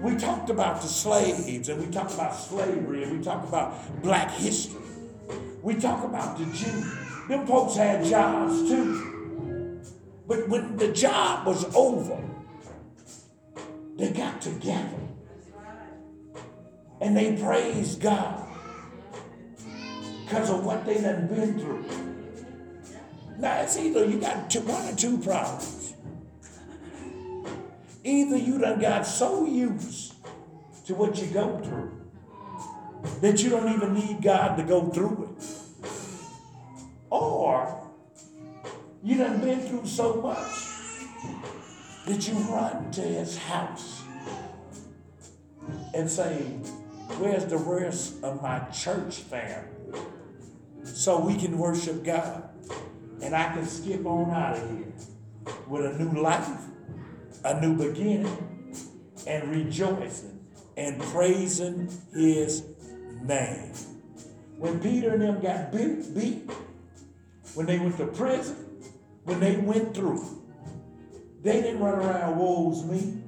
We 0.00 0.14
talked 0.14 0.48
about 0.50 0.80
the 0.80 0.86
slaves 0.86 1.68
and 1.68 1.84
we 1.84 1.90
talked 1.90 2.14
about 2.14 2.36
slavery 2.36 3.02
and 3.02 3.18
we 3.18 3.24
talked 3.24 3.48
about 3.48 4.00
black 4.00 4.30
history. 4.30 4.80
We 5.60 5.74
talk 5.74 6.04
about 6.04 6.38
the 6.38 6.44
Jews. 6.44 6.94
Them 7.28 7.48
folks 7.48 7.74
had 7.74 8.04
jobs 8.04 8.60
too. 8.70 9.80
But 10.28 10.48
when 10.48 10.76
the 10.76 10.92
job 10.92 11.48
was 11.48 11.64
over, 11.74 12.22
they 13.96 14.12
got 14.12 14.40
together 14.40 15.00
and 17.00 17.16
they 17.16 17.36
praised 17.42 18.00
God 18.00 18.47
because 20.28 20.50
of 20.50 20.62
what 20.62 20.84
they 20.84 21.00
done 21.00 21.26
been 21.26 21.58
through. 21.58 21.84
Now 23.38 23.62
it's 23.62 23.78
either 23.78 24.04
you 24.04 24.20
got 24.20 24.50
two, 24.50 24.60
one 24.60 24.92
or 24.92 24.94
two 24.94 25.16
problems. 25.18 25.94
Either 28.04 28.36
you 28.36 28.58
done 28.58 28.78
got 28.78 29.06
so 29.06 29.46
used 29.46 30.14
to 30.86 30.94
what 30.94 31.18
you 31.18 31.28
go 31.28 31.58
through 31.60 31.92
that 33.22 33.42
you 33.42 33.48
don't 33.48 33.72
even 33.72 33.94
need 33.94 34.22
God 34.22 34.56
to 34.56 34.64
go 34.64 34.90
through 34.90 35.34
it. 35.38 35.44
Or 37.08 37.88
you 39.02 39.16
done 39.16 39.40
been 39.40 39.60
through 39.60 39.86
so 39.86 40.20
much 40.20 41.06
that 42.06 42.28
you 42.28 42.34
run 42.52 42.90
to 42.90 43.00
his 43.00 43.38
house 43.38 44.02
and 45.94 46.10
say, 46.10 46.34
Where's 47.16 47.46
the 47.46 47.56
rest 47.56 48.22
of 48.22 48.42
my 48.42 48.58
church 48.70 49.16
family? 49.16 49.78
So 50.84 51.20
we 51.20 51.36
can 51.36 51.58
worship 51.58 52.04
God. 52.04 52.48
And 53.22 53.34
I 53.34 53.52
can 53.52 53.66
skip 53.66 54.06
on 54.06 54.30
out 54.30 54.56
of 54.56 54.70
here 54.70 54.92
with 55.66 55.86
a 55.86 55.98
new 55.98 56.20
life, 56.20 56.48
a 57.44 57.60
new 57.60 57.76
beginning, 57.76 59.10
and 59.26 59.50
rejoicing 59.50 60.38
and 60.76 61.00
praising 61.00 61.90
his 62.14 62.64
name. 63.22 63.72
When 64.56 64.80
Peter 64.80 65.14
and 65.14 65.22
them 65.22 65.40
got 65.40 65.72
beat, 65.72 66.14
beat 66.14 66.50
when 67.54 67.66
they 67.66 67.78
went 67.78 67.96
to 67.98 68.06
prison, 68.06 68.56
when 69.24 69.40
they 69.40 69.56
went 69.56 69.94
through, 69.94 70.24
they 71.42 71.60
didn't 71.60 71.80
run 71.80 71.98
around 71.98 72.38
woes 72.38 72.84
me. 72.84 73.22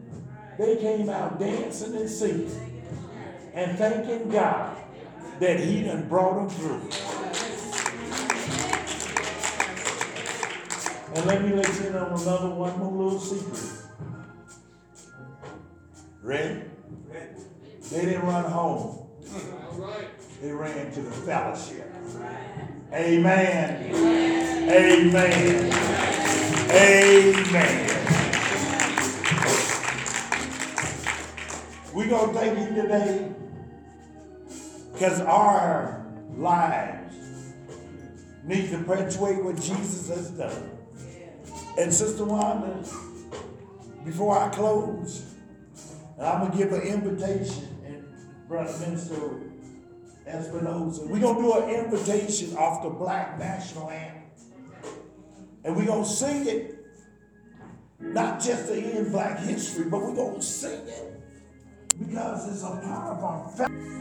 They 0.59 0.76
came 0.76 1.09
out 1.09 1.38
dancing 1.38 1.96
and 1.96 2.09
singing 2.09 2.82
and 3.55 3.78
thanking 3.78 4.28
God 4.30 4.76
that 5.40 5.59
he 5.59 5.82
done 5.82 6.09
brought 6.09 6.36
them 6.36 6.48
through. 6.48 7.20
And 11.12 11.26
let 11.26 11.42
me 11.42 11.52
let 11.52 11.66
you 11.80 11.88
in 11.88 11.96
on 11.96 12.12
another 12.20 12.50
one 12.50 12.78
more 12.78 12.92
little 12.92 13.18
secret. 13.18 13.86
Ready? 16.22 16.62
They 17.90 18.04
didn't 18.04 18.22
run 18.22 18.44
home. 18.44 19.08
All 19.32 19.78
right. 19.78 20.08
They 20.40 20.52
ran 20.52 20.92
to 20.92 21.02
the 21.02 21.11
fellowship. 21.11 21.92
Amen. 22.92 23.94
Amen. 24.70 25.72
Amen. 26.70 27.90
We're 31.92 32.08
going 32.08 32.32
to 32.32 32.38
thank 32.38 32.58
you 32.58 32.82
today 32.82 33.32
because 34.92 35.20
our 35.22 36.06
lives 36.36 37.16
need 38.44 38.70
to 38.70 38.78
perpetuate 38.78 39.42
what 39.42 39.56
Jesus 39.56 40.08
has 40.08 40.30
done. 40.30 40.80
And 41.78 41.92
Sister 41.92 42.24
Wanda, 42.24 42.84
before 44.04 44.38
I 44.38 44.48
close, 44.48 45.24
I'm 46.20 46.40
going 46.40 46.52
to 46.52 46.58
give 46.58 46.72
an 46.72 46.82
invitation, 46.82 47.68
and 47.86 48.04
Brother 48.48 48.76
Minister 48.80 49.40
Espinosa, 50.26 51.06
we're 51.06 51.20
going 51.20 51.36
to 51.36 51.42
do 51.42 51.52
an 51.54 51.84
invitation 51.84 52.56
off 52.56 52.82
the 52.82 52.90
Black 52.90 53.38
National 53.38 53.90
Anthem. 53.90 54.22
And 55.64 55.76
we're 55.76 55.86
going 55.86 56.04
to 56.04 56.11
sing 56.11 56.46
it, 56.46 56.86
not 57.98 58.40
just 58.40 58.66
to 58.68 58.74
end 58.74 59.12
Black 59.12 59.38
history, 59.38 59.84
but 59.84 60.00
we're 60.00 60.14
going 60.14 60.36
to 60.36 60.42
sing 60.42 60.86
it 60.86 61.20
because 61.98 62.48
it's 62.48 62.62
a 62.62 62.80
part 62.86 63.16
of 63.16 63.24
our 63.24 63.48
family. 63.50 64.00